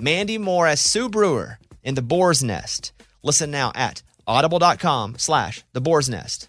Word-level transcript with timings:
Mandy 0.00 0.38
Moore 0.38 0.66
as 0.66 0.80
Sue 0.80 1.08
Brewer 1.08 1.58
in 1.82 1.94
The 1.94 2.02
Boar's 2.02 2.42
Nest. 2.42 2.92
Listen 3.22 3.50
now 3.50 3.72
at 3.74 4.02
audible.com 4.26 5.16
slash 5.18 5.64
The 5.72 5.80
Boar's 5.80 6.08
Nest. 6.08 6.48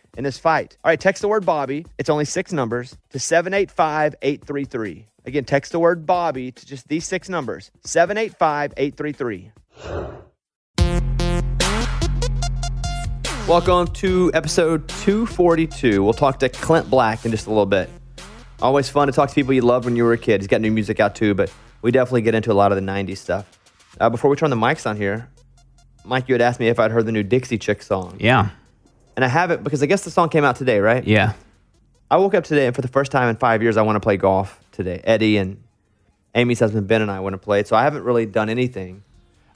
in 0.17 0.23
this 0.23 0.37
fight. 0.37 0.77
All 0.83 0.89
right, 0.89 0.99
text 0.99 1.21
the 1.21 1.27
word 1.27 1.45
Bobby. 1.45 1.85
It's 1.97 2.09
only 2.09 2.25
six 2.25 2.51
numbers 2.51 2.97
to 3.11 3.19
785 3.19 4.15
833. 4.21 5.07
Again, 5.25 5.45
text 5.45 5.71
the 5.71 5.79
word 5.79 6.05
Bobby 6.05 6.51
to 6.51 6.65
just 6.65 6.87
these 6.87 7.05
six 7.05 7.29
numbers 7.29 7.71
785 7.83 8.73
833. 8.77 9.51
Welcome 13.47 13.87
to 13.95 14.31
episode 14.33 14.87
242. 14.87 16.03
We'll 16.03 16.13
talk 16.13 16.39
to 16.39 16.49
Clint 16.49 16.89
Black 16.89 17.25
in 17.25 17.31
just 17.31 17.47
a 17.47 17.49
little 17.49 17.65
bit. 17.65 17.89
Always 18.61 18.87
fun 18.89 19.07
to 19.07 19.13
talk 19.13 19.29
to 19.29 19.35
people 19.35 19.53
you 19.53 19.61
loved 19.61 19.85
when 19.85 19.95
you 19.95 20.03
were 20.03 20.13
a 20.13 20.17
kid. 20.17 20.41
He's 20.41 20.47
got 20.47 20.61
new 20.61 20.71
music 20.71 20.99
out 20.99 21.15
too, 21.15 21.33
but 21.33 21.51
we 21.81 21.91
definitely 21.91 22.21
get 22.21 22.35
into 22.35 22.51
a 22.51 22.53
lot 22.53 22.71
of 22.71 22.75
the 22.75 22.83
90s 22.83 23.17
stuff. 23.17 23.59
Uh, 23.99 24.09
before 24.09 24.29
we 24.29 24.37
turn 24.37 24.51
the 24.51 24.55
mics 24.55 24.87
on 24.87 24.95
here, 24.95 25.29
Mike, 26.05 26.29
you 26.29 26.33
had 26.33 26.41
asked 26.41 26.59
me 26.59 26.67
if 26.67 26.79
I'd 26.79 26.91
heard 26.91 27.05
the 27.05 27.11
new 27.11 27.23
Dixie 27.23 27.57
Chick 27.57 27.81
song. 27.81 28.17
Yeah. 28.19 28.49
And 29.15 29.25
I 29.25 29.27
have 29.27 29.51
it 29.51 29.63
because 29.63 29.83
I 29.83 29.85
guess 29.85 30.03
the 30.03 30.11
song 30.11 30.29
came 30.29 30.43
out 30.43 30.55
today, 30.55 30.79
right? 30.79 31.05
Yeah. 31.05 31.33
I 32.09 32.17
woke 32.17 32.33
up 32.33 32.43
today 32.43 32.65
and 32.65 32.75
for 32.75 32.81
the 32.81 32.87
first 32.87 33.11
time 33.11 33.29
in 33.29 33.35
five 33.35 33.61
years, 33.61 33.77
I 33.77 33.81
want 33.81 33.95
to 33.95 33.99
play 33.99 34.17
golf 34.17 34.59
today. 34.71 35.01
Eddie 35.03 35.37
and 35.37 35.61
Amy's 36.35 36.59
husband 36.59 36.87
Ben 36.87 37.01
and 37.01 37.11
I 37.11 37.19
want 37.19 37.33
to 37.33 37.37
play 37.37 37.59
it. 37.59 37.67
So 37.67 37.75
I 37.75 37.83
haven't 37.83 38.03
really 38.03 38.25
done 38.25 38.49
anything. 38.49 39.03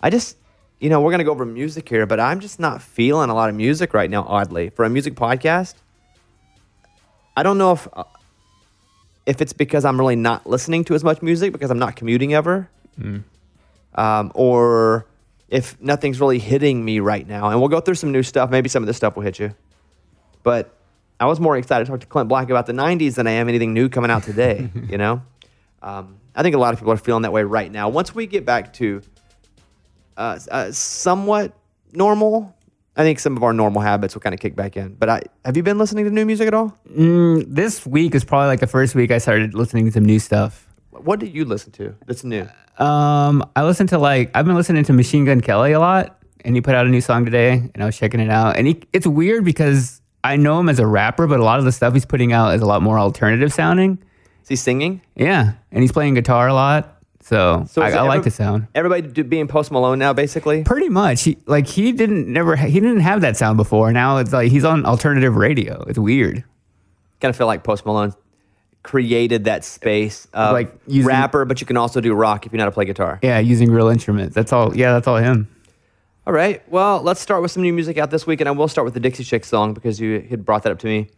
I 0.02 0.10
just, 0.10 0.38
you 0.80 0.90
know, 0.90 1.02
we're 1.02 1.12
going 1.12 1.20
to 1.20 1.26
go 1.26 1.32
over 1.32 1.46
music 1.46 1.88
here, 1.88 2.06
but 2.06 2.20
I'm 2.20 2.40
just 2.40 2.60
not 2.60 2.82
feeling 2.82 3.30
a 3.30 3.34
lot 3.34 3.50
of 3.50 3.56
music 3.56 3.94
right 3.94 4.10
now, 4.10 4.24
oddly. 4.28 4.70
For 4.70 4.86
a 4.86 4.90
music 4.90 5.16
podcast, 5.16 5.76
I 7.36 7.44
don't 7.44 7.58
know 7.58 7.72
if. 7.74 7.88
Uh, 7.94 8.04
if 9.26 9.42
it's 9.42 9.54
because 9.54 9.86
I'm 9.86 10.00
really 10.00 10.16
not 10.16 10.46
listening 10.46 10.84
to 10.86 10.94
as 10.94 11.04
much 11.04 11.24
music 11.24 11.52
because 11.52 11.72
I'm 11.72 11.80
not 11.80 11.96
commuting 11.96 12.36
ever, 12.36 12.70
um, 13.96 14.32
or 14.36 15.08
if 15.48 15.80
nothing's 15.80 16.20
really 16.20 16.40
hitting 16.40 16.84
me 16.84 17.00
right 17.00 17.28
now. 17.28 17.50
And 17.50 17.60
we'll 17.60 17.70
go 17.70 17.80
through 17.80 17.96
some 17.96 18.12
new 18.12 18.24
stuff. 18.24 18.50
Maybe 18.50 18.70
some 18.70 18.84
of 18.84 18.88
this 18.88 18.98
stuff 18.98 19.16
will 19.16 19.24
hit 19.24 19.40
you. 19.40 19.54
But 20.44 20.76
I 21.20 21.26
was 21.26 21.40
more 21.40 21.58
excited 21.58 21.86
to 21.86 21.92
talk 21.92 22.02
to 22.02 22.08
Clint 22.08 22.30
Black 22.30 22.50
about 22.50 22.66
the 22.66 22.74
90s 22.74 23.16
than 23.16 23.28
I 23.28 23.32
am 23.32 23.48
anything 23.48 23.74
new 23.74 23.90
coming 23.90 24.12
out 24.12 24.24
today, 24.24 24.70
you 24.90 24.98
know? 24.98 25.22
Um, 25.82 26.20
I 26.36 26.44
think 26.44 26.56
a 26.56 26.58
lot 26.58 26.74
of 26.74 26.80
people 26.80 26.92
are 26.92 26.98
feeling 26.98 27.22
that 27.24 27.32
way 27.32 27.44
right 27.44 27.72
now. 27.72 27.90
Once 27.90 28.14
we 28.14 28.28
get 28.28 28.46
back 28.46 28.74
to 28.74 29.02
uh, 30.18 30.40
uh, 30.52 30.72
somewhat 30.72 31.54
normal, 31.94 32.56
I 32.98 33.04
think 33.04 33.20
some 33.20 33.38
of 33.38 33.44
our 33.44 33.54
normal 33.54 33.82
habits 33.82 34.14
will 34.14 34.22
kind 34.22 34.34
of 34.34 34.40
kick 34.40 34.56
back 34.56 34.76
in. 34.78 34.96
But 34.96 35.10
I, 35.10 35.22
have 35.44 35.56
you 35.56 35.64
been 35.64 35.78
listening 35.78 36.06
to 36.06 36.12
new 36.12 36.26
music 36.26 36.48
at 36.48 36.54
all? 36.54 36.78
Mm, 36.90 37.46
this 37.48 37.86
week 37.86 38.16
is 38.16 38.24
probably 38.24 38.48
like 38.48 38.60
the 38.60 38.68
first 38.68 38.96
week 38.96 39.12
I 39.12 39.20
started 39.20 39.54
listening 39.54 39.86
to 39.86 39.92
some 39.92 40.06
new 40.06 40.20
stuff. 40.20 40.65
What 41.06 41.20
did 41.20 41.34
you 41.34 41.46
listen 41.46 41.72
to 41.74 41.96
that's 42.08 42.24
new? 42.24 42.48
Um, 42.80 43.48
I 43.56 43.64
listened 43.64 43.90
to 43.90 44.00
like 44.00 44.32
I've 44.34 44.46
been 44.46 44.56
listening 44.56 44.84
to 44.86 44.94
Machine 44.94 45.24
Gun 45.26 45.40
Kelly 45.40 45.72
a 45.72 45.80
lot, 45.80 46.20
and 46.44 46.56
he 46.56 46.62
put 46.62 46.74
out 46.74 46.88
a 46.88 46.90
new 46.90 47.02
song 47.02 47.26
today, 47.26 47.52
and 47.52 47.82
I 47.82 47.86
was 47.86 47.96
checking 47.96 48.20
it 48.20 48.30
out. 48.30 48.58
And 48.58 48.68
he, 48.68 48.82
it's 48.92 49.06
weird 49.06 49.46
because 49.46 50.02
I 50.24 50.36
know 50.36 50.60
him 50.60 50.68
as 50.68 50.80
a 50.80 50.88
rapper, 50.88 51.28
but 51.28 51.40
a 51.40 51.44
lot 51.44 51.60
of 51.60 51.66
the 51.66 51.72
stuff 51.72 51.94
he's 51.94 52.06
putting 52.06 52.34
out 52.34 52.56
is 52.56 52.62
a 52.62 52.66
lot 52.66 52.82
more 52.82 52.98
alternative 52.98 53.54
sounding. 53.54 54.00
Is 54.42 54.50
he 54.50 54.56
singing? 54.56 55.02
Yeah, 55.16 55.54
and 55.72 55.84
he's 55.84 55.92
playing 55.92 56.16
guitar 56.16 56.48
a 56.48 56.54
lot, 56.54 56.96
so, 57.22 57.66
So 57.68 57.82
I, 57.82 57.90
I 57.92 58.02
like 58.02 58.24
the 58.24 58.30
sound. 58.30 58.68
Everybody 58.76 59.02
do, 59.04 59.24
being 59.24 59.48
Post 59.48 59.72
Malone 59.72 59.98
now, 59.98 60.14
basically? 60.14 60.64
Pretty 60.64 60.90
much, 60.90 61.24
he 61.24 61.38
like 61.48 61.68
he 61.68 61.92
didn't 61.92 62.32
never 62.32 62.56
he 62.56 62.80
didn't 62.80 63.00
have 63.00 63.22
that 63.22 63.38
sound 63.38 63.58
before. 63.58 63.92
Now 63.92 64.18
it's 64.18 64.34
like 64.34 64.52
he's 64.52 64.64
on 64.64 64.86
alternative 64.86 65.36
radio. 65.36 65.84
It's 65.88 65.98
weird. 65.98 66.44
kind 67.22 67.30
of 67.30 67.36
feel 67.36 67.48
like 67.48 67.64
Post 67.64 67.86
Malone 67.86 68.14
created 68.86 69.44
that 69.46 69.66
space 69.66 70.28
of 70.34 70.54
Like 70.54 70.74
using- 70.88 71.08
rapper, 71.08 71.44
but 71.46 71.60
you 71.60 71.68
can 71.68 71.76
also 71.78 72.00
do 72.00 72.14
rock 72.14 72.46
if 72.46 72.52
you 72.54 72.58
know 72.58 72.64
how 72.64 72.70
to 72.70 72.74
play 72.74 72.86
guitar. 72.86 73.20
Yeah, 73.22 73.40
using 73.40 73.70
real 73.72 73.88
instruments. 73.90 74.34
That's 74.34 74.54
all. 74.54 74.76
Yeah, 74.76 74.94
that's 74.94 75.08
all 75.08 75.18
him. 75.18 75.48
All 76.28 76.34
right. 76.34 76.62
Well, 76.72 77.02
let's 77.02 77.20
start 77.22 77.42
with 77.42 77.52
some 77.52 77.62
new 77.64 77.74
music 77.74 77.98
out 77.98 78.10
this 78.12 78.26
week, 78.26 78.40
and 78.42 78.48
I 78.48 78.52
will 78.52 78.68
start 78.68 78.86
with 78.86 78.94
the 78.94 79.00
Dixie 79.00 79.24
Chicks 79.24 79.48
song 79.48 79.74
because 79.74 80.00
you 80.00 80.22
had 80.30 80.44
brought 80.46 80.64
that 80.64 80.72
up 80.72 80.80
to 80.80 80.88
me. 80.88 81.10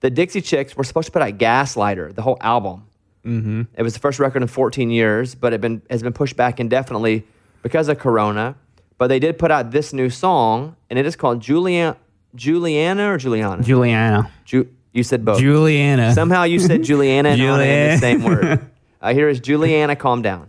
The 0.00 0.10
Dixie 0.10 0.40
Chicks 0.40 0.76
were 0.76 0.84
supposed 0.84 1.06
to 1.06 1.12
put 1.12 1.20
out 1.22 1.36
Gaslighter, 1.38 2.14
the 2.14 2.22
whole 2.22 2.38
album. 2.40 2.84
Mm-hmm. 3.24 3.62
It 3.76 3.82
was 3.82 3.94
the 3.94 3.98
first 4.00 4.18
record 4.18 4.40
in 4.42 4.48
14 4.48 4.90
years, 4.90 5.34
but 5.34 5.52
it 5.52 5.60
been 5.60 5.82
has 5.90 6.02
been 6.02 6.12
pushed 6.12 6.36
back 6.36 6.60
indefinitely 6.60 7.24
because 7.62 7.88
of 7.88 7.98
Corona. 7.98 8.54
But 8.98 9.08
they 9.08 9.18
did 9.18 9.38
put 9.38 9.50
out 9.50 9.72
this 9.72 9.92
new 9.92 10.08
song, 10.08 10.76
and 10.88 10.98
it 10.98 11.04
is 11.06 11.16
called 11.16 11.40
Juliana, 11.42 11.96
Juliana 12.34 13.12
or 13.12 13.18
Juliana. 13.18 13.62
Juliana. 13.62 14.30
Ju- 14.44 14.68
you 14.96 15.02
said 15.02 15.24
both. 15.24 15.38
Juliana. 15.38 16.14
Somehow 16.14 16.44
you 16.44 16.58
said 16.58 16.82
Juliana 16.82 17.30
and 17.30 17.40
Anna 17.40 17.62
in 17.62 17.90
the 17.92 17.98
same 17.98 18.22
word. 18.24 18.60
Uh, 18.98 19.12
here 19.12 19.28
is 19.28 19.38
Juliana, 19.38 19.94
calm 19.94 20.22
down. 20.22 20.48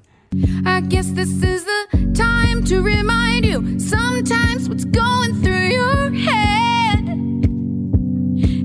I 0.66 0.80
guess 0.80 1.12
this 1.12 1.30
is 1.44 1.66
the 1.66 2.12
time 2.16 2.64
to 2.64 2.82
remind 2.82 3.46
you 3.46 3.78
sometimes 3.78 4.70
what's 4.70 4.86
going 4.86 5.36
through 5.44 5.68
your 5.68 6.12
head 6.12 7.04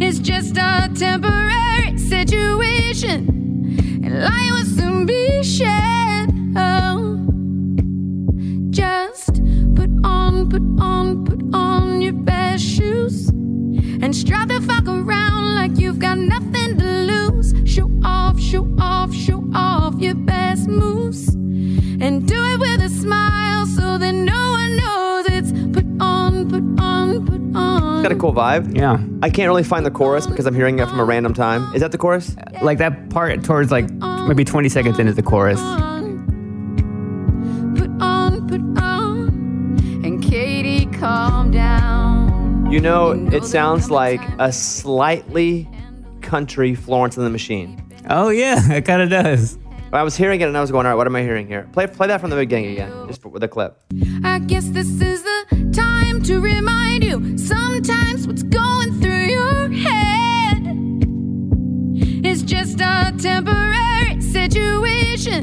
is 0.01 0.21
just 0.21 0.57
a 0.57 0.89
temporary 0.95 1.99
situation, 1.99 3.32
cool 28.23 28.33
vibe. 28.33 28.79
Yeah. 28.79 29.05
I 29.21 29.31
can't 29.31 29.49
really 29.49 29.65
find 29.65 29.85
the 29.85 29.91
chorus 29.91 30.29
because 30.29 30.47
I'm 30.47 30.55
hearing 30.55 30.79
it 30.79 30.89
from 30.89 31.01
a 31.01 31.05
random 31.05 31.35
time. 31.35 31.75
Is 31.75 31.81
that 31.81 31.91
the 31.91 31.99
chorus? 31.99 32.37
Like 32.63 32.79
that 32.79 33.11
part 33.11 33.43
towards 33.43 33.73
like 33.73 33.91
maybe 34.29 34.45
20 34.45 34.69
seconds 34.69 35.01
into 35.01 35.13
the 35.13 35.25
chorus. 35.25 35.59
Put 37.77 37.91
on, 38.01 38.47
put 38.47 38.61
on. 38.81 39.29
And 40.05 40.23
Katie, 40.23 40.87
calm 40.87 41.51
down. 41.51 42.71
You 42.71 42.79
know, 42.79 43.11
it 43.11 43.45
sounds 43.45 43.91
like 43.91 44.21
a 44.39 44.53
slightly 44.53 45.69
country 46.21 46.77
Florence 46.77 47.17
and 47.17 47.27
the 47.27 47.31
Machine. 47.31 47.83
Oh 48.09 48.29
yeah, 48.29 48.73
it 48.73 48.85
kind 48.85 49.03
of 49.03 49.11
does. 49.11 49.59
I 49.93 50.05
was 50.05 50.17
hearing 50.17 50.41
it 50.41 50.45
and 50.47 50.57
I 50.57 50.61
was 50.61 50.71
going, 50.71 50.87
all 50.87 50.93
right, 50.93 50.97
what 50.97 51.09
am 51.09 51.17
I 51.17 51.23
hearing 51.23 51.49
here? 51.49 51.69
Play, 51.73 51.89
play 51.89 52.07
that 52.07 52.21
from 52.21 52.31
the 52.31 52.37
beginning 52.37 52.71
again, 52.71 52.93
just 53.09 53.25
with 53.27 53.43
a 53.43 53.49
clip. 53.49 53.79
I 54.25 54.39
guess 54.39 54.69
this 54.69 54.89
is 54.89 55.23
the 55.23 55.71
time 55.75 56.23
to 56.23 56.41
remind 56.41 57.05
you. 57.05 57.37
Some 57.37 57.62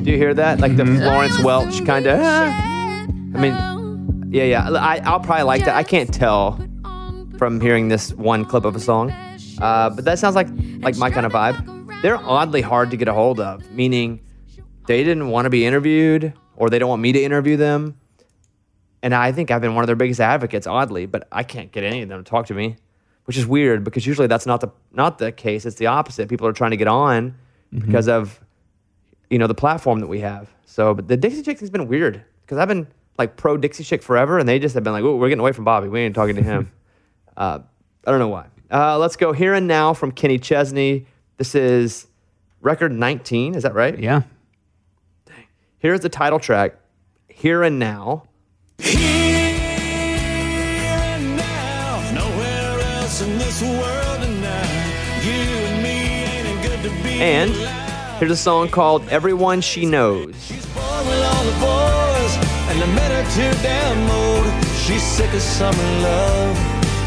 Do 0.04 0.12
you 0.12 0.18
hear 0.18 0.34
that? 0.34 0.60
Like 0.60 0.76
the 0.78 0.84
Mm-hmm. 0.84 1.02
Florence 1.04 1.40
Welch 1.40 1.86
kind 1.86 2.08
of. 2.08 2.20
I 2.20 3.08
mean, 3.40 4.30
Yeah, 4.32 4.44
yeah. 4.44 4.70
I, 4.72 4.98
I'll 5.04 5.20
probably 5.20 5.44
like 5.44 5.66
that. 5.66 5.76
I 5.76 5.84
can't 5.84 6.14
tell 6.14 6.60
from 7.38 7.60
hearing 7.62 7.88
this 7.90 8.14
one 8.14 8.44
clip 8.46 8.66
of 8.66 8.76
a 8.76 8.80
song, 8.80 9.12
uh, 9.62 9.90
but 9.90 10.04
that 10.06 10.20
sounds 10.20 10.36
like 10.36 10.48
like 10.82 10.98
my 10.98 11.10
kind 11.10 11.26
of 11.26 11.32
vibe. 11.32 12.02
They're 12.02 12.18
oddly 12.18 12.62
hard 12.62 12.92
to 12.92 12.98
get 12.98 13.08
a 13.08 13.14
hold 13.14 13.40
of, 13.40 13.70
meaning 13.72 14.22
they 14.88 15.04
didn't 15.04 15.30
want 15.30 15.46
to 15.46 15.50
be 15.50 15.66
interviewed 15.66 16.34
or 16.56 16.70
they 16.70 16.80
don't 16.80 16.90
want 16.90 17.02
me 17.02 17.12
to 17.14 17.22
interview 17.22 17.56
them. 17.58 17.98
And 19.02 19.14
I 19.16 19.32
think 19.32 19.52
I've 19.52 19.62
been 19.62 19.76
one 19.76 19.84
of 19.84 19.88
their 19.88 19.96
biggest 19.96 20.20
advocates, 20.20 20.68
oddly, 20.68 21.06
but 21.06 21.28
I 21.32 21.44
can't 21.44 21.72
get 21.72 21.84
any 21.86 22.02
of 22.02 22.10
them 22.10 22.22
to 22.24 22.30
talk 22.30 22.48
to 22.48 22.54
me, 22.54 22.76
which 23.26 23.38
is 23.38 23.46
weird 23.46 23.84
because 23.86 24.06
usually 24.06 24.28
that's 24.28 24.46
not 24.46 24.60
the 24.62 24.70
not 24.92 25.18
the 25.18 25.32
case. 25.32 25.66
It's 25.66 25.78
the 25.78 25.88
opposite. 25.88 26.28
People 26.30 26.48
are 26.48 26.54
trying 26.54 26.72
to 26.72 26.78
get 26.78 26.88
on 26.90 27.36
because 27.72 28.08
of 28.08 28.40
you 29.30 29.38
know 29.38 29.48
the 29.48 29.56
platform 29.56 30.00
that 30.00 30.08
we 30.08 30.20
have. 30.20 30.50
So, 30.66 30.94
but 30.94 31.08
the 31.08 31.18
Dixie 31.18 31.44
Chicks 31.44 31.60
has 31.60 31.70
been 31.70 31.88
weird 31.88 32.24
because 32.42 32.58
I've 32.58 32.68
been 32.68 32.88
like 33.18 33.36
pro 33.36 33.58
Dixie 33.58 33.84
Chick 33.84 34.02
forever, 34.02 34.40
and 34.40 34.48
they 34.48 34.60
just 34.60 34.76
have 34.76 34.84
been 34.84 34.94
like, 34.94 35.04
"Oh, 35.04 35.16
we're 35.16 35.30
getting 35.30 35.42
away 35.42 35.52
from 35.52 35.66
Bobby. 35.66 35.88
We 35.88 36.00
ain't 36.02 36.16
talking 36.16 36.36
to 36.36 36.44
him." 36.44 36.72
uh, 37.38 37.60
I 38.06 38.12
don't 38.12 38.20
know 38.20 38.28
why. 38.30 38.48
Uh, 38.72 38.98
let's 38.98 39.16
go 39.16 39.34
here 39.34 39.54
and 39.54 39.68
now 39.68 39.94
from 39.94 40.12
Kenny 40.12 40.38
Chesney. 40.38 41.06
This 41.38 41.56
is 41.56 42.08
record 42.62 42.92
19. 42.92 43.56
Is 43.56 43.64
that 43.64 43.74
right? 43.74 43.98
Yeah. 43.98 44.24
Here's 45.80 46.02
the 46.02 46.10
title 46.10 46.40
track, 46.40 46.76
Here 47.30 47.64
and 47.64 47.80
Now. 47.80 48.28
and 48.80 49.29
And 57.20 57.52
here's 58.18 58.32
a 58.32 58.38
song 58.38 58.70
called 58.70 59.06
Everyone 59.10 59.60
She 59.60 59.86
Knows. 59.86 60.34
She's 60.42 60.66
bored 60.68 61.06
with 61.06 61.22
all 61.22 61.44
the 61.44 61.52
boys, 61.60 62.48
and 62.70 62.82
the 62.82 62.88
men 62.88 63.12
are 63.12 63.30
too 63.32 63.62
damn 63.62 64.10
old. 64.10 64.66
She's 64.78 65.04
sick 65.04 65.34
of 65.34 65.42
summer 65.42 65.84
love, 66.00 66.56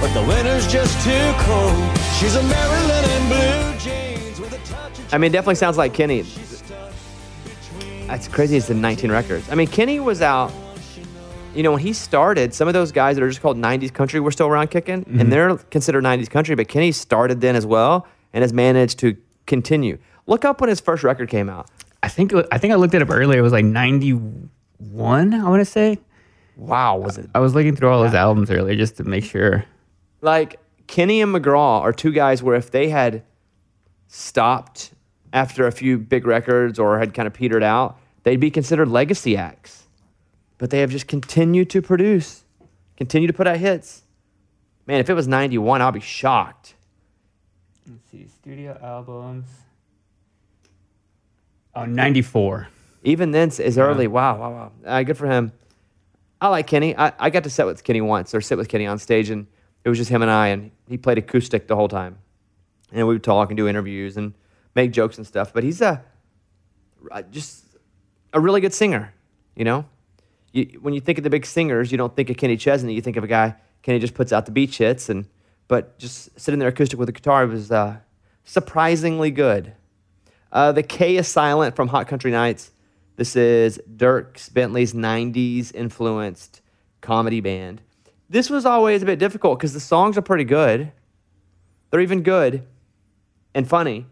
but 0.02 0.12
the 0.12 0.22
winter's 0.28 0.70
just 0.70 1.02
too 1.02 1.32
cold. 1.38 1.98
She's 2.18 2.36
a 2.36 2.42
Marilyn 2.42 3.10
in 3.10 3.28
blue 3.28 3.78
jeans 3.78 4.38
with 4.38 4.52
a 4.52 4.58
touch 4.66 4.98
of 4.98 5.14
I 5.14 5.16
mean, 5.16 5.30
it 5.30 5.32
definitely 5.32 5.54
sounds 5.54 5.78
like 5.78 5.94
Kenny. 5.94 6.26
That's 8.06 8.28
crazy. 8.28 8.58
It's 8.58 8.68
the 8.68 8.74
19 8.74 9.10
records. 9.10 9.48
I 9.48 9.54
mean, 9.54 9.66
Kenny 9.66 9.98
was 9.98 10.20
out. 10.20 10.52
You 11.54 11.62
know, 11.62 11.70
when 11.70 11.80
he 11.80 11.94
started, 11.94 12.52
some 12.52 12.68
of 12.68 12.74
those 12.74 12.92
guys 12.92 13.16
that 13.16 13.22
are 13.22 13.30
just 13.30 13.40
called 13.40 13.56
90s 13.56 13.94
country 13.94 14.20
were 14.20 14.30
still 14.30 14.48
around 14.48 14.70
kicking, 14.70 14.94
and 14.94 15.06
mm-hmm. 15.06 15.30
they're 15.30 15.56
considered 15.56 16.04
90s 16.04 16.28
country. 16.28 16.54
But 16.54 16.68
Kenny 16.68 16.92
started 16.92 17.40
then 17.40 17.56
as 17.56 17.64
well, 17.64 18.06
and 18.34 18.42
has 18.42 18.52
managed 18.52 18.98
to 18.98 19.16
continue. 19.46 19.98
Look 20.26 20.44
up 20.44 20.60
when 20.60 20.68
his 20.68 20.80
first 20.80 21.02
record 21.04 21.28
came 21.28 21.48
out. 21.48 21.68
I 22.02 22.08
think 22.08 22.32
I 22.50 22.58
think 22.58 22.72
I 22.72 22.76
looked 22.76 22.94
it 22.94 23.02
up 23.02 23.10
earlier. 23.10 23.38
It 23.38 23.42
was 23.42 23.52
like 23.52 23.64
91, 23.64 25.34
I 25.34 25.48
want 25.48 25.60
to 25.60 25.64
say. 25.64 25.98
Wow, 26.56 26.98
was 26.98 27.18
it 27.18 27.30
I 27.34 27.38
was 27.40 27.54
looking 27.54 27.74
through 27.76 27.88
all 27.90 28.02
his 28.02 28.14
albums 28.14 28.50
earlier 28.50 28.76
just 28.76 28.96
to 28.98 29.04
make 29.04 29.24
sure. 29.24 29.64
like 30.20 30.58
Kenny 30.86 31.20
and 31.22 31.34
McGraw 31.34 31.80
are 31.80 31.92
two 31.92 32.12
guys 32.12 32.42
where 32.42 32.56
if 32.56 32.70
they 32.70 32.88
had 32.88 33.22
stopped 34.08 34.92
after 35.32 35.66
a 35.66 35.72
few 35.72 35.96
big 35.98 36.26
records 36.26 36.78
or 36.78 36.98
had 36.98 37.14
kind 37.14 37.26
of 37.26 37.32
petered 37.32 37.62
out, 37.62 37.98
they'd 38.24 38.40
be 38.40 38.50
considered 38.50 38.88
legacy 38.88 39.36
acts. 39.36 39.84
But 40.58 40.70
they 40.70 40.80
have 40.80 40.90
just 40.90 41.06
continued 41.08 41.70
to 41.70 41.80
produce, 41.82 42.44
continue 42.96 43.26
to 43.26 43.32
put 43.32 43.46
out 43.46 43.56
hits. 43.56 44.02
Man, 44.86 45.00
if 45.00 45.08
it 45.08 45.14
was 45.14 45.26
91, 45.26 45.80
I'll 45.80 45.92
be 45.92 46.00
shocked. 46.00 46.74
Let's 47.88 48.10
see, 48.10 48.26
studio 48.42 48.76
albums. 48.82 49.46
Oh, 51.76 51.84
94. 51.84 52.66
Even 53.04 53.30
then, 53.30 53.50
is 53.50 53.78
early. 53.78 54.08
Wow, 54.08 54.36
wow, 54.36 54.50
wow. 54.50 54.72
Uh, 54.84 55.04
good 55.04 55.16
for 55.16 55.28
him. 55.28 55.52
I 56.40 56.48
like 56.48 56.66
Kenny. 56.66 56.96
I, 56.96 57.12
I 57.20 57.30
got 57.30 57.44
to 57.44 57.50
sit 57.50 57.66
with 57.66 57.84
Kenny 57.84 58.00
once, 58.00 58.34
or 58.34 58.40
sit 58.40 58.58
with 58.58 58.68
Kenny 58.68 58.84
on 58.84 58.98
stage, 58.98 59.30
and 59.30 59.46
it 59.84 59.88
was 59.88 59.96
just 59.96 60.10
him 60.10 60.22
and 60.22 60.30
I, 60.30 60.48
and 60.48 60.72
he 60.88 60.98
played 60.98 61.18
acoustic 61.18 61.68
the 61.68 61.76
whole 61.76 61.86
time. 61.86 62.18
And 62.90 63.06
we 63.06 63.14
would 63.14 63.22
talk 63.22 63.50
and 63.50 63.56
do 63.56 63.68
interviews 63.68 64.16
and 64.16 64.34
make 64.74 64.90
jokes 64.90 65.18
and 65.18 65.26
stuff. 65.26 65.52
But 65.52 65.62
he's 65.62 65.80
a 65.80 66.02
uh, 67.12 67.22
just 67.30 67.64
a 68.32 68.40
really 68.40 68.60
good 68.60 68.74
singer. 68.74 69.14
You 69.54 69.64
know, 69.64 69.84
you, 70.50 70.80
when 70.82 70.94
you 70.94 71.00
think 71.00 71.16
of 71.16 71.22
the 71.22 71.30
big 71.30 71.46
singers, 71.46 71.92
you 71.92 71.98
don't 71.98 72.16
think 72.16 72.28
of 72.28 72.36
Kenny 72.36 72.56
Chesney. 72.56 72.92
You 72.92 73.02
think 73.02 73.16
of 73.16 73.22
a 73.22 73.28
guy 73.28 73.54
Kenny 73.82 74.00
just 74.00 74.14
puts 74.14 74.32
out 74.32 74.46
the 74.46 74.52
beach 74.52 74.78
hits, 74.78 75.08
and 75.08 75.28
but 75.68 75.96
just 76.00 76.40
sitting 76.40 76.58
there 76.58 76.70
acoustic 76.70 76.98
with 76.98 77.08
a 77.08 77.12
guitar 77.12 77.46
was 77.46 77.70
uh, 77.70 77.98
surprisingly 78.44 79.30
good. 79.30 79.72
Uh, 80.50 80.72
the 80.72 80.82
K 80.82 81.16
is 81.16 81.28
silent 81.28 81.74
from 81.76 81.88
Hot 81.88 82.06
Country 82.08 82.30
Knights. 82.30 82.70
This 83.16 83.36
is 83.36 83.80
Dierks 83.96 84.52
Bentley's 84.52 84.92
90s 84.92 85.74
influenced 85.74 86.60
comedy 87.00 87.40
band. 87.40 87.80
This 88.28 88.48
was 88.48 88.64
always 88.64 89.02
a 89.02 89.06
bit 89.06 89.18
difficult 89.18 89.58
because 89.58 89.74
the 89.74 89.80
songs 89.80 90.16
are 90.16 90.22
pretty 90.22 90.44
good. 90.44 90.92
They're 91.90 92.00
even 92.00 92.22
good 92.22 92.66
and 93.54 93.68
funny, 93.68 94.06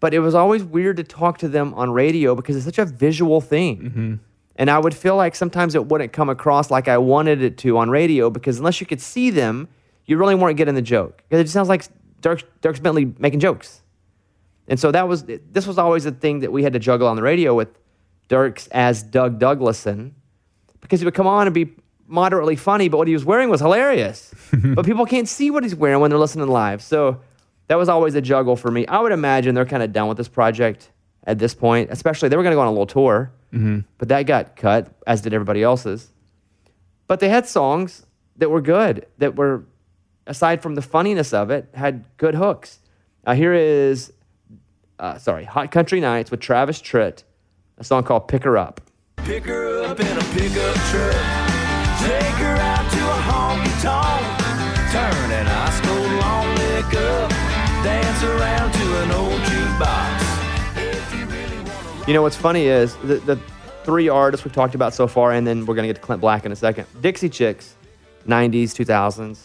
but 0.00 0.12
it 0.12 0.18
was 0.18 0.34
always 0.34 0.64
weird 0.64 0.96
to 0.96 1.04
talk 1.04 1.38
to 1.38 1.48
them 1.48 1.72
on 1.74 1.90
radio 1.92 2.34
because 2.34 2.56
it's 2.56 2.64
such 2.64 2.78
a 2.78 2.84
visual 2.84 3.40
thing. 3.40 4.20
And 4.56 4.70
I 4.70 4.78
would 4.78 4.94
feel 4.94 5.16
like 5.16 5.36
sometimes 5.36 5.74
it 5.74 5.86
wouldn't 5.86 6.12
come 6.12 6.28
across 6.28 6.70
like 6.70 6.88
I 6.88 6.98
wanted 6.98 7.42
it 7.42 7.58
to 7.58 7.78
on 7.78 7.90
radio 7.90 8.30
because 8.30 8.58
unless 8.58 8.80
you 8.80 8.86
could 8.86 9.00
see 9.00 9.30
them, 9.30 9.68
you 10.06 10.16
really 10.16 10.34
weren't 10.34 10.56
getting 10.56 10.74
the 10.74 10.82
joke. 10.82 11.22
Because 11.28 11.40
it 11.40 11.44
just 11.44 11.54
sounds 11.54 11.68
like 11.68 11.84
Dierks, 12.26 12.44
Dierks 12.60 12.82
Bentley 12.82 13.14
making 13.18 13.40
jokes. 13.40 13.82
And 14.68 14.80
so 14.80 14.90
that 14.90 15.06
was 15.06 15.24
this 15.24 15.66
was 15.66 15.78
always 15.78 16.06
a 16.06 16.10
thing 16.10 16.40
that 16.40 16.50
we 16.50 16.64
had 16.64 16.72
to 16.72 16.80
juggle 16.80 17.06
on 17.06 17.14
the 17.14 17.22
radio 17.22 17.54
with 17.54 17.68
Dierks 18.28 18.68
as 18.72 19.02
Doug 19.02 19.38
Douglason 19.38 20.14
because 20.80 21.00
he 21.00 21.04
would 21.04 21.14
come 21.14 21.28
on 21.28 21.46
and 21.46 21.54
be 21.54 21.70
moderately 22.08 22.56
funny, 22.56 22.88
but 22.88 22.98
what 22.98 23.06
he 23.06 23.14
was 23.14 23.24
wearing 23.24 23.48
was 23.48 23.60
hilarious. 23.60 24.34
but 24.74 24.84
people 24.84 25.06
can't 25.06 25.28
see 25.28 25.50
what 25.50 25.62
he's 25.62 25.74
wearing 25.74 26.00
when 26.00 26.10
they're 26.10 26.18
listening 26.18 26.48
live. 26.48 26.82
So 26.82 27.20
that 27.68 27.76
was 27.76 27.88
always 27.88 28.14
a 28.14 28.20
juggle 28.20 28.56
for 28.56 28.70
me. 28.70 28.86
I 28.86 29.00
would 29.00 29.12
imagine 29.12 29.54
they're 29.54 29.64
kind 29.64 29.82
of 29.82 29.92
done 29.92 30.08
with 30.08 30.16
this 30.16 30.28
project 30.28 30.90
at 31.24 31.38
this 31.38 31.54
point, 31.54 31.90
especially 31.90 32.28
they 32.28 32.36
were 32.36 32.42
going 32.42 32.52
to 32.52 32.56
go 32.56 32.60
on 32.60 32.68
a 32.68 32.70
little 32.70 32.86
tour, 32.86 33.32
mm-hmm. 33.52 33.80
but 33.98 34.08
that 34.08 34.22
got 34.22 34.56
cut, 34.56 34.92
as 35.06 35.20
did 35.20 35.32
everybody 35.32 35.62
else's. 35.62 36.08
But 37.06 37.20
they 37.20 37.28
had 37.28 37.46
songs 37.46 38.06
that 38.36 38.50
were 38.50 38.60
good, 38.60 39.06
that 39.18 39.34
were, 39.36 39.64
aside 40.26 40.62
from 40.62 40.74
the 40.74 40.82
funniness 40.82 41.32
of 41.32 41.50
it, 41.50 41.68
had 41.74 42.04
good 42.16 42.34
hooks. 42.34 42.80
Uh, 43.24 43.34
here 43.34 43.54
is 43.54 44.12
uh, 44.98 45.18
sorry, 45.18 45.44
Hot 45.44 45.70
Country 45.70 46.00
Knights 46.00 46.30
with 46.30 46.40
Travis 46.40 46.80
Tritt, 46.80 47.22
a 47.78 47.84
song 47.84 48.02
called 48.02 48.28
Pick 48.28 48.44
Her 48.44 48.56
Up. 48.56 48.80
Pick 49.18 49.44
her 49.44 49.84
up 49.84 49.98
in 49.98 50.06
a 50.06 50.20
pickup 50.32 50.74
truck. 50.90 51.14
Take 52.00 52.36
her 52.38 52.56
out 52.56 52.90
to 52.90 52.98
a 52.98 53.18
honky 53.26 53.82
tonk. 53.82 54.24
Turn 54.92 55.30
an 55.32 55.46
ice 55.46 55.80
cold 55.80 56.12
long 56.20 56.54
neck 56.54 56.94
up. 56.94 57.30
Dance 57.82 58.22
around 58.22 58.72
to 58.72 59.02
an 59.02 59.10
old 59.10 59.40
jukebox. 59.40 61.18
You 61.18 61.26
really 61.26 62.06
You 62.06 62.14
know 62.14 62.22
what's 62.22 62.36
funny 62.36 62.66
is 62.66 62.94
the, 62.96 63.16
the 63.16 63.38
three 63.82 64.08
artists 64.08 64.44
we've 64.44 64.54
talked 64.54 64.74
about 64.74 64.94
so 64.94 65.06
far, 65.06 65.32
and 65.32 65.46
then 65.46 65.66
we're 65.66 65.74
going 65.74 65.86
to 65.86 65.92
get 65.92 66.00
to 66.00 66.06
Clint 66.06 66.20
Black 66.20 66.46
in 66.46 66.52
a 66.52 66.56
second. 66.56 66.86
Dixie 67.00 67.28
Chicks, 67.28 67.74
90s, 68.26 68.70
2000s. 68.70 69.38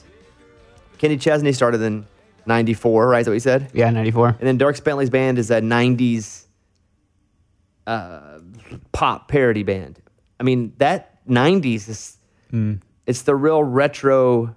Kenny 1.02 1.18
Chesney 1.18 1.52
started 1.52 1.82
in 1.82 2.06
94, 2.46 3.08
right? 3.08 3.22
Is 3.22 3.26
that 3.26 3.32
what 3.32 3.34
you 3.34 3.40
said? 3.40 3.72
Yeah, 3.74 3.90
94. 3.90 4.36
And 4.40 4.42
then 4.42 4.60
Dierks 4.60 4.84
Bentley's 4.84 5.10
band 5.10 5.40
is 5.40 5.50
a 5.50 5.60
90s 5.60 6.46
uh, 7.88 8.38
pop 8.92 9.28
parody 9.28 9.64
band. 9.64 10.00
I 10.40 10.44
mean, 10.44 10.74
that 10.78 11.26
90s 11.28 11.90
is 11.90 12.18
it's 13.08 13.24
the 13.24 13.36
real 13.36 13.64
retro 13.64 14.56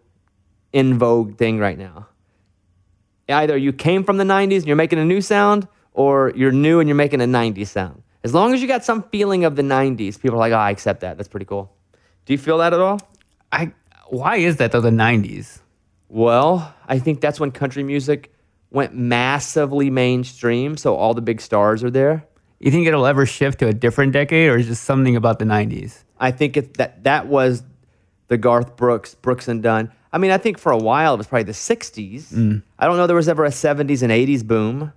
in 0.70 0.98
vogue 0.98 1.38
thing 1.38 1.58
right 1.58 1.78
now. 1.78 2.08
Either 3.26 3.56
you 3.56 3.72
came 3.72 4.04
from 4.04 4.18
the 4.18 4.24
90s 4.24 4.58
and 4.58 4.66
you're 4.66 4.76
making 4.76 4.98
a 4.98 5.04
new 5.04 5.22
sound, 5.22 5.66
or 5.94 6.30
you're 6.36 6.52
new 6.52 6.78
and 6.78 6.90
you're 6.90 6.94
making 6.94 7.22
a 7.22 7.26
90s 7.26 7.68
sound. 7.68 8.02
As 8.22 8.34
long 8.34 8.52
as 8.52 8.60
you 8.60 8.68
got 8.68 8.84
some 8.84 9.02
feeling 9.04 9.46
of 9.46 9.56
the 9.56 9.62
90s, 9.62 10.20
people 10.20 10.36
are 10.36 10.40
like, 10.40 10.52
oh, 10.52 10.56
I 10.56 10.70
accept 10.70 11.00
that. 11.00 11.16
That's 11.16 11.28
pretty 11.28 11.46
cool. 11.46 11.74
Do 12.26 12.34
you 12.34 12.38
feel 12.38 12.58
that 12.58 12.74
at 12.74 12.80
all? 12.80 13.00
I 13.50 13.72
why 14.08 14.36
is 14.36 14.58
that 14.58 14.72
though 14.72 14.82
the 14.82 14.90
90s? 14.90 15.60
Well, 16.14 16.72
I 16.86 17.00
think 17.00 17.20
that's 17.20 17.40
when 17.40 17.50
country 17.50 17.82
music 17.82 18.32
went 18.70 18.94
massively 18.94 19.90
mainstream, 19.90 20.76
so 20.76 20.94
all 20.94 21.12
the 21.12 21.20
big 21.20 21.40
stars 21.40 21.82
are 21.82 21.90
there. 21.90 22.24
You 22.60 22.70
think 22.70 22.86
it'll 22.86 23.04
ever 23.04 23.26
shift 23.26 23.58
to 23.58 23.66
a 23.66 23.72
different 23.72 24.12
decade 24.12 24.48
or 24.48 24.56
is 24.56 24.68
just 24.68 24.84
something 24.84 25.16
about 25.16 25.40
the 25.40 25.44
90s? 25.44 26.04
I 26.20 26.30
think 26.30 26.56
it, 26.56 26.74
that 26.74 27.02
that 27.02 27.26
was 27.26 27.64
the 28.28 28.38
Garth 28.38 28.76
Brooks, 28.76 29.16
Brooks 29.16 29.48
and 29.48 29.60
Dunn. 29.60 29.90
I 30.12 30.18
mean, 30.18 30.30
I 30.30 30.38
think 30.38 30.58
for 30.58 30.70
a 30.70 30.78
while 30.78 31.14
it 31.14 31.16
was 31.16 31.26
probably 31.26 31.42
the 31.42 31.52
'60s. 31.52 32.32
Mm. 32.32 32.62
I 32.78 32.86
don't 32.86 32.96
know 32.96 33.08
there 33.08 33.16
was 33.16 33.28
ever 33.28 33.44
a 33.44 33.50
'70s 33.50 34.04
and 34.04 34.12
'80s 34.12 34.46
boom. 34.46 34.92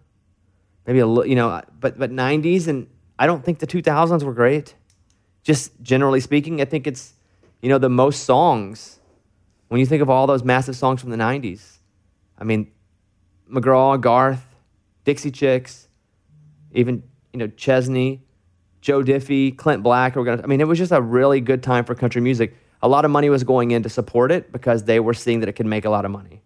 Maybe 0.86 1.00
a 1.00 1.08
little, 1.08 1.26
you 1.26 1.36
know, 1.36 1.64
but 1.80 1.98
but 1.98 2.12
'90s 2.12 2.68
and 2.68 2.88
I 3.18 3.26
don't 3.26 3.44
think 3.44 3.58
the 3.58 3.66
2000s 3.66 4.22
were 4.22 4.34
great. 4.36 4.76
Just 5.42 5.72
generally 5.82 6.20
speaking, 6.20 6.62
I 6.62 6.66
think 6.66 6.86
it's 6.86 7.14
you 7.64 7.70
know 7.70 7.80
the 7.80 7.90
most 7.90 8.24
songs 8.24 8.97
when 9.70 9.80
you 9.80 9.86
think 9.86 10.02
of 10.02 10.10
all 10.10 10.28
those 10.28 10.44
massive 10.44 10.76
songs 10.76 11.02
from 11.02 11.10
the 11.10 11.18
'90s. 11.18 11.78
I 12.38 12.44
mean, 12.44 12.72
McGraw, 13.52 14.00
Garth, 14.00 14.46
Dixie 15.04 15.32
Chicks, 15.32 15.88
even 16.72 17.04
you 17.34 17.40
know 17.40 17.48
Chesney, 17.48 18.24
Joe 18.82 19.02
Diffie, 19.04 19.58
Clint 19.58 19.84
Black 19.84 20.16
were 20.16 20.24
to, 20.38 20.44
I 20.44 20.48
mean, 20.48 20.62
it 20.62 20.68
was 20.68 20.78
just 20.78 20.92
a 20.92 21.02
really 21.02 21.42
good 21.42 21.64
time 21.64 21.84
for 21.84 21.96
country 21.96 22.22
music. 22.22 22.56
A 22.82 22.88
lot 22.88 23.06
of 23.06 23.12
money 23.12 23.30
was 23.30 23.44
going 23.44 23.72
in 23.72 23.84
to 23.84 23.90
support 23.90 24.32
it 24.32 24.52
because 24.52 24.84
they 24.84 25.00
were 25.00 25.14
seeing 25.16 25.40
that 25.40 25.50
it 25.50 25.54
could 25.54 25.66
make 25.66 25.84
a 25.86 25.90
lot 25.90 26.06
of 26.06 26.12
money. 26.12 26.44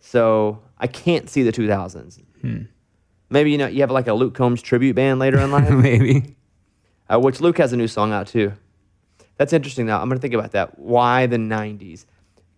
So 0.00 0.62
I 0.78 0.86
can't 0.86 1.28
see 1.28 1.42
the 1.42 1.52
2000s. 1.52 2.20
Maybe, 3.30 3.50
you 3.50 3.58
know, 3.58 3.66
you 3.66 3.80
have 3.80 3.90
like 3.90 4.06
a 4.08 4.14
Luke 4.14 4.34
Combs 4.34 4.62
tribute 4.62 4.94
band 4.94 5.18
later 5.18 5.38
in 5.40 5.50
life, 5.50 5.70
Maybe. 5.70 6.36
uh, 7.12 7.18
which 7.18 7.40
Luke 7.40 7.58
has 7.58 7.72
a 7.72 7.76
new 7.76 7.88
song 7.88 8.12
out 8.12 8.26
too. 8.28 8.52
That's 9.36 9.52
interesting 9.52 9.86
though. 9.86 9.96
I'm 9.96 10.08
going 10.08 10.18
to 10.18 10.22
think 10.22 10.34
about 10.34 10.52
that. 10.52 10.78
Why 10.78 11.26
the 11.26 11.38
90s? 11.38 12.04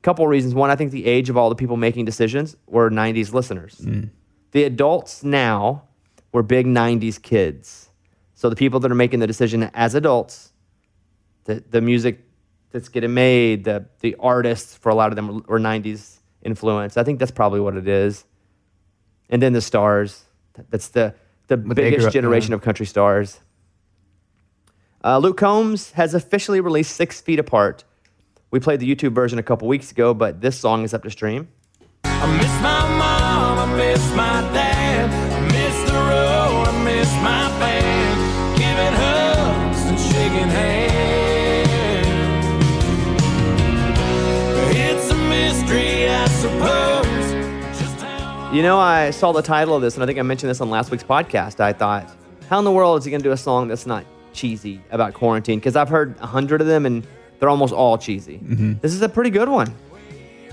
Couple 0.05 0.29
reasons. 0.29 0.55
One, 0.55 0.71
I 0.71 0.77
think 0.77 0.91
the 0.91 1.07
age 1.07 1.31
of 1.31 1.39
all 1.39 1.49
the 1.49 1.55
people 1.55 1.79
making 1.79 2.05
decisions 2.05 2.59
were 2.67 2.91
90s 2.91 3.33
listeners. 3.33 3.81
The 4.51 4.65
adults 4.65 5.25
now 5.25 5.85
were 6.31 6.43
big 6.43 6.67
90s 6.67 7.21
kids. 7.23 7.89
So 8.35 8.51
the 8.51 8.55
people 8.55 8.81
that 8.81 8.93
are 8.93 8.95
making 8.95 9.21
the 9.21 9.27
decision 9.27 9.71
as 9.73 9.95
adults, 9.95 10.53
the, 11.45 11.65
the 11.71 11.81
music 11.81 12.21
that's 12.71 12.91
getting 12.91 13.15
made, 13.15 13.65
the, 13.65 13.87
the 14.01 14.15
artists 14.21 14.77
for 14.77 14.91
a 14.91 14.95
lot 14.95 15.11
of 15.11 15.17
them 15.17 15.43
were 15.49 15.59
90s 15.59 16.19
influence. 16.43 16.99
I 16.99 17.03
think 17.03 17.19
that's 17.19 17.31
probably 17.31 17.61
what 17.61 17.75
it 17.75 17.89
is. 17.89 18.27
And 19.31 19.41
then 19.41 19.55
the 19.55 19.63
stars. 19.63 20.25
That's 20.69 20.89
the, 20.89 21.15
the 21.47 21.57
biggest 21.57 22.09
up- 22.09 22.13
generation 22.13 22.51
yeah. 22.51 22.57
of 22.57 22.61
country 22.61 22.85
stars. 22.85 23.41
Uh, 25.03 25.17
Luke 25.17 25.39
Combs 25.39 25.93
has 25.93 26.13
officially 26.13 26.61
released 26.61 26.95
Six 26.95 27.23
Feet 27.23 27.39
Apart. 27.39 27.85
We 28.51 28.61
played 28.61 28.81
the 28.81 28.95
YouTube 28.95 29.15
version 29.15 29.39
a 29.39 29.43
couple 29.43 29.67
weeks 29.69 29.91
ago, 29.91 30.15
but 30.15 30.41
this 30.41 30.59
song 30.59 30.85
is 30.85 30.95
up 30.95 31.03
to 31.03 31.11
stream. 31.11 31.49
I 32.05 32.37
miss 32.37 32.47
my 32.63 32.89
mom, 32.97 33.59
I 33.59 33.77
miss 33.77 34.11
my 34.11 34.41
dad, 34.53 35.11
I 35.11 35.41
miss 35.47 35.91
the 35.91 35.97
road, 35.97 36.69
I 36.69 36.85
miss 36.85 37.13
my 37.15 37.49
band, 37.59 38.57
giving 38.57 38.95
hugs 38.95 39.83
and 39.87 39.99
shaking 39.99 40.49
hands. 40.49 40.85
It's 44.77 45.11
a 45.11 45.17
mystery, 45.17 46.09
I 46.09 46.27
suppose. 46.29 47.05
You 48.55 48.63
know, 48.63 48.79
I 48.79 49.11
saw 49.11 49.33
the 49.33 49.43
title 49.43 49.75
of 49.75 49.83
this, 49.83 49.95
and 49.95 50.05
I 50.05 50.07
think 50.07 50.21
I 50.21 50.23
mentioned 50.23 50.49
this 50.49 50.61
on 50.61 50.71
last 50.71 50.93
week's 50.93 51.03
podcast. 51.03 51.59
I 51.59 51.73
thought, 51.73 52.09
how 52.49 52.61
in 52.61 52.65
the 52.65 52.71
world 52.71 53.01
is 53.01 53.05
he 53.05 53.11
going 53.11 53.21
to 53.21 53.29
do 53.29 53.33
a 53.33 53.37
song 53.37 53.67
that's 53.67 53.85
not 53.85 54.05
cheesy 54.33 54.81
about 54.93 55.13
quarantine? 55.13 55.59
Because 55.59 55.75
I've 55.75 55.89
heard 55.89 56.17
a 56.21 56.27
hundred 56.27 56.61
of 56.61 56.69
them, 56.69 56.87
and 56.87 57.05
they're 57.39 57.49
almost 57.49 57.73
all 57.75 57.99
cheesy. 57.99 58.39
This 58.81 58.93
is 58.95 59.03
a 59.03 59.09
pretty 59.09 59.31
good 59.31 59.49
one. 59.49 59.75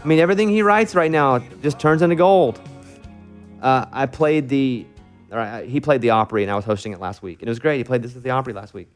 I 0.03 0.07
mean, 0.07 0.19
everything 0.19 0.49
he 0.49 0.63
writes 0.63 0.95
right 0.95 1.11
now 1.11 1.39
just 1.61 1.79
turns 1.79 2.01
into 2.01 2.15
gold. 2.15 2.59
Uh, 3.61 3.85
I 3.91 4.07
played 4.07 4.49
the, 4.49 4.87
all 5.31 5.37
right, 5.37 5.69
he 5.69 5.79
played 5.79 6.01
the 6.01 6.09
Opry, 6.09 6.41
and 6.41 6.51
I 6.51 6.55
was 6.55 6.65
hosting 6.65 6.91
it 6.91 6.99
last 6.99 7.21
week, 7.21 7.41
and 7.41 7.47
it 7.47 7.51
was 7.51 7.59
great. 7.59 7.77
He 7.77 7.83
played 7.83 8.01
this 8.01 8.15
at 8.15 8.23
the 8.23 8.31
Opry 8.31 8.53
last 8.53 8.73
week. 8.73 8.87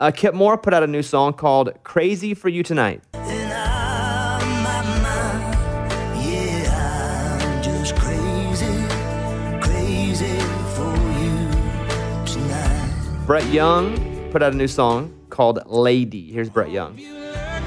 Uh, 0.00 0.10
Kip 0.10 0.32
Moore 0.34 0.56
put 0.56 0.72
out 0.72 0.82
a 0.82 0.86
new 0.86 1.02
song 1.02 1.34
called 1.34 1.72
"Crazy 1.84 2.32
for 2.32 2.48
You 2.48 2.62
Tonight." 2.62 3.02
And 3.14 3.52
I'm 3.52 4.62
my 4.62 4.82
mind. 5.02 6.24
Yeah, 6.24 7.38
I'm 7.42 7.62
just 7.62 7.94
crazy, 7.96 8.66
crazy 9.60 10.40
for 10.74 10.96
you 11.20 12.26
tonight. 12.26 13.26
Brett 13.26 13.46
Young 13.52 14.30
put 14.30 14.42
out 14.42 14.52
a 14.54 14.56
new 14.56 14.68
song 14.68 15.14
called 15.30 15.60
"Lady." 15.66 16.30
Here's 16.32 16.48
Brett 16.50 16.70
Young. 16.70 16.98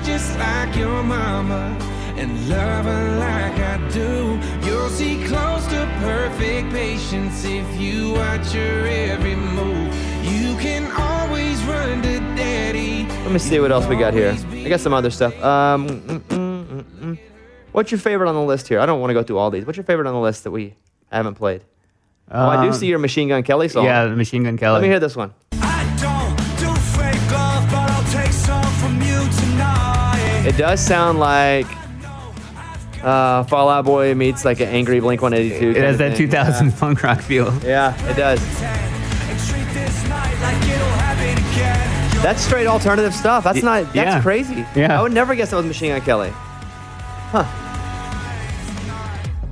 You 0.10 0.16
look 0.16 0.22
just 0.22 0.40
like 0.40 0.76
your 0.76 1.04
mama 1.04 1.78
and 2.18 2.50
love 2.50 2.86
her 2.86 3.18
like 3.20 3.60
I 3.60 3.90
do. 3.90 4.40
You'll 4.68 4.90
see 4.90 5.24
close 5.26 5.66
to 5.68 5.86
perfect 6.02 6.72
patience 6.72 7.46
if 7.46 7.80
you 7.80 8.14
watch 8.14 8.52
her 8.52 8.88
every 8.88 9.36
move. 9.36 9.94
You 10.24 10.56
can 10.58 10.92
always 10.92 11.62
run 11.64 12.02
to 12.02 12.20
daddy. 12.36 13.06
Let 13.24 13.32
me 13.32 13.40
see 13.40 13.60
what 13.60 13.72
else 13.72 13.86
we 13.88 13.96
got 13.96 14.14
here. 14.14 14.36
I 14.52 14.70
got 14.70 14.80
some 14.80 14.94
other 14.94 15.10
stuff. 15.12 15.34
Um, 15.44 15.88
mm, 15.88 16.20
mm, 16.20 16.84
mm, 16.84 17.20
what's 17.72 17.92
your 17.92 18.00
favorite 18.00 18.28
on 18.30 18.36
the 18.36 18.42
list 18.44 18.68
here? 18.68 18.80
I 18.80 18.86
don't 18.86 19.00
want 19.00 19.12
to 19.12 19.14
go 19.14 19.24
through 19.24 19.38
all 19.38 19.52
these. 19.52 19.66
What's 19.66 19.78
your 19.78 19.84
favorite 19.86 20.08
on 20.08 20.14
the 20.14 20.20
list 20.20 20.44
that 20.44 20.52
we 20.52 20.76
haven't 21.12 21.36
played? 21.36 21.64
Oh, 22.32 22.48
I 22.50 22.62
do 22.64 22.68
Um, 22.70 22.74
see 22.74 22.88
your 22.88 23.00
Machine 23.00 23.30
Gun 23.30 23.42
Kelly 23.44 23.70
song. 23.70 23.86
Yeah, 23.86 24.06
the 24.06 24.16
Machine 24.16 24.44
Gun 24.44 24.58
Kelly. 24.58 24.74
Let 24.74 24.82
me 24.82 24.88
hear 24.88 25.00
this 25.00 25.16
one. 25.16 25.34
It 30.50 30.58
does 30.58 30.80
sound 30.80 31.20
like 31.20 31.68
uh, 33.04 33.44
Fall 33.44 33.70
Out 33.70 33.86
Boy 33.86 34.16
meets 34.16 34.44
like 34.44 34.60
an 34.60 34.70
angry 34.70 35.00
Blink 35.00 35.22
182. 35.22 35.78
It 35.78 35.84
has 35.84 36.00
that 36.00 36.18
thing. 36.18 36.28
2000 36.28 36.72
punk 36.72 37.04
rock 37.04 37.22
feel. 37.22 37.54
Yeah. 37.64 37.96
yeah, 37.96 38.10
it 38.10 38.16
does. 38.16 38.42
And 38.64 39.40
treat 39.42 39.74
this 39.76 40.10
night 40.10 40.42
like 40.42 40.58
it'll 40.64 40.88
happen 40.98 41.38
again. 41.54 42.24
That's 42.24 42.42
straight 42.42 42.66
alternative 42.66 43.14
stuff. 43.14 43.44
That's 43.44 43.62
not. 43.62 43.84
That's 43.94 43.96
yeah. 43.96 44.22
crazy. 44.24 44.66
Yeah. 44.76 45.00
I 45.00 45.04
would 45.04 45.14
never 45.14 45.36
guess 45.36 45.52
that 45.52 45.58
was 45.58 45.68
Machine 45.68 45.90
Gun 45.92 46.02
Kelly. 46.02 46.32
Huh. 46.32 47.46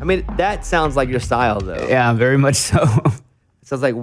I 0.02 0.04
mean, 0.04 0.26
that 0.38 0.66
sounds 0.66 0.96
like 0.96 1.10
your 1.10 1.20
style, 1.20 1.60
though. 1.60 1.88
Yeah, 1.88 2.12
very 2.14 2.40
much 2.40 2.56
so. 2.56 2.82
It 3.06 3.22
sounds 3.68 3.84
like 3.84 3.94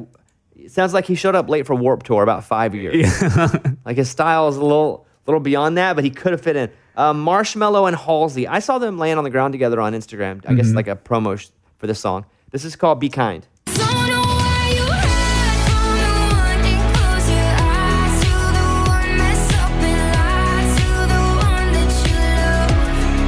it 0.55 0.71
sounds 0.71 0.95
like 0.95 1.07
he 1.07 1.17
showed 1.17 1.35
up 1.35 1.49
late 1.49 1.67
for 1.67 1.75
Warped 1.75 2.07
Tour 2.07 2.23
about 2.23 2.45
five 2.45 2.73
years. 2.73 3.21
yeah. 3.21 3.49
Like 3.85 3.97
his 3.97 4.09
style 4.09 4.47
is 4.47 4.57
a 4.57 4.63
little 4.63 5.09
little 5.27 5.41
beyond 5.41 5.77
that, 5.77 5.95
but 5.97 6.05
he 6.05 6.11
could 6.11 6.31
have 6.31 6.41
fit 6.41 6.55
in. 6.55 6.71
Um, 6.97 7.25
Marshmello 7.25 7.87
and 7.89 7.97
Halsey. 7.97 8.47
I 8.47 8.61
saw 8.61 8.79
them 8.79 8.99
laying 8.99 9.19
on 9.19 9.25
the 9.25 9.31
ground 9.31 9.53
together 9.53 9.81
on 9.81 9.93
Instagram. 9.95 10.45
I 10.49 10.55
guess 10.55 10.73
like 10.73 10.87
a 10.89 10.95
promo 10.97 11.39
sh- 11.39 11.49
for 11.79 11.87
this 11.87 11.99
song. 12.01 12.25
This 12.51 12.65
is 12.65 12.77
called 12.77 13.01
"Be 13.01 13.09
Kind." 13.09 13.47
Don't 13.67 13.79
know 13.79 14.23
why 14.23 14.71
you 14.75 14.83
hide 14.87 15.67
from 15.67 15.83
the 15.99 16.07
one 16.31 16.63
and 16.71 16.95
close 16.95 17.29
your 17.29 17.51
eyes 17.59 18.23
to 18.23 18.31
the 18.55 18.69
one 18.91 19.17
mess 19.19 19.53
up 19.55 19.71
and 19.83 20.03
lie 20.15 20.63
to 20.77 20.87
the 21.11 21.23
one 21.43 21.69
that 21.75 21.91
you 22.07 22.15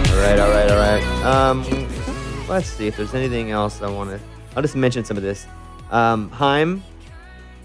love. 0.06 0.14
All 0.14 0.20
right, 0.22 0.38
all 0.38 0.50
right, 0.50 0.70
all 0.70 0.78
right. 0.78 1.04
Um, 1.26 2.46
let's 2.48 2.68
see 2.68 2.86
if 2.86 2.96
there's 2.96 3.14
anything 3.14 3.50
else 3.50 3.82
I 3.82 3.90
want 3.90 4.10
to. 4.10 4.20
I'll 4.54 4.62
just 4.62 4.76
mention 4.76 5.04
some 5.04 5.16
of 5.16 5.22
this. 5.24 5.44
Um, 5.90 6.30
Heim, 6.30 6.82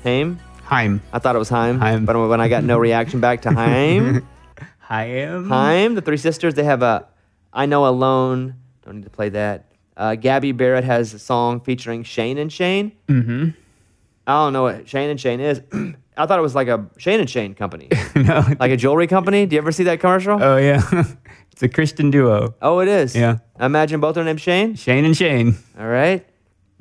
Haim. 0.03 0.39
Heim. 0.63 1.01
I 1.13 1.19
thought 1.19 1.35
it 1.35 1.39
was 1.39 1.49
Heim, 1.49 1.79
Heim. 1.79 2.05
but 2.05 2.15
when 2.29 2.39
I 2.41 2.47
got 2.47 2.63
no 2.63 2.77
reaction 2.79 3.19
back 3.19 3.41
to 3.43 3.51
Heim, 3.51 4.25
Heim. 4.91 5.47
Heim, 5.47 5.95
the 5.95 6.01
three 6.01 6.17
sisters, 6.17 6.53
they 6.53 6.65
have 6.65 6.81
a 6.81 7.07
I 7.53 7.65
Know 7.65 7.87
Alone. 7.87 8.55
Don't 8.83 8.95
need 8.97 9.03
to 9.03 9.09
play 9.09 9.29
that. 9.29 9.71
Uh, 9.95 10.15
Gabby 10.15 10.51
Barrett 10.51 10.83
has 10.83 11.13
a 11.13 11.19
song 11.19 11.61
featuring 11.61 12.03
Shane 12.03 12.37
and 12.37 12.51
Shane. 12.51 12.91
Mm-hmm. 13.07 13.49
I 14.27 14.33
don't 14.43 14.51
know 14.51 14.63
what 14.63 14.89
Shane 14.89 15.09
and 15.09 15.19
Shane 15.19 15.39
is. 15.39 15.61
I 16.17 16.25
thought 16.25 16.39
it 16.39 16.41
was 16.41 16.55
like 16.55 16.67
a 16.67 16.87
Shane 16.97 17.21
and 17.21 17.29
Shane 17.29 17.53
company, 17.53 17.87
no. 18.15 18.45
like 18.59 18.71
a 18.71 18.77
jewelry 18.77 19.07
company. 19.07 19.45
Do 19.45 19.55
you 19.55 19.61
ever 19.61 19.71
see 19.71 19.83
that 19.85 20.01
commercial? 20.01 20.43
oh, 20.43 20.57
yeah. 20.57 20.81
it's 21.51 21.63
a 21.63 21.69
Christian 21.69 22.11
duo. 22.11 22.53
oh, 22.61 22.79
it 22.79 22.89
is. 22.89 23.15
Yeah. 23.15 23.37
I 23.57 23.67
imagine 23.67 24.01
both 24.01 24.17
are 24.17 24.23
named 24.25 24.41
Shane. 24.41 24.75
Shane 24.75 25.05
and 25.05 25.15
Shane. 25.15 25.55
All 25.79 25.87
right. 25.87 26.27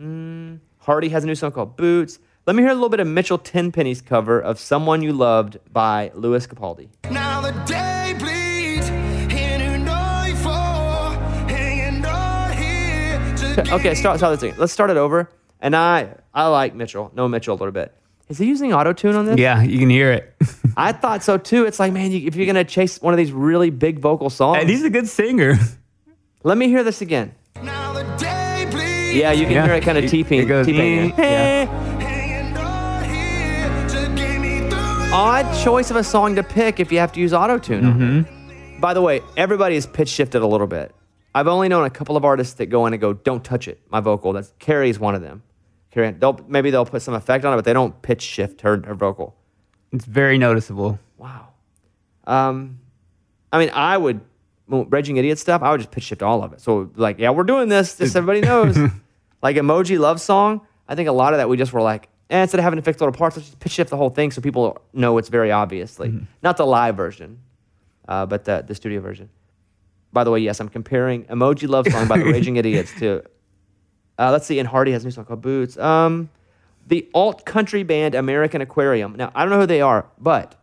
Mm, 0.00 0.58
Hardy 0.78 1.10
has 1.10 1.22
a 1.22 1.26
new 1.28 1.36
song 1.36 1.52
called 1.52 1.76
Boots. 1.76 2.18
Let 2.46 2.56
me 2.56 2.62
hear 2.62 2.70
a 2.70 2.74
little 2.74 2.88
bit 2.88 3.00
of 3.00 3.06
Mitchell 3.06 3.38
Tenpenny's 3.38 4.00
cover 4.00 4.40
of 4.40 4.58
Someone 4.58 5.02
You 5.02 5.12
Loved 5.12 5.58
by 5.72 6.10
Lewis 6.14 6.46
Capaldi. 6.46 6.88
Now 7.10 7.40
the 7.40 7.52
day 7.64 8.14
bleeds 8.18 8.88
into 8.88 9.78
nightfall, 9.78 11.12
hanging 11.48 12.04
on 12.04 12.52
here 12.56 13.54
to 13.54 13.74
Okay, 13.74 13.94
start, 13.94 14.18
start 14.18 14.32
this 14.34 14.42
again. 14.42 14.58
Let's 14.58 14.72
start 14.72 14.90
it 14.90 14.96
over. 14.96 15.30
And 15.60 15.76
I 15.76 16.14
I 16.32 16.46
like 16.46 16.74
Mitchell. 16.74 17.12
Know 17.14 17.28
Mitchell 17.28 17.54
a 17.54 17.58
little 17.58 17.72
bit. 17.72 17.94
Is 18.28 18.38
he 18.38 18.46
using 18.46 18.72
auto 18.72 18.92
tune 18.94 19.14
on 19.16 19.26
this? 19.26 19.38
Yeah, 19.38 19.62
you 19.62 19.78
can 19.78 19.90
hear 19.90 20.10
it. 20.12 20.34
I 20.76 20.92
thought 20.92 21.22
so 21.22 21.36
too. 21.36 21.66
It's 21.66 21.78
like, 21.78 21.92
man, 21.92 22.10
you, 22.10 22.26
if 22.26 22.36
you're 22.36 22.46
gonna 22.46 22.64
chase 22.64 23.00
one 23.02 23.12
of 23.12 23.18
these 23.18 23.32
really 23.32 23.70
big 23.70 23.98
vocal 23.98 24.30
songs, 24.30 24.58
and 24.60 24.70
he's 24.70 24.82
a 24.82 24.90
good 24.90 25.08
singer. 25.08 25.56
let 26.42 26.56
me 26.56 26.68
hear 26.68 26.82
this 26.82 27.02
again. 27.02 27.34
Now 27.62 27.92
the 27.92 28.04
day 28.16 28.66
bleeds, 28.70 29.14
Yeah, 29.14 29.32
you 29.32 29.44
can 29.44 29.52
Yeah. 29.52 29.66
hear 29.66 29.74
it 29.74 29.82
kind 29.84 29.98
of 29.98 30.04
It- 30.04 30.08
T-pain. 30.10 30.40
it 30.42 30.46
goes, 30.46 30.64
T-pain. 30.66 31.12
mm, 31.12 31.18
yeah. 31.18 31.89
Odd 35.12 35.52
choice 35.64 35.90
of 35.90 35.96
a 35.96 36.04
song 36.04 36.36
to 36.36 36.42
pick 36.44 36.78
if 36.78 36.92
you 36.92 36.98
have 37.00 37.10
to 37.12 37.20
use 37.20 37.32
auto 37.32 37.58
tune. 37.58 37.82
Mm-hmm. 37.82 38.80
By 38.80 38.94
the 38.94 39.02
way, 39.02 39.22
everybody 39.36 39.74
is 39.74 39.84
pitch 39.84 40.08
shifted 40.08 40.40
a 40.40 40.46
little 40.46 40.68
bit. 40.68 40.94
I've 41.34 41.48
only 41.48 41.68
known 41.68 41.84
a 41.84 41.90
couple 41.90 42.16
of 42.16 42.24
artists 42.24 42.54
that 42.54 42.66
go 42.66 42.86
in 42.86 42.92
and 42.92 43.00
go, 43.00 43.12
"Don't 43.12 43.42
touch 43.42 43.66
it." 43.66 43.80
My 43.90 43.98
vocal. 43.98 44.32
That's 44.32 44.54
Carrie's 44.60 45.00
one 45.00 45.16
of 45.16 45.20
them. 45.20 45.42
Carrie, 45.90 46.12
they'll 46.12 46.38
maybe 46.46 46.70
they'll 46.70 46.86
put 46.86 47.02
some 47.02 47.14
effect 47.14 47.44
on 47.44 47.52
it, 47.52 47.56
but 47.56 47.64
they 47.64 47.72
don't 47.72 48.00
pitch 48.02 48.22
shift 48.22 48.60
her, 48.60 48.80
her 48.86 48.94
vocal. 48.94 49.34
It's 49.90 50.04
very 50.04 50.38
noticeable. 50.38 51.00
Wow. 51.18 51.48
Um, 52.24 52.78
I 53.52 53.58
mean, 53.58 53.70
I 53.70 53.96
would 53.96 54.20
well, 54.68 54.84
Raging 54.84 55.16
Idiot 55.16 55.40
stuff. 55.40 55.60
I 55.62 55.72
would 55.72 55.80
just 55.80 55.90
pitch 55.90 56.04
shift 56.04 56.22
all 56.22 56.44
of 56.44 56.52
it. 56.52 56.60
So 56.60 56.88
like, 56.94 57.18
yeah, 57.18 57.30
we're 57.30 57.42
doing 57.42 57.68
this. 57.68 57.98
Just 57.98 58.14
everybody 58.14 58.42
knows. 58.42 58.78
like 59.42 59.56
emoji 59.56 59.98
love 59.98 60.20
song. 60.20 60.60
I 60.88 60.94
think 60.94 61.08
a 61.08 61.12
lot 61.12 61.34
of 61.34 61.38
that 61.38 61.48
we 61.48 61.56
just 61.56 61.72
were 61.72 61.82
like, 61.82 62.08
eh, 62.30 62.42
instead 62.42 62.58
of 62.58 62.64
having 62.64 62.76
to 62.78 62.82
fix 62.82 63.00
little 63.00 63.12
parts, 63.12 63.36
let's 63.36 63.48
just 63.48 63.60
pitch 63.60 63.72
shift 63.72 63.90
the 63.90 63.96
whole 63.96 64.10
thing 64.10 64.30
so 64.30 64.40
people 64.40 64.80
know 64.92 65.18
it's 65.18 65.28
very 65.28 65.50
obviously 65.52 66.26
not 66.42 66.56
the 66.56 66.66
live 66.66 66.96
version, 66.96 67.38
uh, 68.08 68.24
but 68.26 68.44
the 68.44 68.64
the 68.66 68.74
studio 68.74 69.00
version. 69.00 69.28
By 70.12 70.24
the 70.24 70.30
way, 70.30 70.40
yes, 70.40 70.58
I'm 70.60 70.68
comparing 70.68 71.24
Emoji 71.24 71.68
Love 71.68 71.86
Song 71.86 72.08
by 72.08 72.18
the 72.18 72.24
Raging 72.32 72.56
Idiots 72.56 72.92
to. 72.98 73.22
Uh, 74.18 74.30
let's 74.32 74.46
see, 74.46 74.58
and 74.58 74.68
Hardy 74.68 74.92
has 74.92 75.02
a 75.02 75.06
new 75.06 75.12
song 75.12 75.24
called 75.24 75.40
Boots. 75.40 75.78
Um, 75.78 76.28
The 76.88 77.08
alt 77.14 77.46
country 77.46 77.84
band 77.84 78.14
American 78.14 78.60
Aquarium. 78.60 79.14
Now, 79.16 79.30
I 79.34 79.42
don't 79.42 79.50
know 79.50 79.60
who 79.60 79.66
they 79.66 79.80
are, 79.80 80.06
but 80.18 80.56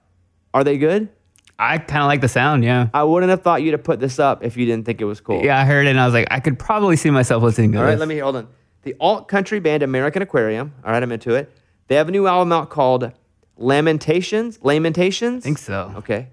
are 0.53 0.63
they 0.63 0.77
good? 0.77 1.09
I 1.57 1.77
kind 1.79 2.03
of 2.03 2.07
like 2.07 2.21
the 2.21 2.27
sound. 2.27 2.63
Yeah. 2.63 2.89
I 2.93 3.03
wouldn't 3.03 3.29
have 3.31 3.41
thought 3.41 3.63
you'd 3.63 3.71
have 3.71 3.83
put 3.83 3.99
this 3.99 4.19
up 4.19 4.43
if 4.43 4.57
you 4.57 4.65
didn't 4.67 4.85
think 4.85 5.01
it 5.01 5.05
was 5.05 5.21
cool. 5.21 5.43
Yeah, 5.43 5.57
I 5.59 5.65
heard 5.65 5.87
it 5.87 5.89
and 5.91 5.99
I 5.99 6.05
was 6.05 6.13
like, 6.13 6.27
I 6.29 6.39
could 6.39 6.59
probably 6.59 6.97
see 6.97 7.09
myself 7.09 7.41
listening 7.41 7.71
to 7.71 7.79
All 7.79 7.85
this. 7.85 7.93
right, 7.93 7.99
let 7.99 8.07
me 8.07 8.13
hear. 8.15 8.25
Hold 8.25 8.35
on. 8.35 8.47
The 8.87 8.95
alt 9.01 9.27
country 9.27 9.59
band 9.59 9.83
American 9.83 10.21
Aquarium. 10.21 10.73
All 10.85 10.93
right, 10.93 11.03
I'm 11.03 11.11
into 11.11 11.35
it. 11.35 11.51
They 11.89 11.95
have 11.95 12.07
a 12.07 12.11
new 12.11 12.25
album 12.25 12.53
out 12.53 12.69
called 12.69 13.11
Lamentations. 13.57 14.59
Lamentations. 14.63 15.43
I 15.43 15.45
think 15.45 15.57
so. 15.57 15.91
Okay. 15.97 16.29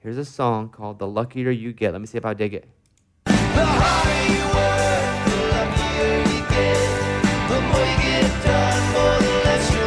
Here's 0.00 0.18
a 0.18 0.24
song 0.26 0.68
called 0.68 0.98
"The 0.98 1.06
Luckier 1.06 1.50
You 1.50 1.72
Get." 1.72 1.92
Let 1.92 2.02
me 2.02 2.06
see 2.06 2.18
if 2.18 2.26
I 2.26 2.34
dig 2.34 2.52
it. 2.52 2.68
The 3.24 3.32
harder 3.32 4.32
you 4.34 4.44
work, 4.52 5.24
the 5.30 5.36
luckier 5.48 6.18
you 6.18 6.44
get. 6.50 6.76
The 7.48 7.60
more 7.62 7.86
you 7.88 7.96
get 8.04 8.28
done, 8.44 8.82
more 8.92 9.16
the 9.18 9.32
less 9.46 9.64
you 9.72 9.80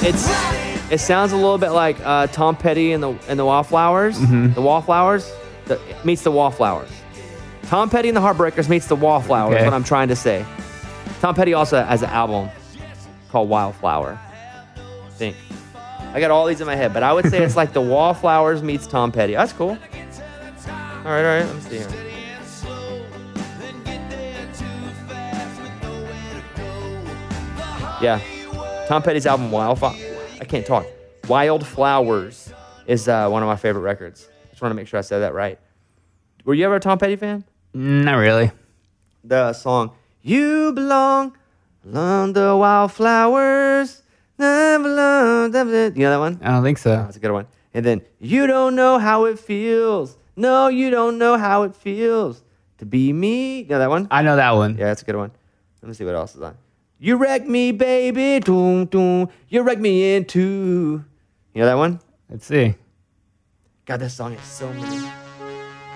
regret. 0.00 0.14
It's 0.14 0.90
it 0.90 1.00
sounds 1.00 1.32
a 1.32 1.36
little 1.36 1.58
bit 1.58 1.72
like 1.72 1.98
uh, 2.06 2.26
Tom 2.28 2.56
Petty 2.56 2.92
and 2.92 3.02
the 3.02 3.12
and 3.28 3.38
the 3.38 3.44
Wallflowers. 3.44 4.18
The 4.18 4.62
Wallflowers 4.62 5.30
the, 5.66 5.78
meets 6.06 6.22
the 6.22 6.32
Wallflowers. 6.32 6.88
Tom 7.64 7.88
Petty 7.90 8.08
and 8.08 8.16
the 8.16 8.20
Heartbreakers 8.20 8.68
meets 8.68 8.86
the 8.86 8.96
Wallflowers. 8.96 9.54
Okay. 9.54 9.64
What 9.64 9.72
I'm 9.74 9.84
trying 9.84 10.08
to 10.08 10.16
say. 10.16 10.44
Tom 11.20 11.34
Petty 11.34 11.54
also 11.54 11.82
has 11.82 12.02
an 12.02 12.10
album 12.10 12.50
called 13.30 13.48
Wildflower. 13.48 14.18
I 14.76 15.10
think. 15.10 15.36
I 16.12 16.20
got 16.20 16.30
all 16.30 16.46
these 16.46 16.60
in 16.60 16.66
my 16.66 16.76
head, 16.76 16.92
but 16.92 17.02
I 17.02 17.12
would 17.12 17.30
say 17.30 17.42
it's 17.42 17.56
like 17.62 17.72
the 17.72 17.80
Wallflowers 17.80 18.62
meets 18.62 18.86
Tom 18.86 19.12
Petty. 19.12 19.34
That's 19.34 19.52
cool. 19.52 19.70
All 19.70 19.76
right, 21.10 21.24
all 21.24 21.38
right. 21.40 21.44
Let 21.46 21.54
me 21.54 21.60
see 21.62 21.78
here. 21.78 21.88
Yeah. 28.02 28.20
Tom 28.88 29.02
Petty's 29.02 29.26
album 29.26 29.50
Wildflower. 29.52 29.94
I 30.40 30.44
can't 30.44 30.66
talk. 30.66 30.84
Wildflowers 31.28 32.52
is 32.86 33.06
uh, 33.08 33.28
one 33.28 33.42
of 33.42 33.46
my 33.46 33.56
favorite 33.56 33.82
records. 33.82 34.28
Just 34.50 34.60
want 34.60 34.72
to 34.72 34.74
make 34.74 34.88
sure 34.88 34.98
I 34.98 35.02
said 35.02 35.20
that 35.20 35.34
right. 35.34 35.58
Were 36.44 36.54
you 36.54 36.64
ever 36.64 36.76
a 36.76 36.80
Tom 36.80 36.98
Petty 36.98 37.14
fan? 37.16 37.44
Not 37.74 38.16
really. 38.16 38.50
The 39.24 39.52
song 39.52 39.92
"You 40.20 40.72
Belong 40.72 41.36
Along 41.84 42.32
the 42.32 42.56
Wildflowers." 42.56 44.02
Never 44.38 44.88
love 44.88 45.52
them. 45.52 45.68
You 45.68 46.02
know 46.02 46.10
that 46.10 46.18
one? 46.18 46.40
I 46.42 46.50
don't 46.50 46.62
think 46.62 46.78
so. 46.78 46.96
That's 46.96 47.16
a 47.16 47.20
good 47.20 47.32
one. 47.32 47.46
And 47.74 47.84
then 47.84 48.02
you 48.18 48.46
don't 48.46 48.74
know 48.74 48.98
how 48.98 49.24
it 49.24 49.38
feels. 49.38 50.16
No, 50.36 50.68
you 50.68 50.90
don't 50.90 51.18
know 51.18 51.36
how 51.36 51.62
it 51.62 51.76
feels 51.76 52.42
to 52.78 52.86
be 52.86 53.12
me. 53.12 53.60
You 53.60 53.68
know 53.68 53.78
that 53.78 53.90
one? 53.90 54.08
I 54.10 54.22
know 54.22 54.36
that 54.36 54.52
one. 54.52 54.76
Yeah, 54.76 54.86
that's 54.86 55.02
a 55.02 55.04
good 55.04 55.16
one. 55.16 55.30
Let 55.82 55.88
me 55.88 55.94
see 55.94 56.04
what 56.04 56.14
else 56.14 56.34
is 56.34 56.42
on. 56.42 56.56
You 56.98 57.16
wreck 57.16 57.46
me, 57.46 57.72
baby. 57.72 58.40
Doom, 58.40 58.86
doom. 58.86 59.28
You 59.48 59.62
wreck 59.62 59.78
me 59.78 60.14
into. 60.16 61.04
You 61.54 61.60
know 61.60 61.66
that 61.66 61.76
one? 61.76 62.00
Let's 62.28 62.46
see. 62.46 62.74
God, 63.84 64.00
this 64.00 64.14
song 64.14 64.32
is 64.34 64.42
so 64.42 64.72
many. 64.72 65.10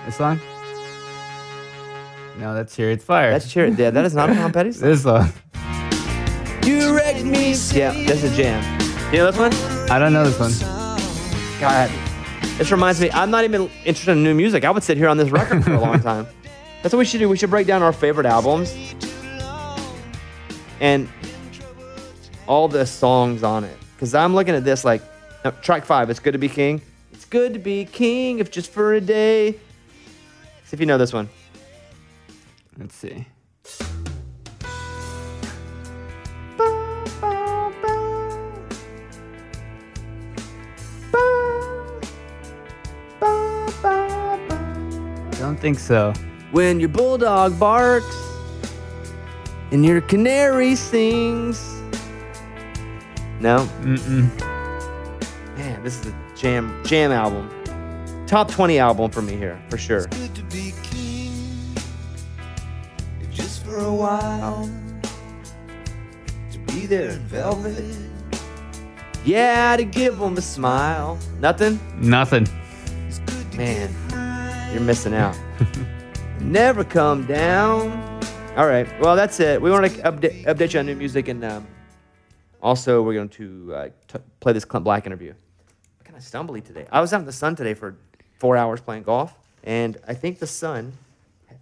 This 0.05 0.17
song? 0.17 0.39
No, 2.37 2.53
that's 2.53 2.75
Chariots 2.75 3.03
Fire. 3.03 3.31
That's 3.31 3.51
cheer. 3.51 3.65
Yeah, 3.67 3.89
that 3.89 4.05
is 4.05 4.13
not 4.13 4.29
a 4.29 4.35
Tom 4.35 4.51
Petty 4.51 4.71
song. 4.71 4.89
this 4.89 5.03
song. 5.03 5.31
You 6.63 6.95
wreck 6.95 7.23
me. 7.23 7.53
Yeah, 7.73 7.91
that's 8.05 8.23
a 8.23 8.35
jam. 8.35 8.61
You 9.11 9.19
know 9.19 9.31
this 9.31 9.37
one? 9.37 9.53
I 9.89 9.97
don't 9.97 10.13
know 10.13 10.29
this 10.29 10.39
one. 10.39 10.51
God, 11.59 11.89
this 12.57 12.71
reminds 12.71 13.01
me. 13.01 13.09
I'm 13.11 13.31
not 13.31 13.43
even 13.43 13.69
interested 13.85 14.11
in 14.11 14.23
new 14.23 14.35
music. 14.35 14.65
I 14.65 14.69
would 14.71 14.83
sit 14.83 14.97
here 14.97 15.07
on 15.07 15.17
this 15.17 15.29
record 15.29 15.63
for 15.63 15.73
a 15.73 15.79
long 15.79 15.99
time. 16.01 16.27
That's 16.83 16.93
what 16.93 16.99
we 16.99 17.05
should 17.05 17.19
do. 17.19 17.27
We 17.27 17.37
should 17.37 17.49
break 17.49 17.65
down 17.65 17.81
our 17.81 17.93
favorite 17.93 18.27
albums 18.27 18.75
and 20.79 21.09
all 22.47 22.67
the 22.67 22.85
songs 22.85 23.43
on 23.43 23.63
it. 23.63 23.75
Because 23.95 24.13
I'm 24.13 24.35
looking 24.35 24.53
at 24.53 24.63
this 24.63 24.85
like 24.85 25.01
no, 25.43 25.51
track 25.61 25.85
five. 25.85 26.09
It's 26.09 26.19
good 26.19 26.33
to 26.33 26.37
be 26.37 26.49
king. 26.49 26.81
It's 27.13 27.25
good 27.25 27.53
to 27.53 27.59
be 27.59 27.85
king 27.85 28.39
if 28.39 28.51
just 28.51 28.71
for 28.71 28.93
a 28.93 29.01
day. 29.01 29.53
See 30.65 30.73
if 30.73 30.79
you 30.79 30.85
know 30.85 30.97
this 30.97 31.13
one. 31.13 31.29
Let's 32.79 32.95
see. 32.95 33.25
Don't 45.39 45.59
think 45.59 45.79
so. 45.79 46.13
When 46.51 46.79
your 46.79 46.89
bulldog 46.89 47.59
barks 47.59 48.15
and 49.71 49.83
your 49.85 50.01
canary 50.01 50.75
sings. 50.75 51.81
No. 53.39 53.67
Mm-mm. 53.81 54.39
Man, 55.57 55.83
this 55.83 55.99
is 55.99 56.07
a 56.07 56.15
jam 56.35 56.83
jam 56.85 57.11
album. 57.11 57.49
Top 58.27 58.51
20 58.51 58.77
album 58.77 59.09
for 59.09 59.21
me 59.21 59.35
here, 59.35 59.61
for 59.69 59.77
sure. 59.77 60.07
For 63.77 63.85
a 63.85 63.93
while. 63.93 64.69
To 66.51 66.59
be 66.73 66.87
there 66.87 67.11
in 67.11 67.19
velvet. 67.19 67.95
Yeah, 69.23 69.77
to 69.77 69.83
give 69.83 70.17
them 70.17 70.35
a 70.37 70.41
smile. 70.41 71.19
Nothing? 71.39 71.79
Nothing. 71.97 72.47
It's 73.07 73.19
good 73.19 73.51
to 73.51 73.57
Man, 73.57 74.73
you're 74.73 74.81
missing 74.81 75.13
out. 75.13 75.37
Never 76.41 76.83
come 76.83 77.27
down. 77.27 77.91
All 78.55 78.65
right, 78.65 78.87
well, 78.99 79.15
that's 79.15 79.39
it. 79.39 79.61
We 79.61 79.69
want 79.69 79.91
to 79.91 80.01
update, 80.01 80.45
update 80.45 80.73
you 80.73 80.79
on 80.79 80.87
new 80.87 80.95
music, 80.95 81.27
and 81.27 81.43
um, 81.43 81.67
also 82.63 83.03
we're 83.03 83.13
going 83.13 83.29
to 83.29 83.73
uh, 83.75 83.89
t- 84.07 84.19
play 84.39 84.53
this 84.53 84.65
Clint 84.65 84.85
Black 84.85 85.05
interview. 85.05 85.31
I'm 85.31 86.03
kind 86.03 86.17
of 86.17 86.23
stumbly 86.23 86.63
today. 86.63 86.87
I 86.91 86.99
was 86.99 87.13
out 87.13 87.19
in 87.19 87.27
the 87.27 87.31
sun 87.31 87.55
today 87.55 87.75
for 87.75 87.95
four 88.39 88.57
hours 88.57 88.81
playing 88.81 89.03
golf, 89.03 89.37
and 89.63 89.97
I 90.07 90.15
think 90.15 90.39
the 90.39 90.47
sun 90.47 90.93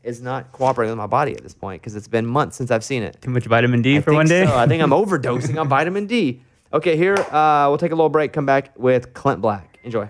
is 0.06 0.22
not 0.22 0.52
cooperating 0.52 0.92
with 0.92 0.98
my 0.98 1.08
body 1.08 1.34
at 1.34 1.42
this 1.44 1.54
point 1.54 1.82
because 1.82 1.96
it's 1.96 2.08
been 2.08 2.26
months 2.26 2.56
since 2.56 2.72
I've 2.72 2.84
seen 2.84 3.04
it. 3.04 3.18
Too 3.22 3.32
much 3.32 3.46
vitamin 3.46 3.82
D 3.82 3.98
I 3.98 4.02
for 4.02 4.14
one 4.14 4.28
day? 4.28 4.46
so. 4.46 4.56
I 4.56 4.68
think 4.68 4.82
I'm 4.82 4.90
overdosing 5.02 5.60
on 5.60 5.68
vitamin 5.68 6.06
D. 6.06 6.42
Okay, 6.72 6.96
here 6.96 7.16
uh, 7.16 7.66
we'll 7.70 7.78
take 7.78 7.92
a 7.92 7.96
little 7.96 8.10
break. 8.10 8.34
Come 8.34 8.46
back 8.46 8.78
with 8.78 9.14
Clint 9.14 9.42
Black. 9.42 9.80
Enjoy. 9.84 10.10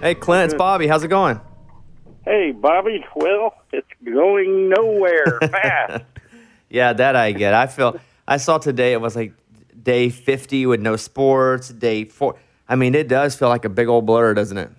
Hey, 0.00 0.14
Clint, 0.14 0.52
it's 0.52 0.54
Bobby. 0.54 0.86
How's 0.86 1.02
it 1.02 1.08
going? 1.08 1.40
Hey, 2.24 2.52
Bobby. 2.52 3.04
Well, 3.16 3.54
it's 3.72 3.88
going 4.04 4.68
nowhere 4.68 5.40
fast. 5.50 6.04
Yeah, 6.68 6.92
that 6.92 7.16
I 7.16 7.32
get. 7.32 7.52
I 7.52 7.66
feel. 7.66 7.98
I 8.26 8.36
saw 8.36 8.58
today 8.58 8.92
it 8.92 9.00
was 9.00 9.16
like 9.16 9.32
day 9.82 10.08
50 10.10 10.66
with 10.66 10.80
no 10.80 10.94
sports, 10.96 11.70
day 11.70 12.04
four. 12.04 12.36
I 12.68 12.76
mean, 12.76 12.94
it 12.94 13.08
does 13.08 13.34
feel 13.34 13.48
like 13.48 13.64
a 13.64 13.68
big 13.68 13.88
old 13.88 14.06
blur, 14.06 14.34
doesn't 14.34 14.58
it? 14.58 14.70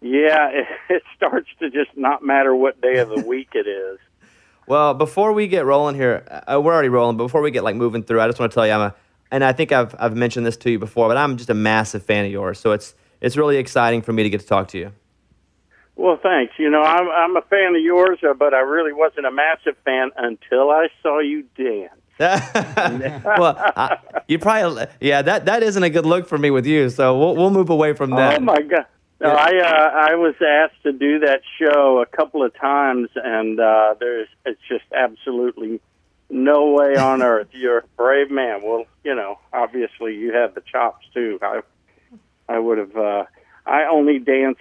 yeah, 0.00 0.50
it, 0.50 0.66
it 0.90 1.02
starts 1.16 1.48
to 1.60 1.70
just 1.70 1.96
not 1.96 2.22
matter 2.22 2.54
what 2.54 2.80
day 2.80 2.98
of 2.98 3.08
the 3.08 3.22
week 3.22 3.50
it 3.54 3.66
is. 3.66 3.98
Well, 4.66 4.92
before 4.92 5.32
we 5.32 5.46
get 5.48 5.64
rolling 5.64 5.94
here, 5.94 6.26
uh, 6.46 6.60
we're 6.60 6.74
already 6.74 6.90
rolling. 6.90 7.16
But 7.16 7.24
before 7.24 7.40
we 7.40 7.50
get 7.50 7.64
like 7.64 7.74
moving 7.74 8.02
through, 8.02 8.20
I 8.20 8.26
just 8.26 8.38
want 8.38 8.52
to 8.52 8.54
tell 8.54 8.66
you, 8.66 8.74
I'm 8.74 8.82
a, 8.82 8.94
and 9.30 9.42
I 9.42 9.54
think 9.54 9.72
I've 9.72 9.94
I've 9.98 10.14
mentioned 10.14 10.44
this 10.44 10.58
to 10.58 10.70
you 10.70 10.78
before, 10.78 11.08
but 11.08 11.16
I'm 11.16 11.38
just 11.38 11.48
a 11.48 11.54
massive 11.54 12.02
fan 12.02 12.26
of 12.26 12.30
yours. 12.30 12.60
So 12.60 12.72
it's 12.72 12.94
it's 13.20 13.36
really 13.36 13.56
exciting 13.56 14.02
for 14.02 14.12
me 14.12 14.22
to 14.22 14.30
get 14.30 14.40
to 14.40 14.46
talk 14.46 14.68
to 14.68 14.78
you. 14.78 14.92
Well, 15.96 16.18
thanks. 16.22 16.54
You 16.58 16.70
know, 16.70 16.82
I'm 16.82 17.08
I'm 17.08 17.36
a 17.36 17.42
fan 17.42 17.74
of 17.74 17.82
yours, 17.82 18.18
uh, 18.22 18.32
but 18.34 18.54
I 18.54 18.60
really 18.60 18.92
wasn't 18.92 19.26
a 19.26 19.32
massive 19.32 19.76
fan 19.84 20.10
until 20.16 20.70
I 20.70 20.88
saw 21.02 21.18
you 21.18 21.44
dance. 21.56 21.92
well, 22.20 23.56
I, 23.58 23.98
you 24.26 24.38
probably 24.38 24.86
yeah 25.00 25.22
that 25.22 25.46
that 25.46 25.62
isn't 25.62 25.82
a 25.82 25.90
good 25.90 26.06
look 26.06 26.28
for 26.28 26.38
me 26.38 26.50
with 26.50 26.66
you. 26.66 26.88
So 26.90 27.18
we'll 27.18 27.36
we'll 27.36 27.50
move 27.50 27.70
away 27.70 27.94
from 27.94 28.10
that. 28.10 28.38
Oh 28.38 28.44
my 28.44 28.60
god. 28.62 28.86
No, 29.20 29.30
I 29.30 29.50
uh, 29.58 30.10
I 30.10 30.14
was 30.14 30.34
asked 30.40 30.80
to 30.84 30.92
do 30.92 31.18
that 31.20 31.40
show 31.60 32.00
a 32.00 32.06
couple 32.06 32.44
of 32.44 32.54
times, 32.54 33.08
and 33.16 33.58
uh, 33.58 33.96
there's 33.98 34.28
it's 34.46 34.60
just 34.68 34.84
absolutely 34.94 35.80
no 36.30 36.70
way 36.70 36.96
on 36.96 37.22
earth. 37.24 37.48
You're 37.50 37.78
a 37.78 37.86
brave 37.96 38.30
man. 38.30 38.60
Well, 38.62 38.84
you 39.02 39.16
know, 39.16 39.40
obviously 39.52 40.14
you 40.14 40.32
have 40.32 40.54
the 40.54 40.60
chops 40.60 41.04
too. 41.12 41.40
I 41.42 41.62
I 42.48 42.58
would 42.58 42.78
have. 42.78 42.96
Uh, 42.96 43.24
I 43.66 43.84
only 43.84 44.18
dance 44.18 44.58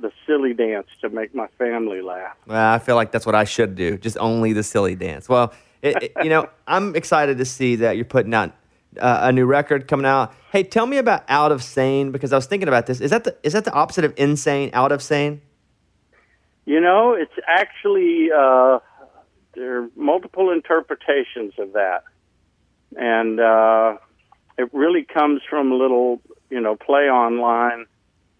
the 0.00 0.12
silly 0.26 0.54
dance 0.54 0.86
to 1.00 1.08
make 1.08 1.34
my 1.34 1.48
family 1.58 2.02
laugh. 2.02 2.36
Well, 2.46 2.72
I 2.72 2.78
feel 2.78 2.96
like 2.96 3.12
that's 3.12 3.26
what 3.26 3.34
I 3.34 3.44
should 3.44 3.74
do. 3.74 3.98
Just 3.98 4.16
only 4.18 4.52
the 4.52 4.62
silly 4.62 4.94
dance. 4.94 5.28
Well, 5.28 5.52
it, 5.82 6.02
it, 6.02 6.12
you 6.22 6.30
know, 6.30 6.48
I'm 6.66 6.94
excited 6.94 7.38
to 7.38 7.44
see 7.44 7.76
that 7.76 7.96
you're 7.96 8.04
putting 8.04 8.34
out 8.34 8.52
uh, 8.98 9.20
a 9.22 9.32
new 9.32 9.46
record 9.46 9.88
coming 9.88 10.06
out. 10.06 10.34
Hey, 10.52 10.62
tell 10.62 10.86
me 10.86 10.98
about 10.98 11.24
Out 11.28 11.52
of 11.52 11.62
Sane 11.62 12.10
because 12.10 12.32
I 12.32 12.36
was 12.36 12.46
thinking 12.46 12.68
about 12.68 12.86
this. 12.86 13.00
Is 13.00 13.10
that 13.10 13.24
the 13.24 13.36
is 13.42 13.52
that 13.52 13.64
the 13.64 13.72
opposite 13.72 14.04
of 14.04 14.14
insane? 14.16 14.70
Out 14.72 14.92
of 14.92 15.02
sane? 15.02 15.42
You 16.64 16.80
know, 16.80 17.14
it's 17.14 17.32
actually 17.46 18.30
uh, 18.30 18.78
there 19.54 19.82
are 19.82 19.88
multiple 19.96 20.50
interpretations 20.50 21.54
of 21.58 21.72
that, 21.72 22.04
and 22.96 23.40
uh, 23.40 23.96
it 24.58 24.72
really 24.72 25.04
comes 25.04 25.42
from 25.48 25.72
a 25.72 25.74
little, 25.74 26.20
you 26.50 26.60
know, 26.60 26.76
play 26.76 27.10
online 27.10 27.86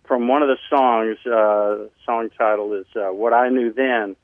from 0.05 0.29
one 0.29 0.43
of 0.43 0.49
the 0.49 0.59
songs. 0.71 1.19
Uh, 1.27 1.89
song 2.05 2.31
title 2.37 2.75
is 2.75 2.87
uh, 2.97 3.13
"What 3.13 3.33
I 3.33 3.49
Knew 3.49 3.73
Then," 3.73 4.17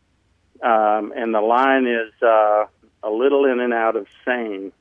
um, 0.63 1.13
and 1.17 1.35
the 1.35 1.41
line 1.41 1.87
is 1.87 2.13
uh, 2.23 2.67
"A 3.03 3.11
little 3.11 3.45
in 3.45 3.61
and 3.61 3.73
out 3.73 3.97
of 3.97 4.07
sane." 4.25 4.73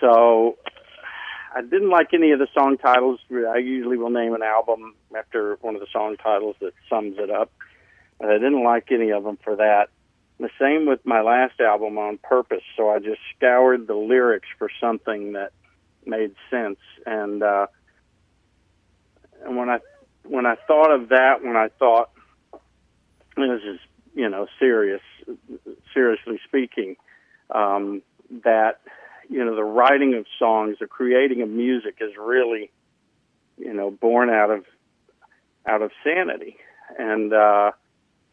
So 0.00 0.58
I 1.54 1.62
didn't 1.62 1.90
like 1.90 2.12
any 2.12 2.32
of 2.32 2.40
the 2.40 2.48
song 2.52 2.78
titles. 2.78 3.20
I 3.30 3.58
usually 3.58 3.96
will 3.96 4.10
name 4.10 4.34
an 4.34 4.42
album 4.42 4.94
after 5.16 5.56
one 5.60 5.76
of 5.76 5.80
the 5.80 5.86
song 5.92 6.16
titles 6.16 6.56
that 6.60 6.72
sums 6.90 7.16
it 7.18 7.30
up. 7.30 7.52
But 8.18 8.30
I 8.30 8.34
didn't 8.34 8.64
like 8.64 8.90
any 8.90 9.10
of 9.10 9.22
them 9.22 9.38
for 9.42 9.56
that. 9.56 9.88
The 10.38 10.50
same 10.60 10.86
with 10.86 11.06
my 11.06 11.20
last 11.22 11.60
album 11.60 11.96
on 11.96 12.18
purpose. 12.18 12.64
So 12.76 12.90
I 12.90 12.98
just 12.98 13.20
scoured 13.36 13.86
the 13.86 13.94
lyrics 13.94 14.48
for 14.58 14.68
something 14.80 15.34
that 15.34 15.52
made 16.04 16.34
sense. 16.50 16.78
And 17.06 17.42
uh, 17.42 17.68
and 19.44 19.56
when 19.56 19.68
I 19.68 19.78
when 20.24 20.46
I 20.46 20.56
thought 20.66 20.90
of 20.90 21.10
that, 21.10 21.42
when 21.42 21.56
I 21.56 21.68
thought 21.78 22.10
this 23.36 23.60
is 23.62 23.78
you 24.14 24.28
know 24.28 24.46
serious, 24.58 25.02
seriously 25.92 26.40
speaking, 26.46 26.96
um, 27.50 28.02
that 28.44 28.80
you 29.28 29.44
know 29.44 29.54
the 29.54 29.64
writing 29.64 30.14
of 30.14 30.26
songs, 30.38 30.76
the 30.80 30.86
creating 30.86 31.42
of 31.42 31.48
music 31.48 31.98
is 32.00 32.12
really 32.18 32.70
you 33.58 33.72
know 33.72 33.90
born 33.90 34.30
out 34.30 34.50
of 34.50 34.64
out 35.66 35.82
of 35.82 35.90
sanity, 36.02 36.56
and 36.98 37.32
uh, 37.32 37.72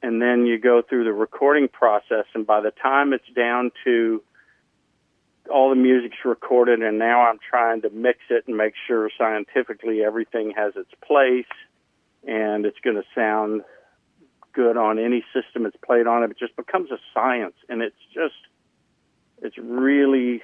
and 0.02 0.22
then 0.22 0.46
you 0.46 0.60
go 0.60 0.82
through 0.82 1.04
the 1.04 1.14
recording 1.14 1.68
process, 1.68 2.26
and 2.34 2.46
by 2.46 2.62
the 2.62 2.72
time 2.72 3.14
it's 3.14 3.30
down 3.36 3.72
to 3.84 4.22
all 5.50 5.70
the 5.70 5.76
music's 5.76 6.18
recorded, 6.26 6.82
and 6.82 7.00
now 7.00 7.22
I'm 7.30 7.40
trying 7.50 7.82
to 7.82 7.90
mix 7.90 8.20
it 8.30 8.46
and 8.48 8.56
make 8.58 8.74
sure 8.88 9.10
scientifically 9.18 10.04
everything 10.04 10.54
has 10.56 10.74
its 10.76 10.92
place 11.06 11.46
and 12.28 12.66
it's 12.66 12.80
going 12.84 12.96
to 12.96 13.04
sound 13.16 13.62
good 14.54 14.78
on 14.78 15.00
any 15.00 15.24
system 15.34 15.66
it's 15.66 15.78
played 15.84 16.08
on. 16.08 16.24
It 16.24 16.38
just 16.38 16.56
becomes 16.56 16.92
a 16.92 16.98
science, 17.14 17.56
and 17.70 17.82
it's 17.82 17.96
just 18.14 18.36
it's 19.42 19.58
really 19.58 20.44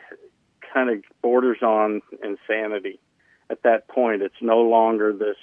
kind 0.74 0.90
of 0.90 1.04
borders 1.22 1.62
on 1.62 2.02
insanity. 2.24 3.00
At 3.50 3.64
that 3.64 3.88
point, 3.88 4.22
it's 4.22 4.42
no 4.42 4.62
longer 4.62 5.14
this 5.14 5.38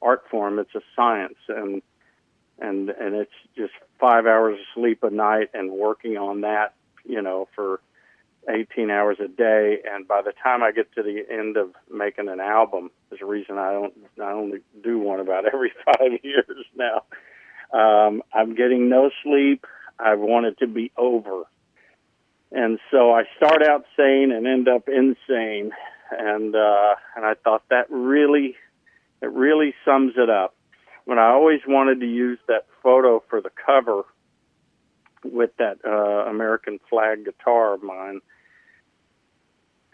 art 0.00 0.24
form; 0.30 0.58
it's 0.58 0.74
a 0.74 0.82
science, 0.94 1.38
and 1.48 1.82
and 2.58 2.90
and 2.90 3.14
it's 3.14 3.32
just 3.56 3.72
five 3.98 4.26
hours 4.26 4.58
of 4.58 4.66
sleep 4.74 5.02
a 5.02 5.10
night 5.10 5.50
and 5.54 5.70
working 5.70 6.16
on 6.16 6.42
that, 6.42 6.74
you 7.04 7.22
know, 7.22 7.48
for 7.54 7.80
18 8.48 8.90
hours 8.90 9.18
a 9.20 9.28
day. 9.28 9.78
And 9.90 10.06
by 10.06 10.22
the 10.22 10.32
time 10.42 10.62
I 10.62 10.72
get 10.72 10.92
to 10.94 11.02
the 11.02 11.22
end 11.30 11.56
of 11.56 11.70
making 11.92 12.28
an 12.28 12.40
album, 12.40 12.90
there's 13.08 13.22
a 13.22 13.26
reason 13.26 13.58
I 13.58 13.72
don't, 13.72 13.94
I 14.22 14.32
only 14.32 14.58
do 14.82 14.98
one 14.98 15.20
about 15.20 15.46
every 15.52 15.72
five 15.84 16.12
years 16.22 16.64
now. 16.76 17.02
Um, 17.72 18.22
I'm 18.32 18.54
getting 18.54 18.88
no 18.88 19.10
sleep. 19.22 19.66
I 19.98 20.14
want 20.14 20.46
it 20.46 20.58
to 20.58 20.66
be 20.66 20.92
over. 20.96 21.44
And 22.52 22.78
so 22.90 23.12
I 23.12 23.24
start 23.36 23.62
out 23.62 23.84
sane 23.96 24.30
and 24.32 24.46
end 24.46 24.68
up 24.68 24.88
insane. 24.88 25.72
And, 26.10 26.54
uh, 26.54 26.94
and 27.16 27.24
I 27.24 27.34
thought 27.42 27.64
that 27.70 27.90
really, 27.90 28.54
it 29.20 29.30
really 29.30 29.74
sums 29.84 30.14
it 30.16 30.30
up. 30.30 30.54
When 31.04 31.18
I 31.18 31.30
always 31.30 31.60
wanted 31.66 32.00
to 32.00 32.06
use 32.06 32.38
that 32.48 32.66
photo 32.82 33.22
for 33.28 33.40
the 33.40 33.50
cover 33.64 34.04
with 35.32 35.50
that 35.58 35.78
uh, 35.84 36.28
American 36.30 36.78
flag 36.88 37.24
guitar 37.24 37.74
of 37.74 37.82
mine. 37.82 38.20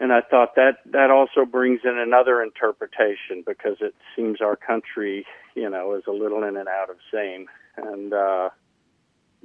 And 0.03 0.11
I 0.11 0.19
thought 0.19 0.55
that 0.55 0.79
that 0.91 1.11
also 1.11 1.49
brings 1.49 1.79
in 1.85 1.97
another 1.97 2.43
interpretation 2.43 3.41
because 3.47 3.77
it 3.79 3.95
seems 4.17 4.41
our 4.41 4.57
country, 4.57 5.25
you 5.55 5.69
know, 5.69 5.95
is 5.95 6.03
a 6.09 6.11
little 6.11 6.43
in 6.43 6.57
and 6.57 6.67
out 6.67 6.89
of 6.89 6.97
sane, 7.09 7.47
and 7.77 8.13
uh, 8.13 8.49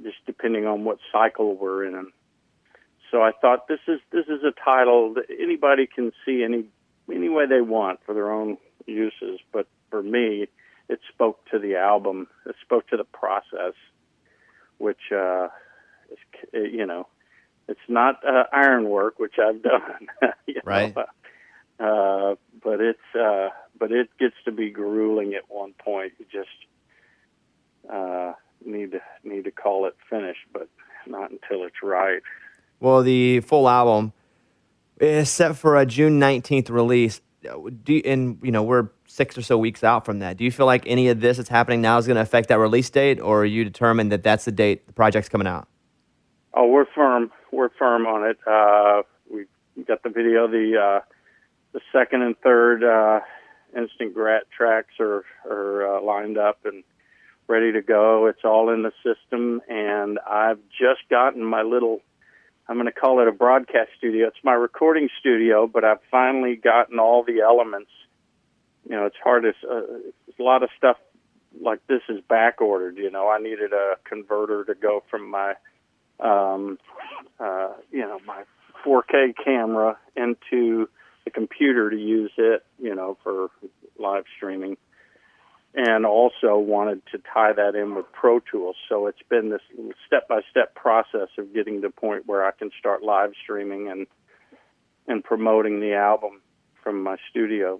just 0.03 0.17
depending 0.25 0.65
on 0.65 0.83
what 0.83 0.97
cycle 1.13 1.55
we're 1.55 1.85
in. 1.85 2.11
So 3.09 3.21
I 3.21 3.31
thought 3.39 3.69
this 3.69 3.79
is 3.87 4.01
this 4.11 4.25
is 4.25 4.43
a 4.43 4.51
title 4.51 5.13
that 5.13 5.27
anybody 5.29 5.87
can 5.87 6.11
see 6.25 6.43
any 6.43 6.65
any 7.09 7.29
way 7.29 7.45
they 7.45 7.61
want 7.61 8.01
for 8.05 8.13
their 8.13 8.29
own 8.29 8.57
uses, 8.85 9.39
but 9.53 9.65
for 9.89 10.03
me, 10.03 10.47
it 10.89 10.99
spoke 11.07 11.39
to 11.51 11.59
the 11.59 11.77
album. 11.77 12.27
It 12.45 12.57
spoke 12.61 12.85
to 12.89 12.97
the 12.97 13.05
process, 13.05 13.75
which 14.77 15.13
uh, 15.15 15.47
you 16.51 16.85
know, 16.85 17.07
it's 17.69 17.79
not 17.87 18.21
uh, 18.27 18.45
ironwork, 18.51 19.19
which 19.19 19.35
I've 19.39 19.61
done, 19.73 20.07
Right. 20.63 20.95
Uh, 21.79 22.35
but 22.61 22.81
it's 22.81 22.99
uh, 23.15 23.49
but 23.79 23.91
it 23.91 24.09
gets 24.19 24.35
to 24.43 24.51
be 24.51 24.69
grueling 24.69 25.33
at 25.33 25.43
one 25.47 25.73
point. 25.73 26.13
You 26.19 26.25
just 26.29 26.49
uh, 27.89 28.33
need 28.65 28.91
to 28.91 29.01
need 29.23 29.45
to 29.45 29.51
call 29.51 29.85
it 29.85 29.95
finished, 30.09 30.41
but 30.51 30.67
not 31.07 31.31
until 31.31 31.63
it's 31.63 31.81
right. 31.81 32.21
Well, 32.81 33.01
the 33.01 33.39
full 33.41 33.69
album 33.69 34.11
is 34.99 35.29
set 35.29 35.55
for 35.55 35.77
a 35.77 35.85
June 35.85 36.19
19th 36.19 36.69
release. 36.69 37.21
Do 37.41 37.93
you, 37.93 38.01
and 38.03 38.39
you 38.43 38.51
know 38.51 38.63
we're 38.63 38.89
six 39.07 39.37
or 39.37 39.41
so 39.41 39.57
weeks 39.57 39.81
out 39.81 40.03
from 40.03 40.19
that. 40.19 40.35
Do 40.35 40.43
you 40.43 40.51
feel 40.51 40.65
like 40.65 40.83
any 40.85 41.07
of 41.07 41.21
this 41.21 41.37
that's 41.37 41.47
happening 41.47 41.81
now 41.81 41.97
is 41.97 42.07
going 42.07 42.15
to 42.15 42.21
affect 42.21 42.49
that 42.49 42.59
release 42.59 42.89
date, 42.89 43.21
or 43.21 43.43
are 43.43 43.45
you 43.45 43.63
determined 43.63 44.11
that 44.11 44.23
that's 44.23 44.43
the 44.43 44.51
date 44.51 44.85
the 44.87 44.93
project's 44.93 45.29
coming 45.29 45.47
out? 45.47 45.69
Oh, 46.53 46.67
we're 46.67 46.85
firm. 46.93 47.31
We're 47.51 47.69
firm 47.69 48.05
on 48.05 48.29
it. 48.29 48.37
Uh, 48.45 49.03
we 49.31 49.45
got 49.83 50.03
the 50.03 50.09
video. 50.09 50.47
The 50.47 50.77
uh, 50.77 51.05
the 51.73 51.81
second 51.91 52.21
and 52.21 52.37
third 52.39 52.83
uh, 52.83 53.21
instant 53.75 54.13
grat 54.13 54.43
tracks 54.55 54.93
are 54.99 55.23
are 55.45 55.97
uh, 55.97 56.01
lined 56.01 56.37
up 56.37 56.59
and 56.65 56.83
ready 57.47 57.71
to 57.71 57.81
go. 57.81 58.27
It's 58.27 58.45
all 58.45 58.69
in 58.69 58.83
the 58.83 58.91
system, 59.03 59.61
and 59.67 60.19
I've 60.19 60.59
just 60.69 61.09
gotten 61.09 61.43
my 61.43 61.63
little. 61.63 62.01
I'm 62.67 62.75
going 62.75 62.85
to 62.85 62.91
call 62.91 63.19
it 63.19 63.27
a 63.27 63.31
broadcast 63.31 63.89
studio. 63.97 64.27
It's 64.27 64.43
my 64.43 64.53
recording 64.53 65.09
studio, 65.19 65.65
but 65.65 65.83
I've 65.83 66.03
finally 66.11 66.55
gotten 66.55 66.99
all 66.99 67.23
the 67.23 67.41
elements. 67.41 67.89
You 68.87 68.95
know, 68.95 69.07
it's 69.07 69.17
hard 69.23 69.45
as 69.45 69.55
uh, 69.67 69.81
a 70.39 70.43
lot 70.43 70.61
of 70.61 70.69
stuff 70.77 70.97
like 71.59 71.79
this 71.87 72.01
is 72.09 72.21
back 72.29 72.61
ordered. 72.61 72.97
You 72.97 73.09
know, 73.09 73.27
I 73.27 73.39
needed 73.39 73.73
a 73.73 73.95
converter 74.03 74.63
to 74.65 74.75
go 74.75 75.03
from 75.09 75.31
my 75.31 75.55
um, 76.19 76.77
uh, 77.39 77.69
you 77.91 78.01
know, 78.01 78.19
my 78.25 78.43
4K 78.85 79.33
camera 79.43 79.97
into 80.15 80.89
the 81.25 81.31
computer 81.31 81.89
to 81.89 81.97
use 81.97 82.31
it, 82.37 82.63
you 82.79 82.95
know, 82.95 83.17
for 83.23 83.49
live 83.97 84.23
streaming. 84.35 84.77
And 85.75 86.05
also 86.05 86.57
wanted 86.57 87.03
to 87.11 87.19
tie 87.31 87.53
that 87.53 87.75
in 87.75 87.93
with 87.93 88.11
Pro 88.11 88.39
Tools. 88.39 88.75
So 88.89 89.05
it's 89.05 89.21
been 89.29 89.49
this 89.49 89.61
step 90.07 90.27
by 90.27 90.41
step 90.49 90.73
process 90.73 91.29
of 91.37 91.53
getting 91.53 91.75
to 91.75 91.81
the 91.81 91.89
point 91.91 92.25
where 92.25 92.43
I 92.43 92.51
can 92.51 92.71
start 92.79 93.03
live 93.03 93.31
streaming 93.41 93.87
and 93.87 94.07
and 95.07 95.23
promoting 95.23 95.79
the 95.79 95.93
album 95.93 96.41
from 96.83 97.03
my 97.03 97.17
studio. 97.29 97.79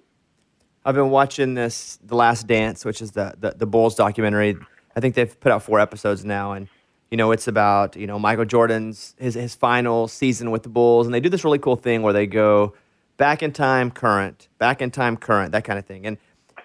I've 0.85 0.95
been 0.95 1.09
watching 1.09 1.55
this, 1.55 1.99
The 2.03 2.15
Last 2.15 2.47
Dance, 2.47 2.85
which 2.85 3.01
is 3.01 3.11
the, 3.11 3.33
the 3.39 3.55
the 3.57 3.65
Bulls 3.65 3.95
documentary. 3.95 4.55
I 4.95 4.99
think 4.99 5.15
they've 5.15 5.39
put 5.39 5.51
out 5.51 5.63
four 5.63 5.79
episodes 5.79 6.23
now, 6.23 6.53
and 6.53 6.67
you 7.11 7.17
know 7.17 7.31
it's 7.31 7.47
about 7.47 7.95
you 7.95 8.07
know 8.07 8.19
Michael 8.19 8.45
Jordan's 8.45 9.15
his 9.17 9.35
his 9.35 9.55
final 9.55 10.07
season 10.07 10.51
with 10.51 10.63
the 10.63 10.69
Bulls, 10.69 11.07
and 11.07 11.13
they 11.13 11.19
do 11.19 11.29
this 11.29 11.43
really 11.43 11.59
cool 11.59 11.75
thing 11.75 12.01
where 12.01 12.13
they 12.13 12.27
go 12.27 12.73
back 13.17 13.43
in 13.43 13.51
time, 13.51 13.91
current, 13.91 14.47
back 14.57 14.81
in 14.81 14.91
time, 14.91 15.17
current, 15.17 15.51
that 15.51 15.63
kind 15.63 15.77
of 15.77 15.85
thing. 15.85 16.05
And 16.05 16.17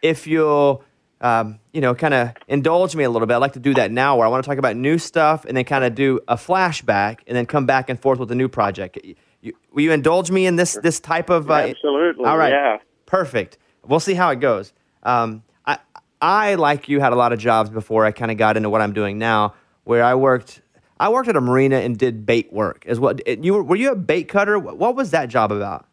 if 0.03 0.27
you'll 0.27 0.85
um, 1.25 1.59
you 1.73 1.81
know, 1.81 1.95
kind 1.95 2.13
of 2.13 2.33
indulge 2.49 2.95
me 2.95 3.03
a 3.03 3.11
little 3.11 3.27
bit. 3.27 3.35
I'd 3.35 3.39
like 3.39 3.55
to 3.55 3.59
do 3.59 3.73
that 3.75 3.91
now, 3.91 4.17
where 4.17 4.27
I 4.27 4.31
want 4.31 4.45
to 4.45 4.49
talk 4.49 4.59
about 4.59 4.77
new 4.77 4.99
stuff 4.99 5.47
and 5.47 5.57
then 5.57 5.65
kind 5.65 5.83
of 5.83 5.95
do 5.95 6.21
a 6.29 6.37
flashback 6.37 7.21
and 7.27 7.35
then 7.35 7.47
come 7.47 7.65
back 7.65 7.89
and 7.89 7.99
forth 7.99 8.19
with 8.19 8.31
a 8.31 8.35
new 8.35 8.49
project. 8.49 8.99
You, 9.41 9.55
will 9.73 9.83
you 9.83 9.93
indulge 9.93 10.31
me 10.31 10.47
in 10.47 10.57
this 10.57 10.75
this 10.83 11.01
type 11.01 11.31
of? 11.31 11.51
Uh, 11.51 11.55
Absolutely. 11.55 12.27
All 12.27 12.37
right. 12.37 12.53
Yeah. 12.53 12.77
Perfect. 13.07 13.57
We'll 13.87 14.01
see 14.01 14.13
how 14.13 14.31
it 14.31 14.41
goes. 14.41 14.75
Um, 15.03 15.43
I, 15.65 15.79
I, 16.21 16.55
like 16.57 16.89
you, 16.89 17.01
had 17.01 17.15
a 17.15 17.17
lot 17.17 17.33
of 17.33 17.39
jobs 17.39 17.71
before 17.71 18.05
I 18.05 18.13
kind 18.13 18.31
of 18.31 18.37
got 18.37 18.59
into 18.59 18.69
what 18.69 18.83
I'm 18.83 18.93
doing 18.93 19.19
now, 19.19 19.55
where 19.85 20.03
I 20.03 20.15
worked. 20.15 20.61
I 20.99 21.09
worked 21.09 21.29
at 21.29 21.37
a 21.37 21.41
marina 21.41 21.77
and 21.77 21.99
did 21.99 22.25
bait 22.25 22.53
work. 22.53 22.85
As 22.87 23.01
well, 23.01 23.15
you 23.27 23.55
were, 23.55 23.63
were 23.63 23.77
you 23.77 23.93
a 23.93 23.97
bait 23.97 24.25
cutter? 24.25 24.59
What 24.59 24.97
was 24.97 25.11
that 25.11 25.29
job 25.29 25.53
about? 25.53 25.87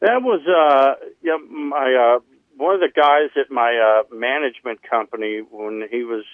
That 0.00 0.22
was 0.22 0.40
uh, 0.46 1.06
yeah, 1.22 1.36
my 1.48 2.16
uh, 2.16 2.20
one 2.56 2.74
of 2.74 2.80
the 2.80 2.90
guys 2.94 3.30
at 3.36 3.50
my 3.50 4.02
uh, 4.02 4.14
management 4.14 4.80
company 4.82 5.42
when 5.48 5.86
he 5.90 6.02
was 6.02 6.24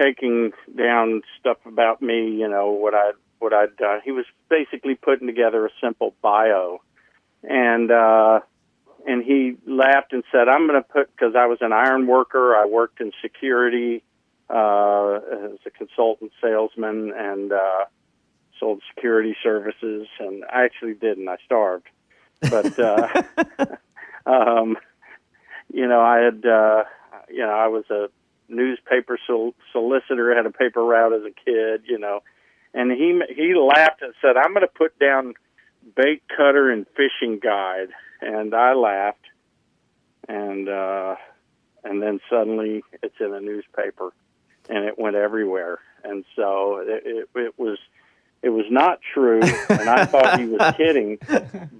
taking 0.00 0.52
down 0.76 1.22
stuff 1.40 1.58
about 1.66 2.02
me. 2.02 2.30
You 2.30 2.48
know 2.48 2.72
what 2.72 2.94
I 2.94 3.12
what 3.38 3.52
I'd 3.52 3.76
done. 3.76 4.00
He 4.04 4.10
was 4.10 4.26
basically 4.50 4.96
putting 4.96 5.26
together 5.26 5.64
a 5.66 5.70
simple 5.82 6.14
bio, 6.20 6.82
and 7.42 7.90
uh, 7.90 8.40
and 9.06 9.22
he 9.24 9.56
laughed 9.66 10.12
and 10.12 10.24
said, 10.30 10.48
"I'm 10.48 10.66
going 10.66 10.82
to 10.82 10.86
put 10.86 11.10
because 11.16 11.34
I 11.36 11.46
was 11.46 11.58
an 11.60 11.72
iron 11.72 12.06
worker. 12.06 12.54
I 12.54 12.66
worked 12.66 13.00
in 13.00 13.12
security 13.22 14.02
uh, 14.50 15.20
as 15.44 15.58
a 15.66 15.70
consultant 15.70 16.32
salesman 16.40 17.12
and 17.16 17.52
uh, 17.52 17.84
sold 18.58 18.82
security 18.94 19.36
services. 19.42 20.06
And 20.18 20.44
I 20.44 20.64
actually 20.64 20.94
did, 20.94 21.18
and 21.18 21.28
I 21.28 21.36
starved. 21.44 21.86
But 22.40 22.78
uh, 22.78 23.22
um, 24.26 24.76
you 25.72 25.86
know, 25.86 26.00
I 26.00 26.18
had 26.18 26.44
uh, 26.44 26.84
you 27.28 27.40
know 27.40 27.52
I 27.52 27.68
was 27.68 27.84
a 27.90 28.08
newspaper 28.48 29.18
sol- 29.26 29.54
solicitor, 29.72 30.34
had 30.34 30.46
a 30.46 30.50
paper 30.50 30.84
route 30.84 31.14
as 31.14 31.22
a 31.22 31.32
kid. 31.44 31.82
You 31.86 31.98
know, 31.98 32.22
and 32.74 32.90
he 32.92 33.20
he 33.34 33.54
laughed 33.54 34.02
and 34.02 34.14
said, 34.20 34.36
"I'm 34.36 34.52
going 34.52 34.66
to 34.66 34.72
put 34.72 34.98
down 34.98 35.34
bait 35.96 36.22
cutter 36.36 36.70
and 36.70 36.86
fishing 36.96 37.38
guide." 37.42 37.88
and 38.24 38.54
I 38.54 38.74
laughed, 38.74 39.26
and 40.28 40.68
uh, 40.68 41.16
and 41.84 42.02
then 42.02 42.20
suddenly 42.30 42.82
it's 43.02 43.16
in 43.20 43.32
a 43.34 43.40
newspaper, 43.40 44.12
and 44.68 44.84
it 44.84 44.98
went 44.98 45.16
everywhere, 45.16 45.78
and 46.02 46.24
so 46.36 46.78
it, 46.78 47.02
it, 47.04 47.28
it 47.34 47.58
was 47.58 47.78
it 48.42 48.50
was 48.50 48.66
not 48.70 49.00
true, 49.14 49.40
and 49.42 49.88
I 49.88 50.04
thought 50.04 50.38
he 50.38 50.46
was 50.46 50.74
kidding, 50.76 51.18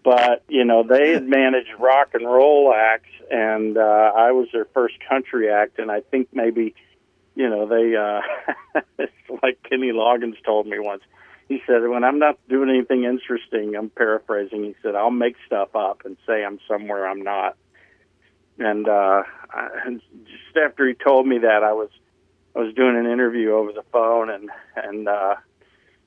but 0.03 0.45
you 0.49 0.65
know 0.65 0.83
they 0.83 1.11
had 1.11 1.27
managed 1.27 1.71
rock 1.79 2.11
and 2.15 2.27
roll 2.27 2.73
acts, 2.75 3.11
and 3.31 3.77
uh, 3.77 4.13
I 4.17 4.33
was 4.33 4.49
their 4.53 4.67
first 4.67 4.95
country 5.09 5.51
act, 5.51 5.79
and 5.79 5.91
I 5.91 6.01
think 6.01 6.29
maybe. 6.33 6.75
You 7.37 7.51
know, 7.51 7.67
they, 7.67 7.97
uh, 7.97 8.21
it's 8.97 9.13
like 9.43 9.61
Kenny 9.69 9.91
Loggins 9.91 10.37
told 10.45 10.69
me 10.69 10.79
once 10.79 11.03
he 11.49 11.63
said, 11.67 11.87
when 11.87 12.05
I'm 12.05 12.19
not 12.19 12.39
doing 12.49 12.71
anything 12.71 13.05
interesting, 13.05 13.77
I'm 13.77 13.91
paraphrasing. 13.91 14.65
He 14.65 14.75
said, 14.83 14.95
I'll 14.95 15.11
make 15.11 15.37
stuff 15.47 15.75
up 15.77 16.03
and 16.05 16.17
say 16.27 16.45
I'm 16.45 16.59
somewhere 16.67 17.07
I'm 17.07 17.23
not. 17.23 17.57
And 18.59 18.89
uh, 18.89 19.25
I, 19.51 19.99
just 20.25 20.57
after 20.57 20.87
he 20.89 20.95
told 20.95 21.27
me 21.27 21.39
that, 21.39 21.63
I 21.63 21.73
was 21.73 21.91
I 22.55 22.61
was 22.61 22.75
doing 22.75 22.97
an 22.97 23.07
interview 23.07 23.53
over 23.53 23.73
the 23.73 23.85
phone, 23.93 24.31
and 24.31 24.51
and 24.77 25.09
uh, 25.09 25.37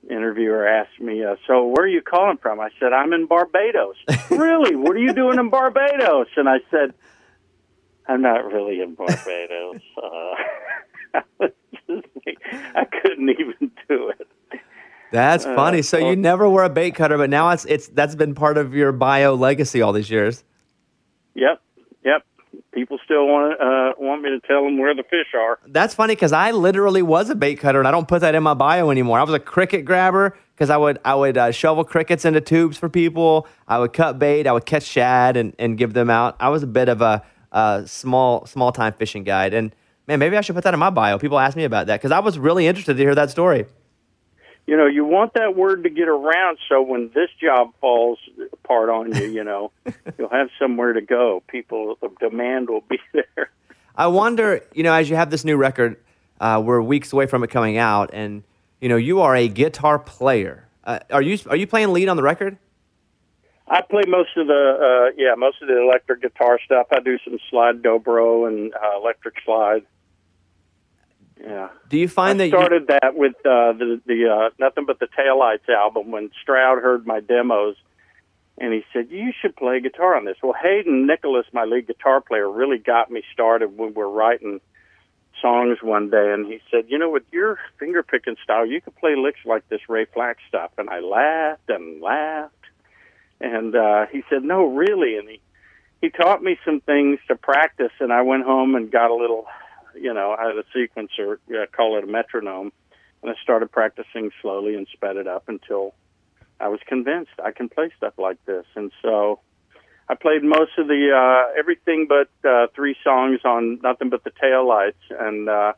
interviewer 0.10 0.68
asked 0.68 1.00
me, 1.00 1.24
uh, 1.24 1.36
"So 1.46 1.68
where 1.68 1.86
are 1.86 1.88
you 1.88 2.02
calling 2.02 2.38
from?" 2.38 2.60
I 2.60 2.70
said, 2.80 2.94
"I'm 2.94 3.14
in 3.14 3.26
Barbados." 3.26 3.96
really? 4.30 4.76
What 4.76 4.96
are 4.96 5.00
you 5.00 5.14
doing 5.14 5.40
in 5.40 5.50
Barbados? 5.50 6.28
And 6.38 6.48
I 6.48 6.60
said, 6.72 6.94
"I'm 8.08 8.22
not 8.22 8.46
really 8.46 8.82
in 8.82 8.96
Barbados." 8.96 9.82
Uh, 9.98 10.36
I, 11.14 11.22
just 11.88 12.08
I 12.76 12.86
couldn't 12.86 13.30
even 13.30 13.72
do 13.90 14.10
it. 14.10 14.28
That's 15.12 15.46
funny. 15.46 15.82
So 15.82 15.98
you 15.98 16.16
never 16.16 16.50
were 16.50 16.64
a 16.64 16.70
bait 16.70 16.96
cutter, 16.96 17.18
but 17.18 17.30
now 17.30 17.50
it's 17.50 17.66
it's 17.66 17.88
that's 17.88 18.16
been 18.16 18.36
part 18.36 18.58
of 18.58 18.74
your 18.74 18.92
bio 18.92 19.36
legacy 19.36 19.82
all 19.82 19.94
these 19.94 20.10
years. 20.10 20.44
Yep, 21.36 21.62
yep. 22.04 22.26
People 22.74 23.00
still 23.04 23.26
want 23.28 23.60
uh, 23.60 23.94
want 23.98 24.22
me 24.22 24.30
to 24.30 24.40
tell 24.48 24.64
them 24.64 24.78
where 24.78 24.94
the 24.96 25.04
fish 25.04 25.34
are. 25.36 25.60
That's 25.68 25.94
funny 25.94 26.16
because 26.16 26.32
I 26.32 26.52
literally 26.52 27.02
was 27.02 27.30
a 27.30 27.36
bait 27.36 27.56
cutter, 27.56 27.80
and 27.80 27.88
I 27.88 27.92
don't 27.92 28.08
put 28.08 28.22
that 28.22 28.36
in 28.36 28.44
my 28.44 28.54
bio 28.54 28.90
anymore. 28.90 29.20
I 29.20 29.24
was 29.24 29.34
a 29.34 29.40
cricket 29.40 29.86
grabber 29.86 30.38
because 30.56 30.70
I 30.70 30.78
would 30.78 31.00
I 31.06 31.16
would 31.16 31.38
uh, 31.38 31.52
shovel 31.52 31.84
crickets 31.84 32.26
into 32.26 32.42
tubes 32.42 32.78
for 32.78 32.90
people. 32.90 33.48
I 33.68 33.80
would 33.80 33.94
cut 33.94 34.20
bait. 34.20 34.48
I 34.48 34.52
would 34.52 34.66
catch 34.66 34.84
shad 34.84 35.38
and, 35.38 35.56
and 35.60 35.78
give 35.78 35.94
them 35.94 36.10
out. 36.10 36.36
I 36.40 36.50
was 36.50 36.64
a 36.64 36.68
bit 36.68 36.90
of 36.90 37.02
a, 37.02 37.24
a 37.52 37.84
small 37.86 38.46
small 38.46 38.72
time 38.72 38.94
fishing 38.94 39.24
guide, 39.24 39.54
and 39.54 39.74
man, 40.08 40.20
maybe 40.20 40.38
I 40.38 40.42
should 40.42 40.56
put 40.56 40.64
that 40.64 40.74
in 40.74 40.80
my 40.80 40.90
bio. 40.90 41.18
People 41.18 41.40
ask 41.40 41.56
me 41.56 41.64
about 41.64 41.88
that 41.88 42.00
because 42.00 42.12
I 42.12 42.20
was 42.20 42.40
really 42.40 42.68
interested 42.68 42.98
to 42.98 43.04
hear 43.04 43.16
that 43.16 43.30
story. 43.30 43.66
You 44.68 44.76
know, 44.76 44.86
you 44.86 45.06
want 45.06 45.34
that 45.36 45.56
word 45.56 45.84
to 45.84 45.90
get 45.90 46.10
around 46.10 46.58
so 46.68 46.82
when 46.82 47.10
this 47.16 47.30
job 47.42 47.74
falls 47.80 48.20
apart 48.52 48.90
on 48.90 49.16
you, 49.16 49.26
you 49.28 49.44
know, 49.44 49.72
you'll 50.18 50.30
have 50.30 50.50
somewhere 50.60 50.92
to 50.94 51.02
go. 51.02 51.42
People, 51.48 51.98
the 52.02 52.10
demand 52.20 52.70
will 52.70 52.84
be 52.90 53.00
there. 53.14 53.50
I 53.96 54.08
wonder, 54.08 54.62
you 54.74 54.84
know, 54.84 54.94
as 54.94 55.10
you 55.10 55.16
have 55.16 55.30
this 55.30 55.46
new 55.46 55.56
record, 55.56 55.96
uh, 56.42 56.62
we're 56.64 56.82
weeks 56.82 57.14
away 57.14 57.26
from 57.26 57.44
it 57.44 57.50
coming 57.50 57.78
out, 57.78 58.12
and 58.14 58.44
you 58.82 58.90
know, 58.90 58.98
you 58.98 59.22
are 59.22 59.36
a 59.36 59.48
guitar 59.48 59.98
player. 59.98 60.68
Uh, 60.84 61.00
are 61.12 61.22
you 61.22 61.40
are 61.50 61.56
you 61.56 61.66
playing 61.66 61.94
lead 61.94 62.10
on 62.10 62.18
the 62.18 62.24
record? 62.24 62.58
I 63.68 63.82
play 63.82 64.04
most 64.08 64.38
of 64.38 64.48
the 64.48 64.54
uh, 65.10 65.14
yeah 65.18 65.36
most 65.36 65.62
of 65.62 65.68
the 65.68 65.82
electric 65.82 66.22
guitar 66.22 66.60
stuff. 66.64 66.88
I 66.92 67.00
do 67.00 67.18
some 67.24 67.40
slide 67.50 67.82
dobro 67.82 68.48
and 68.48 68.74
uh, 68.74 69.00
electric 69.02 69.36
slide. 69.44 69.86
Yeah. 71.42 71.70
Do 71.90 71.98
you 71.98 72.08
find 72.08 72.42
I 72.42 72.50
that 72.50 72.58
started 72.58 72.88
that 72.88 73.16
with 73.16 73.36
uh, 73.46 73.74
the 73.74 74.02
the 74.06 74.30
uh, 74.30 74.50
Nothing 74.60 74.86
But 74.86 75.00
the 75.00 75.08
Taillights 75.08 75.70
album 75.70 76.12
when 76.12 76.32
Stroud 76.42 76.82
heard 76.82 77.06
my 77.06 77.20
demos, 77.20 77.76
and 78.58 78.74
he 78.74 78.84
said 78.92 79.10
you 79.12 79.32
should 79.40 79.56
play 79.56 79.80
guitar 79.80 80.16
on 80.16 80.26
this. 80.26 80.38
Well, 80.42 80.56
Hayden 80.62 81.06
Nicholas, 81.06 81.46
my 81.54 81.66
lead 81.66 81.88
guitar 81.88 82.22
player, 82.22 82.50
really 82.50 82.80
got 82.80 83.12
me 83.12 83.22
started 83.32 83.78
when 83.78 83.90
we 83.90 83.96
were 83.96 84.10
writing 84.10 84.60
songs 85.42 85.78
one 85.84 86.10
day, 86.10 86.34
and 86.34 86.48
he 86.48 86.60
said, 86.72 86.86
you 86.88 86.98
know, 86.98 87.12
with 87.12 87.24
your 87.32 87.60
finger 87.78 88.02
picking 88.02 88.36
style, 88.44 88.66
you 88.66 88.82
could 88.82 88.96
play 88.96 89.16
licks 89.16 89.40
like 89.46 89.68
this 89.70 89.82
Ray 89.88 90.06
Flacke 90.06 90.38
stuff. 90.48 90.72
And 90.80 90.90
I 90.90 91.00
laughed 91.00 91.70
and 91.70 92.02
laughed, 92.02 92.54
and 93.40 93.76
uh, 93.76 94.08
he 94.12 94.24
said, 94.30 94.44
no, 94.44 94.66
really, 94.66 95.18
and 95.18 95.30
he 95.30 95.40
he 96.02 96.10
taught 96.10 96.44
me 96.44 96.58
some 96.64 96.82
things 96.82 97.20
to 97.28 97.36
practice, 97.36 97.92
and 98.00 98.12
I 98.12 98.22
went 98.22 98.44
home 98.44 98.76
and 98.76 98.92
got 98.92 99.12
a 99.12 99.16
little 99.16 99.46
you 100.00 100.14
know, 100.14 100.36
I 100.38 100.48
had 100.48 100.56
a 100.58 100.64
sequencer, 100.76 101.38
uh, 101.50 101.66
call 101.76 101.98
it 101.98 102.04
a 102.04 102.08
metronome, 102.08 102.72
and 103.22 103.32
I 103.32 103.36
started 103.42 103.72
practicing 103.72 104.32
slowly 104.42 104.76
and 104.76 104.88
sped 104.94 105.18
it 105.18 105.28
up 105.28 105.50
until 105.50 105.94
I 106.60 106.70
was 106.70 106.80
convinced 106.88 107.32
I 107.44 107.52
can 107.52 107.70
play 107.70 107.92
stuff 107.98 108.14
like 108.18 108.44
this. 108.46 108.66
And 108.76 108.92
so 109.02 109.40
I 110.10 110.16
played 110.16 110.44
most 110.44 110.72
of 110.78 110.88
the 110.88 111.12
uh, 111.14 111.60
everything 111.60 112.08
but 112.08 112.30
uh, 112.48 112.68
three 112.76 112.96
songs 113.04 113.42
on 113.44 113.80
Nothing 113.84 114.10
But 114.10 114.24
the 114.24 114.32
Tail 114.42 114.68
Lights, 114.68 115.04
and 115.10 115.50
uh, 115.50 115.74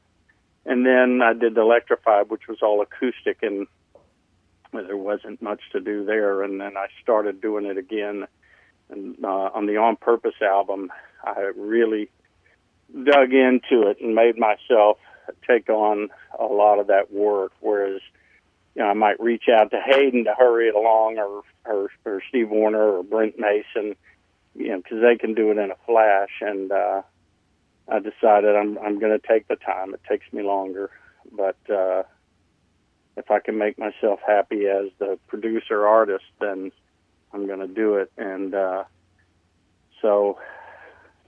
and 0.65 0.85
then 0.85 1.21
I 1.23 1.33
did 1.33 1.55
D'lectrified, 1.55 2.29
which 2.29 2.47
was 2.47 2.59
all 2.61 2.81
acoustic, 2.81 3.39
and 3.41 3.67
there 4.71 4.97
wasn't 4.97 5.41
much 5.41 5.61
to 5.71 5.79
do 5.79 6.05
there. 6.05 6.43
And 6.43 6.61
then 6.61 6.77
I 6.77 6.87
started 7.01 7.41
doing 7.41 7.65
it 7.65 7.77
again, 7.77 8.27
and 8.89 9.15
uh, 9.23 9.49
on 9.53 9.65
the 9.65 9.77
On 9.77 9.95
Purpose 9.95 10.41
album, 10.41 10.91
I 11.23 11.51
really 11.55 12.09
dug 12.93 13.33
into 13.33 13.87
it 13.87 14.01
and 14.01 14.15
made 14.15 14.37
myself 14.37 14.97
take 15.47 15.69
on 15.69 16.09
a 16.39 16.45
lot 16.45 16.79
of 16.79 16.87
that 16.87 17.11
work. 17.11 17.51
Whereas, 17.59 18.01
you 18.75 18.81
know, 18.81 18.89
I 18.89 18.93
might 18.93 19.19
reach 19.19 19.45
out 19.51 19.71
to 19.71 19.81
Hayden 19.83 20.25
to 20.25 20.33
hurry 20.37 20.67
it 20.67 20.75
along, 20.75 21.17
or 21.17 21.43
or, 21.65 21.89
or 22.05 22.21
Steve 22.29 22.49
Wariner 22.49 22.97
or 22.97 23.03
Brent 23.03 23.37
Mason, 23.37 23.95
you 24.55 24.69
know, 24.69 24.77
because 24.77 25.01
they 25.01 25.17
can 25.17 25.33
do 25.33 25.51
it 25.51 25.57
in 25.57 25.71
a 25.71 25.75
flash. 25.85 26.31
And 26.41 26.71
uh, 26.71 27.01
I 27.87 27.99
decided 27.99 28.55
I'm 28.55 28.77
I'm 28.79 28.99
going 28.99 29.17
to 29.19 29.27
take 29.27 29.47
the 29.47 29.55
time. 29.55 29.93
It 29.93 30.01
takes 30.09 30.31
me 30.33 30.43
longer, 30.43 30.89
but 31.31 31.57
uh, 31.69 32.03
if 33.17 33.29
I 33.29 33.39
can 33.39 33.57
make 33.57 33.77
myself 33.77 34.19
happy 34.25 34.67
as 34.67 34.85
the 34.97 35.19
producer 35.27 35.85
artist, 35.85 36.25
then 36.39 36.71
I'm 37.33 37.45
going 37.47 37.59
to 37.59 37.67
do 37.67 37.95
it. 37.95 38.11
And 38.17 38.55
uh, 38.55 38.85
so 40.01 40.39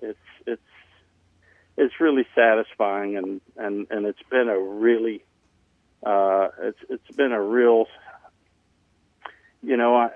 it's 0.01 0.17
it's 1.77 1.99
really 1.99 2.25
satisfying 2.35 3.17
and 3.17 3.41
and 3.57 3.87
and 3.89 4.05
it's 4.05 4.21
been 4.29 4.49
a 4.49 4.59
really 4.59 5.23
uh 6.05 6.49
it's 6.61 6.79
it's 6.89 7.15
been 7.15 7.31
a 7.31 7.41
real 7.41 7.85
you 9.63 9.77
know 9.77 9.95
i 9.95 10.09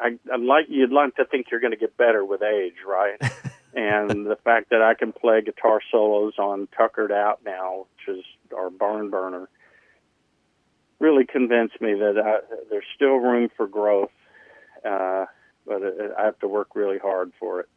i 0.00 0.18
i 0.32 0.36
like 0.36 0.66
you'd 0.68 0.92
like 0.92 1.14
to 1.16 1.24
think 1.24 1.46
you're 1.50 1.60
going 1.60 1.72
to 1.72 1.78
get 1.78 1.96
better 1.96 2.24
with 2.24 2.42
age 2.42 2.76
right 2.86 3.20
and 3.74 4.26
the 4.26 4.38
fact 4.44 4.70
that 4.70 4.82
i 4.82 4.94
can 4.94 5.12
play 5.12 5.40
guitar 5.40 5.80
solos 5.90 6.34
on 6.38 6.68
tuckered 6.76 7.12
out 7.12 7.40
now 7.44 7.86
which 8.06 8.18
is 8.18 8.24
our 8.56 8.70
barn 8.70 9.10
burner 9.10 9.48
really 11.00 11.24
convinced 11.24 11.80
me 11.80 11.94
that 11.94 12.18
I, 12.18 12.54
there's 12.70 12.84
still 12.94 13.16
room 13.16 13.50
for 13.56 13.66
growth 13.66 14.10
uh 14.84 15.26
but 15.66 15.82
i 16.18 16.24
have 16.24 16.38
to 16.40 16.48
work 16.48 16.74
really 16.74 16.98
hard 16.98 17.32
for 17.38 17.60
it 17.60 17.68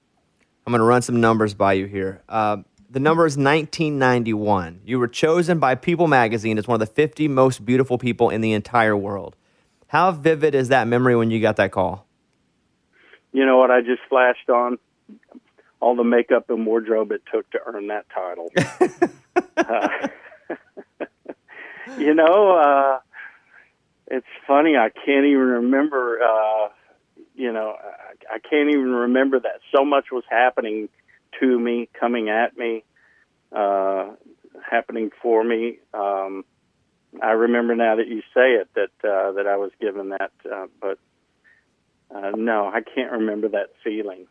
I'm 0.66 0.72
going 0.72 0.80
to 0.80 0.86
run 0.86 1.02
some 1.02 1.20
numbers 1.20 1.56
by 1.56 1.74
you 1.74 1.88
here. 1.88 2.22
Uh, 2.30 2.58
the 2.92 3.00
number 3.00 3.26
is 3.26 3.38
1991. 3.38 4.82
You 4.86 5.00
were 5.00 5.08
chosen 5.08 5.60
by 5.60 5.76
People 5.76 6.08
magazine 6.08 6.58
as 6.58 6.68
one 6.68 6.82
of 6.82 6.88
the 6.88 6.94
50 6.94 7.30
most 7.30 7.66
beautiful 7.66 7.98
people 7.98 8.30
in 8.30 8.42
the 8.42 8.52
entire 8.52 8.98
world. 8.98 9.38
How 9.88 10.12
vivid 10.12 10.54
is 10.54 10.68
that 10.68 10.88
memory 10.88 11.16
when 11.16 11.32
you 11.32 11.40
got 11.40 11.56
that 11.56 11.72
call? 11.72 12.06
You 13.32 13.46
know 13.46 13.58
what? 13.58 13.72
I 13.72 13.80
just 13.80 14.02
flashed 14.10 14.50
on 14.50 14.78
all 15.80 15.96
the 15.96 16.04
makeup 16.04 16.50
and 16.50 16.66
wardrobe 16.66 17.12
it 17.14 17.22
took 17.32 17.50
to 17.52 17.60
earn 17.66 17.88
that 17.88 18.06
title. 18.14 18.52
uh, 19.58 20.08
you 21.98 22.14
know, 22.14 22.52
uh, 22.58 23.00
it's 24.08 24.28
funny. 24.46 24.76
I 24.76 24.90
can't 24.90 25.26
even 25.26 25.40
remember. 25.40 26.20
Uh, 26.22 26.70
you 27.36 27.54
know, 27.54 27.74
I, 27.82 28.36
I 28.36 28.40
can't 28.40 28.70
even 28.70 28.92
remember 28.92 29.40
that 29.40 29.62
so 29.74 29.86
much 29.86 30.06
was 30.12 30.26
happening 30.30 30.90
to 31.40 31.60
me, 31.60 31.90
coming 32.00 32.30
at 32.30 32.58
me, 32.58 32.84
uh, 33.56 34.12
happening 34.70 35.12
for 35.22 35.44
me. 35.44 35.80
Um, 35.94 36.46
I 37.22 37.32
remember 37.32 37.76
now 37.76 37.96
that 37.98 38.08
you 38.08 38.22
say 38.34 38.54
it 38.54 38.70
that 38.76 39.10
uh, 39.10 39.34
that 39.34 39.48
I 39.48 39.58
was 39.58 39.72
given 39.82 40.10
that, 40.10 40.32
uh, 40.50 40.68
but 40.80 40.98
uh, 42.14 42.32
no, 42.36 42.68
I 42.68 42.82
can't 42.82 43.12
remember 43.12 43.50
that 43.50 43.72
feeling. 43.84 44.28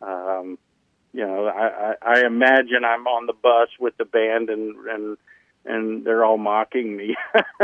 Um, 0.00 0.58
you 1.12 1.26
know, 1.26 1.46
I, 1.46 1.92
I, 1.92 2.20
I 2.20 2.26
imagine 2.26 2.84
I'm 2.84 3.06
on 3.06 3.26
the 3.26 3.34
bus 3.34 3.68
with 3.78 3.96
the 3.98 4.04
band 4.04 4.48
and 4.48 4.74
and 4.88 5.16
and 5.64 6.04
they're 6.04 6.24
all 6.24 6.38
mocking 6.38 6.96
me. 6.96 7.16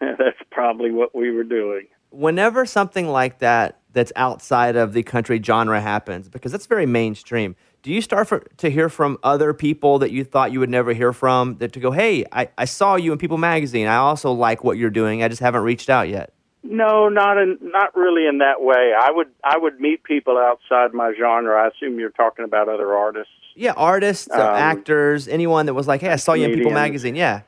That's 0.00 0.38
probably 0.50 0.90
what 0.90 1.14
we 1.14 1.30
were 1.30 1.44
doing. 1.44 1.86
Whenever 2.10 2.66
something 2.66 3.06
like 3.08 3.38
that 3.38 3.78
that's 3.92 4.12
outside 4.16 4.76
of 4.76 4.92
the 4.92 5.02
country 5.02 5.40
genre 5.42 5.80
happens, 5.80 6.28
because 6.28 6.52
that's 6.52 6.66
very 6.66 6.86
mainstream, 6.86 7.56
do 7.82 7.92
you 7.92 8.00
start 8.00 8.28
for, 8.28 8.40
to 8.58 8.70
hear 8.70 8.88
from 8.88 9.18
other 9.22 9.52
people 9.52 9.98
that 9.98 10.12
you 10.12 10.24
thought 10.24 10.52
you 10.52 10.60
would 10.60 10.70
never 10.70 10.92
hear 10.92 11.12
from 11.12 11.56
that 11.58 11.72
to 11.72 11.80
go, 11.80 11.90
hey, 11.90 12.24
I, 12.30 12.48
I 12.56 12.64
saw 12.64 12.94
you 12.94 13.12
in 13.12 13.18
People 13.18 13.38
Magazine. 13.38 13.88
I 13.88 13.96
also 13.96 14.30
like 14.32 14.62
what 14.62 14.78
you're 14.78 14.90
doing. 14.90 15.22
I 15.22 15.28
just 15.28 15.40
haven't 15.40 15.62
reached 15.62 15.90
out 15.90 16.08
yet. 16.08 16.32
No, 16.62 17.08
not 17.08 17.38
in, 17.38 17.58
not 17.60 17.94
really 17.96 18.28
in 18.28 18.38
that 18.38 18.62
way. 18.62 18.92
I 18.96 19.10
would 19.10 19.28
I 19.42 19.58
would 19.58 19.80
meet 19.80 20.04
people 20.04 20.38
outside 20.38 20.94
my 20.94 21.12
genre. 21.18 21.60
I 21.60 21.68
assume 21.68 21.98
you're 21.98 22.10
talking 22.10 22.44
about 22.44 22.68
other 22.68 22.94
artists. 22.94 23.32
Yeah, 23.56 23.72
artists, 23.72 24.30
um, 24.30 24.40
actors, 24.40 25.26
anyone 25.26 25.66
that 25.66 25.74
was 25.74 25.88
like, 25.88 26.02
"Hey, 26.02 26.10
I 26.10 26.16
saw 26.16 26.34
you 26.34 26.44
in 26.44 26.54
People 26.54 26.70
Magazine." 26.70 27.16
Yeah. 27.16 27.42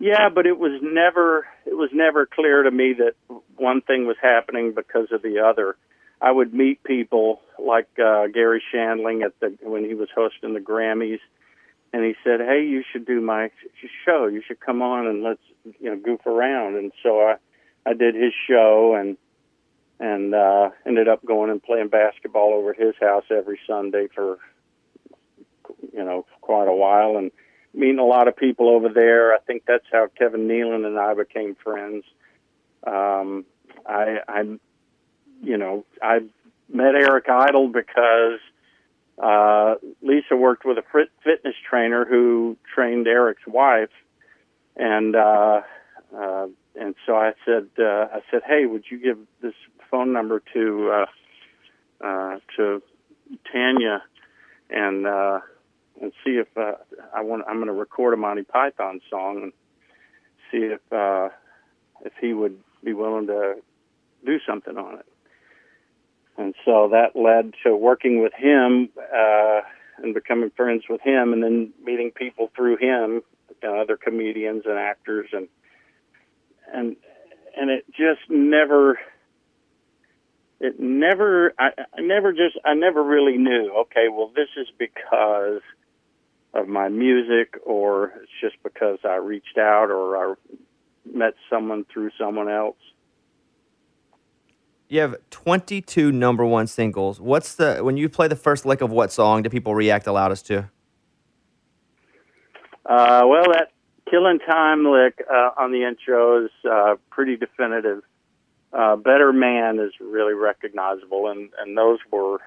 Yeah, 0.00 0.30
but 0.30 0.46
it 0.46 0.58
was 0.58 0.80
never 0.82 1.46
it 1.66 1.76
was 1.76 1.90
never 1.92 2.24
clear 2.24 2.62
to 2.62 2.70
me 2.70 2.94
that 2.94 3.14
one 3.56 3.82
thing 3.82 4.06
was 4.06 4.16
happening 4.20 4.72
because 4.74 5.12
of 5.12 5.20
the 5.20 5.40
other. 5.40 5.76
I 6.22 6.32
would 6.32 6.54
meet 6.54 6.82
people 6.82 7.40
like 7.58 7.86
uh, 7.98 8.26
Garry 8.28 8.62
Shandling 8.72 9.22
at 9.22 9.38
the 9.40 9.56
when 9.62 9.84
he 9.84 9.94
was 9.94 10.08
hosting 10.14 10.54
the 10.54 10.60
Grammys, 10.60 11.20
and 11.92 12.02
he 12.02 12.14
said, 12.24 12.40
"Hey, 12.40 12.64
you 12.64 12.82
should 12.90 13.04
do 13.04 13.20
my 13.20 13.50
show. 14.06 14.26
You 14.26 14.42
should 14.46 14.58
come 14.58 14.80
on 14.80 15.06
and 15.06 15.22
let's 15.22 15.42
you 15.78 15.90
know 15.90 15.96
goof 15.96 16.26
around." 16.26 16.76
And 16.76 16.92
so 17.02 17.20
I 17.20 17.36
I 17.84 17.92
did 17.92 18.14
his 18.14 18.32
show 18.48 18.94
and 18.94 19.18
and 20.00 20.34
uh, 20.34 20.70
ended 20.86 21.08
up 21.08 21.22
going 21.26 21.50
and 21.50 21.62
playing 21.62 21.88
basketball 21.88 22.54
over 22.54 22.72
his 22.72 22.94
house 22.98 23.24
every 23.30 23.60
Sunday 23.66 24.08
for 24.14 24.38
you 25.92 26.04
know 26.04 26.24
quite 26.40 26.68
a 26.68 26.74
while 26.74 27.18
and 27.18 27.30
meeting 27.74 27.98
a 27.98 28.04
lot 28.04 28.28
of 28.28 28.36
people 28.36 28.68
over 28.68 28.88
there. 28.88 29.32
I 29.34 29.38
think 29.38 29.64
that's 29.66 29.84
how 29.92 30.08
Kevin 30.18 30.48
Nealon 30.48 30.86
and 30.86 30.98
I 30.98 31.14
became 31.14 31.54
friends. 31.54 32.04
Um, 32.86 33.44
I, 33.86 34.18
I 34.28 34.42
you 35.42 35.56
know, 35.56 35.84
I 36.02 36.20
met 36.68 36.94
Eric 36.94 37.28
Idle 37.28 37.68
because 37.68 38.40
uh, 39.22 39.74
Lisa 40.02 40.36
worked 40.36 40.64
with 40.64 40.78
a 40.78 41.04
fitness 41.24 41.54
trainer 41.68 42.04
who 42.04 42.56
trained 42.74 43.06
Eric's 43.06 43.46
wife, 43.46 43.90
and 44.76 45.14
uh, 45.14 45.60
uh, 46.16 46.46
and 46.74 46.94
so 47.06 47.16
I 47.16 47.32
said, 47.44 47.68
uh, 47.78 48.08
I 48.12 48.20
said, 48.30 48.42
hey, 48.46 48.66
would 48.66 48.84
you 48.90 48.98
give 48.98 49.18
this 49.42 49.54
phone 49.90 50.12
number 50.12 50.42
to 50.54 50.90
uh, 50.90 52.04
uh, 52.04 52.38
to 52.56 52.82
Tania, 53.52 54.02
and 54.70 55.06
uh, 55.06 55.40
and 56.00 56.12
see 56.24 56.32
if 56.32 56.48
uh, 56.56 56.72
I 57.14 57.22
want. 57.22 57.44
I'm 57.48 57.56
going 57.56 57.66
to 57.66 57.72
record 57.72 58.14
a 58.14 58.16
Monty 58.16 58.42
Python 58.42 59.00
song 59.10 59.42
and 59.42 59.52
see 60.50 60.74
if 60.74 60.80
uh, 60.92 61.28
if 62.04 62.12
he 62.20 62.32
would 62.32 62.58
be 62.82 62.92
willing 62.92 63.26
to 63.26 63.54
do 64.24 64.38
something 64.46 64.76
on 64.76 64.98
it 64.98 65.06
and 66.40 66.54
so 66.64 66.88
that 66.92 67.14
led 67.14 67.54
to 67.64 67.76
working 67.76 68.22
with 68.22 68.32
him 68.32 68.88
uh, 68.98 69.60
and 70.02 70.14
becoming 70.14 70.50
friends 70.56 70.84
with 70.88 71.02
him, 71.02 71.32
and 71.32 71.42
then 71.42 71.72
meeting 71.84 72.10
people 72.10 72.50
through 72.56 72.78
him, 72.78 73.22
you 73.50 73.68
know, 73.68 73.80
other 73.80 73.96
comedians 73.96 74.62
and 74.64 74.78
actors, 74.78 75.28
and 75.32 75.48
and 76.72 76.96
and 77.56 77.70
it 77.70 77.84
just 77.88 78.30
never. 78.30 78.98
It 80.62 80.78
never, 80.78 81.54
I, 81.58 81.70
I 81.96 82.02
never 82.02 82.32
just, 82.32 82.58
I 82.66 82.74
never 82.74 83.02
really 83.02 83.38
knew. 83.38 83.72
Okay, 83.80 84.08
well, 84.12 84.30
this 84.36 84.48
is 84.58 84.66
because 84.78 85.62
of 86.54 86.68
my 86.68 86.88
music, 86.88 87.54
or 87.64 88.12
it's 88.22 88.32
just 88.40 88.56
because 88.62 88.98
I 89.04 89.16
reached 89.16 89.58
out 89.58 89.90
or 89.90 90.16
I 90.16 90.34
met 91.04 91.34
someone 91.48 91.84
through 91.92 92.10
someone 92.18 92.48
else. 92.48 92.76
You 94.88 95.00
have 95.00 95.16
22 95.30 96.10
number 96.10 96.44
one 96.44 96.66
singles. 96.66 97.20
What's 97.20 97.54
the 97.54 97.78
when 97.84 97.96
you 97.96 98.08
play 98.08 98.26
the 98.26 98.34
first 98.36 98.66
lick 98.66 98.80
of 98.80 98.90
what 98.90 99.12
song 99.12 99.42
do 99.42 99.48
people 99.48 99.74
react 99.74 100.04
the 100.04 100.12
loudest 100.12 100.46
to? 100.46 100.68
Uh, 102.84 103.22
well, 103.24 103.44
that 103.52 103.68
killing 104.10 104.40
time 104.40 104.84
lick 104.84 105.24
uh, 105.30 105.50
on 105.56 105.70
the 105.70 105.84
intro 105.84 106.44
is 106.44 106.50
uh, 106.68 106.96
pretty 107.10 107.36
definitive. 107.36 108.02
Uh, 108.72 108.96
Better 108.96 109.32
Man 109.32 109.78
is 109.78 109.92
really 110.00 110.34
recognizable, 110.34 111.28
and 111.28 111.50
and 111.60 111.78
those 111.78 112.00
were, 112.10 112.38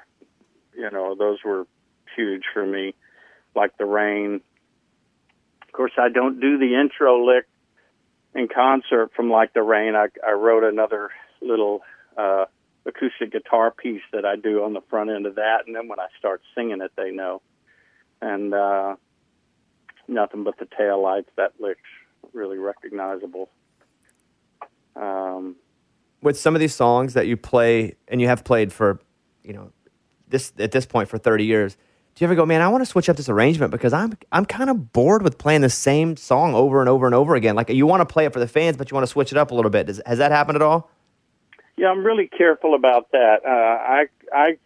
you 0.76 0.92
know, 0.92 1.16
those 1.16 1.40
were 1.46 1.66
huge 2.16 2.44
for 2.54 2.66
me, 2.66 2.94
like 3.56 3.78
the 3.78 3.86
rain. 3.86 4.42
Of 5.62 5.72
course, 5.74 5.94
I 5.98 6.10
don't 6.10 6.40
do 6.40 6.58
the 6.58 6.80
intro 6.80 7.26
lick 7.26 7.46
in 8.36 8.48
concert 8.48 9.12
from 9.16 9.30
like 9.30 9.54
the 9.54 9.62
rain. 9.62 9.96
I, 9.96 10.08
I 10.26 10.32
wrote 10.32 10.64
another 10.64 11.10
little 11.42 11.82
uh, 12.18 12.46
acoustic 12.86 13.32
guitar 13.32 13.72
piece 13.72 14.02
that 14.12 14.26
I 14.26 14.36
do 14.36 14.64
on 14.64 14.74
the 14.74 14.82
front 14.90 15.10
end 15.10 15.26
of 15.26 15.36
that, 15.36 15.64
and 15.66 15.76
then 15.76 15.88
when 15.88 16.00
I 16.00 16.08
start 16.18 16.42
singing 16.56 16.82
it, 16.82 16.92
they 16.96 17.12
know. 17.12 17.42
And 18.22 18.54
uh, 18.54 18.96
nothing 20.08 20.44
but 20.44 20.58
the 20.58 20.68
tail 20.78 21.02
lights. 21.02 21.30
That 21.36 21.54
lick's 21.60 21.82
really 22.34 22.58
recognizable. 22.58 23.50
Um, 24.96 25.56
With 26.22 26.40
some 26.40 26.56
of 26.56 26.60
these 26.60 26.76
songs 26.76 27.14
that 27.14 27.28
you 27.28 27.36
play 27.36 27.96
and 28.08 28.22
you 28.22 28.28
have 28.28 28.44
played 28.44 28.72
for, 28.72 29.00
you 29.44 29.54
know, 29.54 29.72
this 30.28 30.54
at 30.58 30.72
this 30.72 30.86
point 30.86 31.10
for 31.10 31.18
30 31.18 31.46
years, 31.46 31.78
do 32.16 32.24
you 32.24 32.28
ever 32.28 32.36
go, 32.36 32.46
man, 32.46 32.62
I 32.62 32.68
want 32.68 32.82
to 32.82 32.86
switch 32.86 33.10
up 33.10 33.18
this 33.18 33.28
arrangement 33.28 33.72
because 33.72 33.92
I'm 33.92 34.16
I'm 34.32 34.46
kind 34.46 34.70
of 34.70 34.94
bored 34.94 35.24
with 35.24 35.40
playing 35.40 35.62
the 35.62 35.70
same 35.70 36.16
song 36.16 36.54
over 36.54 36.80
and 36.80 36.88
over 36.88 37.08
and 37.08 37.16
over 37.16 37.36
again. 37.36 37.56
Like 37.56 37.70
you 37.70 37.88
want 37.88 38.02
to 38.02 38.06
play 38.06 38.26
it 38.26 38.34
for 38.34 38.40
the 38.40 38.48
fans, 38.48 38.78
but 38.78 38.92
you 38.92 38.96
want 38.96 39.04
to 39.04 39.12
switch 39.12 39.32
it 39.32 39.38
up 39.38 39.50
a 39.50 39.56
little 39.56 39.72
bit. 39.72 39.88
Does, 39.88 40.00
has 40.06 40.20
that 40.20 40.32
happened 40.32 40.58
at 40.58 40.62
all? 40.62 40.92
Yeah, 41.76 41.88
I'm 41.90 42.06
really 42.06 42.28
careful 42.28 42.76
about 42.76 43.12
that. 43.12 43.38
Uh, 43.44 43.50
I 43.50 44.06
I 44.32 44.58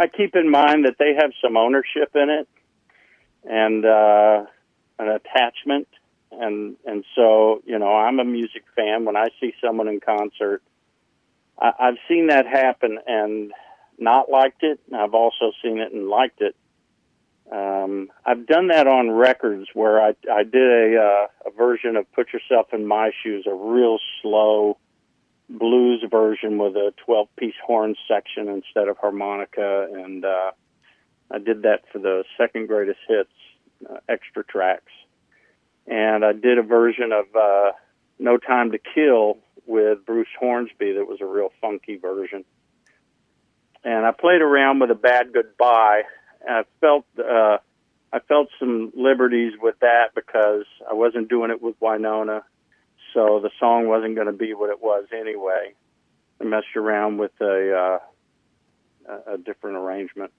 I 0.00 0.06
keep 0.08 0.34
in 0.34 0.50
mind 0.50 0.84
that 0.84 0.96
they 0.98 1.14
have 1.14 1.30
some 1.40 1.56
ownership 1.56 2.10
in 2.16 2.28
it 2.28 2.48
and 3.48 3.84
uh, 3.84 4.44
an 4.98 5.08
attachment, 5.08 5.86
and 6.32 6.76
and 6.84 7.04
so 7.14 7.62
you 7.66 7.78
know 7.78 7.94
I'm 7.94 8.18
a 8.18 8.24
music 8.24 8.64
fan. 8.74 9.04
When 9.04 9.16
I 9.16 9.28
see 9.40 9.54
someone 9.64 9.86
in 9.86 10.00
concert, 10.00 10.60
I, 11.56 11.70
I've 11.78 11.98
seen 12.08 12.26
that 12.28 12.46
happen 12.46 12.98
and 13.06 13.52
not 13.98 14.30
liked 14.30 14.62
it. 14.62 14.80
I've 14.94 15.14
also 15.14 15.52
seen 15.62 15.78
it 15.78 15.92
and 15.92 16.08
liked 16.08 16.40
it. 16.40 16.56
Um, 17.50 18.10
I've 18.26 18.46
done 18.46 18.68
that 18.68 18.86
on 18.86 19.10
records 19.10 19.68
where 19.72 20.00
I 20.00 20.14
I 20.30 20.42
did 20.42 20.94
a 20.94 21.00
uh, 21.00 21.48
a 21.48 21.50
version 21.56 21.96
of 21.96 22.10
"Put 22.12 22.32
Yourself 22.32 22.68
in 22.72 22.86
My 22.86 23.10
Shoes," 23.22 23.46
a 23.46 23.54
real 23.54 23.98
slow 24.22 24.76
blues 25.48 26.04
version 26.10 26.58
with 26.58 26.76
a 26.76 26.92
12 27.06 27.28
piece 27.36 27.54
horn 27.64 27.94
section 28.06 28.48
instead 28.48 28.88
of 28.88 28.98
harmonica 28.98 29.88
and 29.92 30.24
uh 30.24 30.50
I 31.30 31.38
did 31.38 31.62
that 31.62 31.84
for 31.90 31.98
the 31.98 32.24
second 32.36 32.68
greatest 32.68 32.98
hits 33.08 33.30
uh, 33.88 33.96
extra 34.08 34.44
tracks 34.44 34.92
and 35.86 36.24
I 36.24 36.32
did 36.32 36.58
a 36.58 36.62
version 36.62 37.12
of 37.12 37.34
uh 37.34 37.72
No 38.18 38.36
Time 38.36 38.72
to 38.72 38.78
Kill 38.78 39.38
with 39.66 40.04
Bruce 40.04 40.28
Hornsby 40.38 40.92
that 40.92 41.06
was 41.06 41.20
a 41.22 41.26
real 41.26 41.50
funky 41.62 41.96
version 41.96 42.44
and 43.84 44.06
I 44.06 44.12
played 44.12 44.42
around 44.42 44.80
with 44.80 44.90
a 44.90 44.94
bad 44.94 45.32
goodbye 45.32 46.02
and 46.46 46.56
I 46.56 46.62
felt 46.80 47.04
uh 47.18 47.58
I 48.10 48.20
felt 48.20 48.48
some 48.58 48.92
liberties 48.96 49.52
with 49.60 49.78
that 49.80 50.14
because 50.14 50.64
I 50.88 50.94
wasn't 50.94 51.28
doing 51.28 51.50
it 51.50 51.60
with 51.60 51.78
Wynonna 51.80 52.42
so 53.14 53.40
the 53.42 53.50
song 53.58 53.88
wasn't 53.88 54.14
going 54.14 54.26
to 54.26 54.32
be 54.32 54.54
what 54.54 54.70
it 54.70 54.82
was 54.82 55.06
anyway. 55.12 55.74
I 56.40 56.44
messed 56.44 56.76
around 56.76 57.18
with 57.18 57.32
a 57.40 57.74
uh, 57.74 57.98
a 59.08 59.34
a 59.34 59.38
different 59.38 59.76
arrangement, 59.76 60.32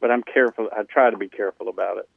but 0.00 0.10
I'm 0.10 0.22
careful. 0.22 0.68
I 0.76 0.82
try 0.82 1.10
to 1.10 1.16
be 1.16 1.28
careful 1.28 1.68
about 1.68 1.98
it. 1.98 2.08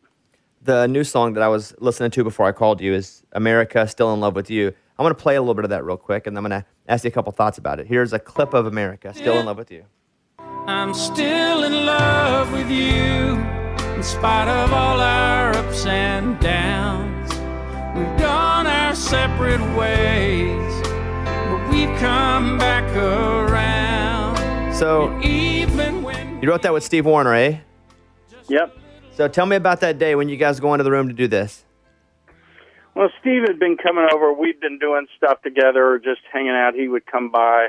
The 0.62 0.88
new 0.88 1.04
song 1.04 1.34
that 1.34 1.44
I 1.44 1.48
was 1.48 1.76
listening 1.80 2.12
to 2.12 2.24
before 2.24 2.48
I 2.48 2.52
called 2.52 2.82
you 2.82 2.94
is 2.94 3.24
America 3.34 3.88
Still 3.88 4.14
in 4.14 4.20
Love 4.20 4.36
with 4.36 4.50
You. 4.50 4.68
I'm 4.98 5.04
going 5.04 5.14
to 5.14 5.22
play 5.22 5.36
a 5.36 5.42
little 5.42 5.54
bit 5.54 5.64
of 5.64 5.70
that 5.70 5.86
real 5.86 5.98
quick 5.98 6.26
and 6.26 6.36
I'm 6.36 6.44
going 6.44 6.60
to 6.60 6.66
ask 6.88 7.04
you 7.04 7.10
a 7.10 7.12
couple 7.12 7.32
thoughts 7.34 7.60
about 7.60 7.80
it. 7.80 7.86
Here's 7.86 8.14
a 8.14 8.20
clip 8.20 8.56
of 8.56 8.66
America 8.66 9.14
Still 9.14 9.38
in 9.38 9.46
Love 9.46 9.58
with 9.58 9.70
You. 9.70 9.86
I'm 10.68 10.96
still 10.96 11.64
in 11.64 11.86
love 11.86 12.52
with 12.52 12.72
you, 12.72 13.38
in 13.96 14.02
spite 14.02 14.48
of 14.48 14.74
all 14.74 15.00
our 15.00 15.56
ups 15.56 15.86
and 15.86 16.40
downs. 16.40 17.30
We've 17.96 18.20
gone 18.20 18.66
our 18.66 18.96
separate 18.96 19.62
ways, 19.78 20.82
but 20.84 21.70
we've 21.70 21.96
come 22.00 22.58
back 22.58 22.84
around. 22.96 24.74
So 24.74 25.16
even 25.22 26.02
when 26.02 26.42
you 26.42 26.50
wrote 26.50 26.64
that 26.64 26.74
with 26.74 26.84
Steve 26.84 27.06
Wariner, 27.06 27.36
eh? 27.36 27.58
Yep. 28.48 28.76
So 29.12 29.28
tell 29.28 29.46
me 29.46 29.58
about 29.58 29.82
that 29.82 30.00
day 30.00 30.16
when 30.16 30.30
you 30.30 30.36
guys 30.36 30.60
go 30.60 30.74
into 30.74 30.84
the 30.84 30.92
room 30.92 31.10
to 31.10 31.14
do 31.14 31.28
this. 31.28 31.64
Well, 32.96 33.10
Steve 33.22 33.44
had 33.48 33.60
been 33.60 33.78
coming 33.78 34.08
over. 34.12 34.34
We'd 34.34 34.60
been 34.60 34.80
doing 34.80 35.06
stuff 35.16 35.44
together, 35.44 35.86
or 35.86 36.00
just 36.00 36.22
hanging 36.34 36.52
out. 36.52 36.74
He 36.74 36.88
would 36.88 37.06
come 37.06 37.30
by 37.30 37.68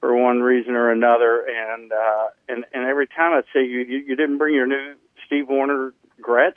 for 0.00 0.16
one 0.16 0.40
reason 0.40 0.74
or 0.74 0.90
another, 0.90 1.46
and 1.46 1.92
uh, 1.92 2.28
and 2.48 2.64
and 2.72 2.86
every 2.86 3.06
time 3.06 3.32
I'd 3.32 3.44
say, 3.52 3.64
"You 3.64 3.80
you, 3.80 3.98
you 3.98 4.16
didn't 4.16 4.38
bring 4.38 4.54
your 4.54 4.66
new 4.66 4.94
Steve 5.26 5.48
Wariner 5.48 5.92
Gretsch." 6.20 6.54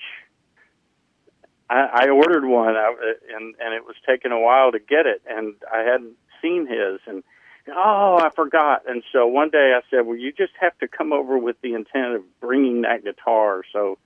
I, 1.70 2.06
I 2.06 2.10
ordered 2.10 2.46
one, 2.46 2.76
I, 2.76 2.94
and 3.36 3.56
and 3.60 3.74
it 3.74 3.86
was 3.86 3.96
taking 4.08 4.32
a 4.32 4.40
while 4.40 4.72
to 4.72 4.80
get 4.80 5.06
it, 5.06 5.22
and 5.30 5.56
I 5.72 5.80
hadn't 5.80 6.16
seen 6.42 6.68
his, 6.68 7.00
and 7.06 7.24
oh, 7.70 8.20
I 8.22 8.30
forgot. 8.30 8.84
And 8.88 9.04
so 9.12 9.28
one 9.28 9.50
day 9.50 9.74
I 9.76 9.82
said, 9.90 10.06
"Well, 10.06 10.18
you 10.18 10.32
just 10.32 10.54
have 10.60 10.78
to 10.80 10.88
come 10.88 11.12
over 11.12 11.38
with 11.38 11.60
the 11.62 11.74
intent 11.74 12.16
of 12.16 12.40
bringing 12.40 12.82
that 12.82 13.04
guitar, 13.04 13.64
so 13.74 13.98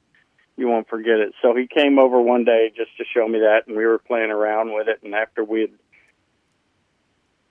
you 0.55 0.67
won't 0.67 0.89
forget 0.89 1.19
it." 1.19 1.33
So 1.43 1.55
he 1.55 1.67
came 1.67 1.99
over 1.99 2.19
one 2.19 2.43
day 2.43 2.71
just 2.75 2.95
to 2.97 3.03
show 3.05 3.27
me 3.27 3.39
that, 3.39 3.67
and 3.67 3.77
we 3.77 3.85
were 3.85 3.99
playing 3.99 4.31
around 4.31 4.73
with 4.73 4.87
it. 4.87 4.99
And 5.03 5.13
after 5.13 5.43
we'd 5.43 5.73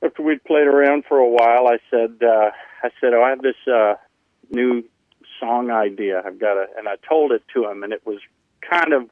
after 0.03 0.23
we'd 0.23 0.45
played 0.45 0.67
around 0.67 1.05
for 1.09 1.19
a 1.19 1.29
while, 1.29 1.67
I 1.67 1.79
said, 1.91 2.23
uh, 2.23 2.51
"I 2.83 2.91
said, 3.01 3.15
oh, 3.15 3.23
I 3.23 3.31
have 3.31 3.43
this 3.43 3.57
uh, 3.67 3.95
new 4.51 4.85
song 5.41 5.71
idea. 5.71 6.23
I've 6.25 6.39
got 6.39 6.57
a," 6.57 6.67
and 6.77 6.89
I 6.89 6.97
told 7.09 7.33
it 7.33 7.43
to 7.55 7.69
him, 7.69 7.83
and 7.83 7.93
it 7.93 8.07
was 8.07 8.19
kind 8.61 8.93
of 8.93 9.09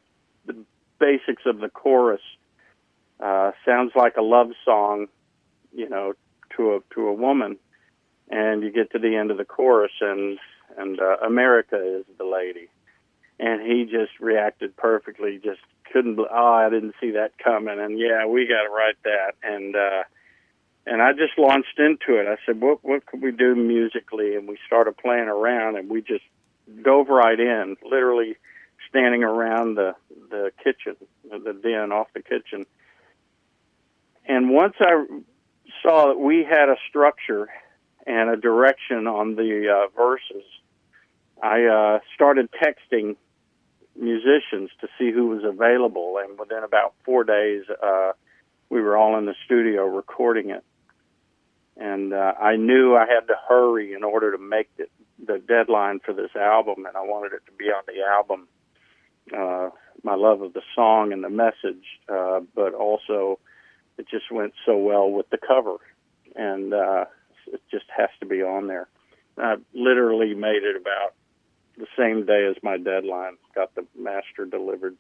the 0.47 0.57
basics 0.99 1.43
of 1.47 1.59
the 1.59 1.69
chorus. 1.69 2.23
Uh, 3.21 3.53
sounds 3.65 3.93
like 3.95 4.17
a 4.17 4.23
love 4.23 4.51
song, 4.65 5.07
you 5.73 5.89
know, 5.89 6.15
to 6.57 6.75
a 6.75 6.81
to 6.95 7.09
a 7.09 7.13
woman, 7.13 7.57
and 8.31 8.63
you 8.63 8.71
get 8.71 8.91
to 8.93 8.99
the 8.99 9.17
end 9.17 9.31
of 9.31 9.39
the 9.39 9.45
chorus, 9.45 9.93
and 10.01 10.39
and 10.77 11.01
uh, 11.01 11.17
America 11.25 11.77
is 11.77 12.05
the 12.19 12.25
lady, 12.25 12.69
and 13.39 13.63
he 13.63 13.85
just 13.85 14.19
reacted 14.21 14.77
perfectly. 14.77 15.41
Just 15.43 15.61
couldn't. 15.93 16.19
Oh, 16.19 16.53
I 16.53 16.69
didn't 16.71 16.95
see 17.01 17.13
that 17.13 17.39
coming, 17.39 17.79
and 17.79 17.99
yeah, 17.99 18.27
we 18.27 18.47
got 18.47 18.65
to 18.65 18.71
write 18.71 18.97
that, 19.05 19.35
and 19.43 19.77
uh, 19.77 20.03
and 20.87 21.01
I 21.01 21.13
just 21.13 21.39
launched 21.39 21.79
into 21.79 22.21
it. 22.21 22.27
I 22.27 22.37
said, 22.45 22.61
what 22.61 22.79
what 22.83 23.07
could 23.07 23.23
we 23.23 23.33
do 23.33 23.55
musically, 23.55 24.37
and 24.37 24.47
we 24.47 24.59
started 24.67 24.97
playing 24.97 25.29
around, 25.29 25.77
and 25.77 25.89
we 25.89 26.03
just 26.03 26.25
dove 26.83 27.09
right 27.09 27.39
in, 27.39 27.77
literally 27.85 28.37
standing 28.89 29.25
around 29.25 29.77
the 29.77 29.95
the 30.31 30.53
kitchen, 30.63 30.97
the 31.31 31.53
den 31.53 31.93
off 31.93 32.09
the 32.15 32.23
kitchen. 32.23 32.67
And 34.27 34.51
once 34.51 34.75
I 34.81 35.05
saw 35.83 36.09
that 36.09 36.19
we 36.19 36.45
had 36.45 36.69
a 36.69 36.77
structure 36.89 37.49
and 38.07 38.31
a 38.31 38.37
direction 38.37 39.07
on 39.07 39.37
the 39.37 39.69
uh, 39.69 39.97
verses, 39.97 40.45
I 41.43 41.65
uh, 41.65 41.99
started 42.15 42.51
texting 42.53 43.17
musicians 43.97 44.71
to 44.81 44.89
see 44.99 45.11
who 45.13 45.29
was 45.29 45.45
available. 45.45 46.19
And 46.23 46.39
within 46.39 46.63
about 46.65 46.95
four 47.05 47.25
days, 47.25 47.65
uh, 47.83 48.13
we 48.71 48.81
were 48.81 48.97
all 48.97 49.19
in 49.19 49.27
the 49.27 49.35
studio 49.45 49.87
recording 49.87 50.51
it. 50.51 50.65
And 51.77 52.13
uh, 52.13 52.35
I 52.41 52.57
knew 52.57 52.95
I 52.95 53.07
had 53.07 53.27
to 53.27 53.35
hurry 53.49 53.95
in 53.95 54.05
order 54.05 54.31
to 54.33 54.39
make 54.39 54.69
the, 54.77 54.87
the 55.25 55.39
deadline 55.39 56.01
for 56.05 56.13
this 56.13 56.31
album, 56.37 56.87
and 56.87 56.97
I 56.97 57.01
wanted 57.01 57.33
it 57.33 57.43
to 57.47 57.53
be 57.53 57.65
on 57.65 57.83
the 57.87 58.03
album. 58.05 58.49
Uh, 59.37 59.71
my 60.03 60.15
love 60.15 60.43
of 60.43 60.53
the 60.53 60.63
song 60.75 61.13
and 61.13 61.25
the 61.25 61.31
message, 61.31 61.85
uh, 62.09 62.41
but 62.55 62.75
also 62.75 63.39
it 63.99 64.07
just 64.09 64.31
went 64.31 64.53
so 64.67 64.77
well 64.77 65.11
with 65.11 65.29
the 65.31 65.39
cover, 65.39 65.77
and 66.37 66.75
uh, 66.75 67.07
it 67.53 67.61
just 67.71 67.87
has 67.97 68.11
to 68.21 68.27
be 68.27 68.43
on 68.43 68.67
there. 68.67 68.89
I 69.39 69.57
literally 69.73 70.35
made 70.35 70.63
it 70.63 70.77
about 70.77 71.15
the 71.77 71.87
same 71.99 72.25
day 72.25 72.47
as 72.49 72.57
my 72.63 72.77
deadline. 72.77 73.37
Got 73.55 73.75
the 73.75 73.85
master 73.99 74.45
delivered. 74.47 74.97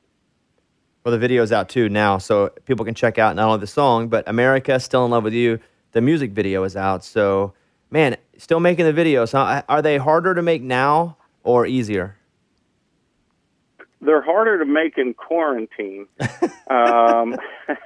Well, 1.05 1.13
the 1.13 1.19
video's 1.19 1.53
out 1.53 1.69
too 1.69 1.89
now, 1.89 2.19
so 2.19 2.51
people 2.65 2.85
can 2.85 2.95
check 2.95 3.19
out 3.19 3.37
not 3.37 3.47
only 3.47 3.61
the 3.61 3.67
song, 3.67 4.09
but 4.09 4.27
America 4.27 4.81
Still 4.81 5.05
in 5.05 5.11
Love 5.11 5.25
with 5.25 5.35
You. 5.35 5.61
The 5.95 6.01
music 6.01 6.33
video 6.33 6.63
is 6.65 6.77
out. 6.77 7.03
So, 7.03 7.55
man, 7.91 8.17
still 8.37 8.61
making 8.61 8.85
the 8.85 8.93
videos. 8.93 9.33
Huh? 9.33 9.63
Are 9.69 9.83
they 9.83 9.97
harder 9.97 10.35
to 10.35 10.43
make 10.43 10.63
now 10.63 11.17
or 11.43 11.67
easier? 11.67 12.17
they're 14.05 14.23
harder 14.23 14.59
to 14.59 14.65
make 14.65 14.99
in 14.99 15.15
quarantine. 15.15 16.07
um, 16.69 17.37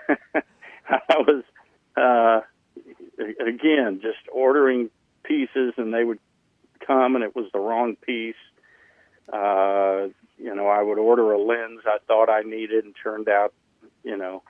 I 0.88 1.16
was 1.18 1.44
uh, 1.96 2.40
again 3.40 4.00
just 4.02 4.28
ordering 4.32 4.90
pieces, 5.22 5.74
and 5.76 5.92
they 5.92 6.04
would 6.04 6.18
come, 6.86 7.14
and 7.14 7.24
it 7.24 7.34
was 7.34 7.46
the 7.52 7.60
wrong 7.60 7.96
piece. 7.96 8.34
Uh, 9.32 10.08
you 10.38 10.54
know, 10.54 10.68
I 10.68 10.82
would 10.82 10.98
order 10.98 11.32
a 11.32 11.40
lens 11.40 11.80
I 11.86 11.98
thought 12.06 12.30
I 12.30 12.42
needed, 12.42 12.84
and 12.84 12.94
turned 13.02 13.28
out, 13.28 13.52
you 14.02 14.16
know, 14.16 14.42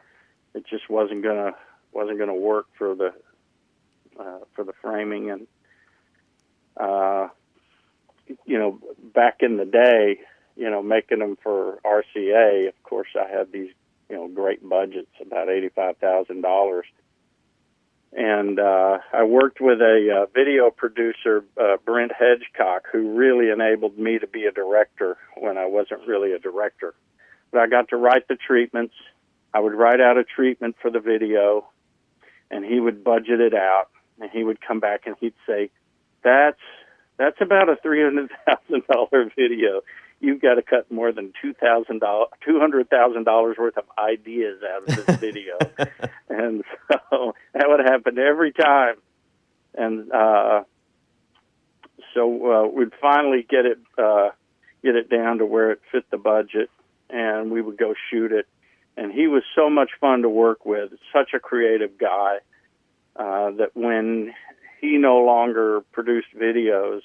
it 0.54 0.64
just 0.66 0.88
wasn't 0.88 1.22
gonna 1.22 1.52
wasn't 1.92 2.18
gonna 2.18 2.34
work 2.34 2.66
for 2.76 2.94
the 2.94 3.12
uh, 4.18 4.40
for 4.54 4.64
the 4.64 4.72
framing, 4.82 5.30
and 5.30 5.46
uh, 6.76 7.28
you 8.44 8.58
know, 8.58 8.78
back 9.14 9.38
in 9.40 9.56
the 9.56 9.64
day, 9.64 10.20
you 10.56 10.70
know, 10.70 10.82
making 10.82 11.20
them 11.20 11.36
for 11.42 11.78
RCA, 11.84 12.68
of 12.68 12.82
course, 12.82 13.08
I 13.16 13.28
had 13.30 13.52
these, 13.52 13.70
you 14.08 14.16
know, 14.16 14.28
great 14.28 14.66
budgets, 14.66 15.10
about 15.20 15.48
eighty-five 15.48 15.98
thousand 15.98 16.42
dollars, 16.42 16.86
and 18.12 18.58
uh, 18.58 18.98
I 19.12 19.24
worked 19.24 19.60
with 19.60 19.80
a 19.80 20.22
uh, 20.22 20.26
video 20.34 20.70
producer, 20.70 21.44
uh, 21.60 21.76
Brent 21.84 22.12
Hedgecock, 22.12 22.80
who 22.90 23.12
really 23.16 23.50
enabled 23.50 23.98
me 23.98 24.18
to 24.18 24.26
be 24.26 24.46
a 24.46 24.52
director 24.52 25.16
when 25.36 25.58
I 25.58 25.66
wasn't 25.66 26.06
really 26.06 26.32
a 26.32 26.38
director. 26.38 26.94
But 27.50 27.60
I 27.60 27.66
got 27.66 27.88
to 27.90 27.96
write 27.96 28.28
the 28.28 28.36
treatments. 28.36 28.94
I 29.52 29.60
would 29.60 29.74
write 29.74 30.00
out 30.00 30.18
a 30.18 30.24
treatment 30.24 30.76
for 30.80 30.90
the 30.90 31.00
video, 31.00 31.66
and 32.50 32.64
he 32.64 32.80
would 32.80 33.04
budget 33.04 33.40
it 33.40 33.54
out, 33.54 33.88
and 34.20 34.30
he 34.30 34.44
would 34.44 34.60
come 34.60 34.80
back 34.80 35.06
and 35.06 35.16
he'd 35.20 35.34
say, 35.46 35.70
"That's 36.22 36.60
that's 37.16 37.40
about 37.40 37.68
a 37.68 37.76
three 37.76 38.02
hundred 38.02 38.30
thousand 38.46 38.82
dollar 38.86 39.30
video. 39.36 39.82
You've 40.20 40.40
got 40.40 40.54
to 40.54 40.62
cut 40.62 40.90
more 40.90 41.12
than 41.12 41.32
two 41.40 41.54
thousand 41.54 42.00
dollars, 42.00 42.28
two 42.44 42.58
hundred 42.58 42.90
thousand 42.90 43.24
dollars 43.24 43.56
worth 43.58 43.76
of 43.76 43.84
ideas 43.98 44.60
out 44.62 44.88
of 44.88 45.06
this 45.06 45.16
video." 45.18 45.58
and 46.28 46.64
so 46.88 47.34
that 47.54 47.64
would 47.66 47.80
happen 47.80 48.18
every 48.18 48.52
time. 48.52 48.96
And 49.74 50.10
uh, 50.12 50.62
so 52.14 52.52
uh, 52.52 52.68
we'd 52.68 52.92
finally 53.00 53.46
get 53.48 53.66
it 53.66 53.78
uh, 53.96 54.30
get 54.82 54.96
it 54.96 55.08
down 55.10 55.38
to 55.38 55.46
where 55.46 55.72
it 55.72 55.80
fit 55.92 56.10
the 56.10 56.18
budget, 56.18 56.70
and 57.10 57.50
we 57.50 57.60
would 57.60 57.76
go 57.76 57.94
shoot 58.10 58.32
it. 58.32 58.46
And 58.96 59.12
he 59.12 59.28
was 59.28 59.44
so 59.54 59.70
much 59.70 59.90
fun 60.00 60.22
to 60.22 60.28
work 60.28 60.66
with. 60.66 60.90
Such 61.12 61.30
a 61.32 61.38
creative 61.38 61.98
guy 61.98 62.38
uh, 63.18 63.50
that 63.50 63.70
when 63.74 64.32
he 64.80 64.96
no 64.96 65.18
longer 65.18 65.82
produced 65.92 66.28
videos, 66.36 67.00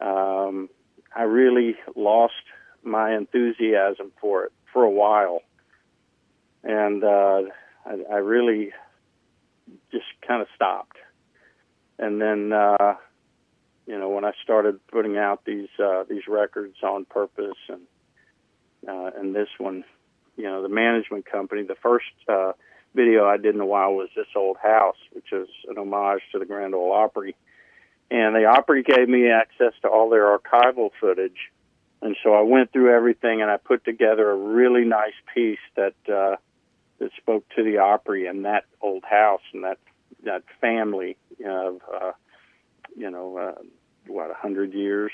um, 0.00 0.68
I 1.14 1.22
really 1.22 1.76
lost 1.96 2.34
my 2.82 3.16
enthusiasm 3.16 4.12
for 4.20 4.44
it 4.44 4.52
for 4.72 4.84
a 4.84 4.90
while, 4.90 5.40
and 6.62 7.02
uh, 7.02 7.42
I, 7.86 7.96
I 8.12 8.16
really 8.16 8.72
just 9.90 10.04
kind 10.26 10.42
of 10.42 10.48
stopped. 10.54 10.96
And 11.98 12.20
then, 12.20 12.52
uh, 12.52 12.94
you 13.86 13.98
know, 13.98 14.10
when 14.10 14.24
I 14.24 14.32
started 14.44 14.86
putting 14.88 15.16
out 15.16 15.44
these 15.44 15.68
uh, 15.82 16.04
these 16.08 16.28
records 16.28 16.76
on 16.82 17.06
purpose, 17.06 17.58
and 17.68 17.82
uh, 18.86 19.10
and 19.18 19.34
this 19.34 19.48
one, 19.58 19.84
you 20.36 20.44
know, 20.44 20.62
the 20.62 20.68
management 20.68 21.26
company, 21.26 21.62
the 21.62 21.74
first 21.82 22.06
uh, 22.28 22.52
video 22.94 23.26
I 23.26 23.36
did 23.36 23.54
in 23.54 23.60
a 23.60 23.66
while 23.66 23.92
was 23.94 24.08
this 24.16 24.26
old 24.34 24.56
house, 24.62 24.96
which 25.12 25.32
is 25.32 25.48
an 25.68 25.78
homage 25.78 26.22
to 26.32 26.38
the 26.38 26.46
Grand 26.46 26.74
Ole 26.74 26.92
Opry. 26.92 27.36
And 28.10 28.34
the 28.34 28.46
Opry 28.46 28.82
gave 28.82 29.08
me 29.08 29.30
access 29.30 29.72
to 29.82 29.88
all 29.88 30.08
their 30.08 30.36
archival 30.38 30.90
footage, 30.98 31.50
and 32.00 32.16
so 32.22 32.32
I 32.32 32.42
went 32.42 32.72
through 32.72 32.94
everything 32.94 33.42
and 33.42 33.50
I 33.50 33.56
put 33.56 33.84
together 33.84 34.30
a 34.30 34.36
really 34.36 34.84
nice 34.84 35.14
piece 35.34 35.58
that 35.76 35.94
uh, 36.08 36.36
that 36.98 37.10
spoke 37.16 37.44
to 37.56 37.62
the 37.62 37.78
Opry 37.78 38.26
and 38.26 38.44
that 38.44 38.64
old 38.80 39.04
house 39.04 39.42
and 39.52 39.64
that 39.64 39.78
that 40.24 40.42
family 40.60 41.16
of 41.44 41.80
uh, 41.92 42.12
you 42.96 43.10
know 43.10 43.36
uh, 43.36 43.62
what 44.06 44.30
a 44.30 44.34
hundred 44.34 44.72
years, 44.72 45.12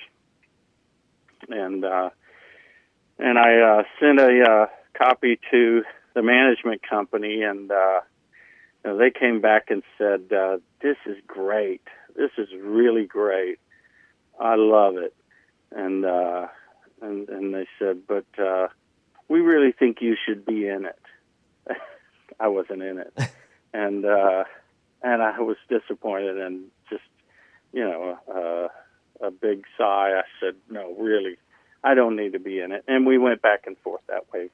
and 1.49 1.85
uh, 1.85 2.11
and 3.18 3.39
I 3.39 3.59
uh, 3.59 3.83
sent 4.01 4.20
a 4.20 4.43
uh, 4.43 4.66
copy 4.97 5.41
to 5.51 5.83
the 6.14 6.22
management 6.22 6.82
company, 6.88 7.42
and 7.42 7.70
uh, 7.70 8.00
you 8.84 8.90
know, 8.90 8.96
they 8.96 9.10
came 9.10 9.40
back 9.40 9.70
and 9.70 9.82
said, 9.98 10.32
uh, 10.32 10.58
"This 10.80 10.96
is 11.06 11.16
great. 11.26 11.82
This 12.16 12.30
is 12.38 12.48
really 12.58 13.04
great. 13.04 13.58
I 14.40 14.54
love 14.56 14.96
it." 14.96 15.14
And 15.72 16.04
uh, 16.04 16.46
and 17.02 17.28
and 17.28 17.54
they 17.54 17.66
said, 17.78 18.02
"But 18.06 18.26
uh, 18.38 18.68
we 19.28 19.40
really 19.40 19.72
think 19.72 20.00
you 20.00 20.16
should 20.24 20.46
be 20.46 20.66
in 20.68 20.86
it." 20.86 20.98
I 22.40 22.48
wasn't 22.48 22.82
in 22.82 22.98
it, 22.98 23.12
and 23.74 24.04
uh, 24.04 24.44
and 25.02 25.22
I 25.22 25.40
was 25.40 25.56
disappointed 25.68 26.38
and 26.38 26.66
just 26.88 27.02
you 27.72 27.84
know 27.84 28.18
uh, 28.32 29.26
a 29.26 29.30
big 29.32 29.64
sigh. 29.76 30.12
I 30.16 30.22
said, 30.40 30.54
"No, 30.70 30.94
really, 30.96 31.38
I 31.82 31.94
don't 31.94 32.14
need 32.14 32.34
to 32.34 32.40
be 32.40 32.60
in 32.60 32.70
it." 32.70 32.84
And 32.86 33.04
we 33.04 33.18
went 33.18 33.42
back 33.42 33.64
and 33.66 33.76
forth 33.78 34.02
that 34.06 34.32
way 34.32 34.50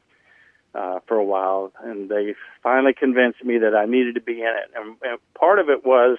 uh, 0.74 1.00
for 1.06 1.16
a 1.16 1.24
while, 1.24 1.72
and 1.82 2.08
they 2.08 2.34
finally 2.62 2.94
convinced 2.94 3.44
me 3.44 3.58
that 3.58 3.74
I 3.74 3.86
needed 3.86 4.14
to 4.14 4.20
be 4.20 4.40
in 4.40 4.48
it. 4.48 4.70
And, 4.76 4.96
and 5.02 5.18
part 5.34 5.58
of 5.58 5.68
it 5.68 5.84
was 5.84 6.18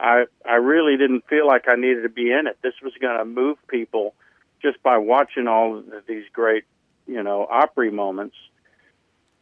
I 0.00 0.24
I 0.46 0.54
really 0.54 0.96
didn't 0.96 1.26
feel 1.28 1.46
like 1.46 1.64
I 1.68 1.76
needed 1.76 2.02
to 2.02 2.08
be 2.08 2.32
in 2.32 2.46
it. 2.46 2.58
This 2.62 2.74
was 2.82 2.92
going 3.00 3.18
to 3.18 3.24
move 3.24 3.58
people 3.68 4.14
just 4.60 4.82
by 4.82 4.98
watching 4.98 5.48
all 5.48 5.78
of 5.78 5.84
these 6.06 6.24
great 6.32 6.64
you 7.06 7.22
know 7.22 7.46
Opry 7.48 7.90
moments 7.90 8.36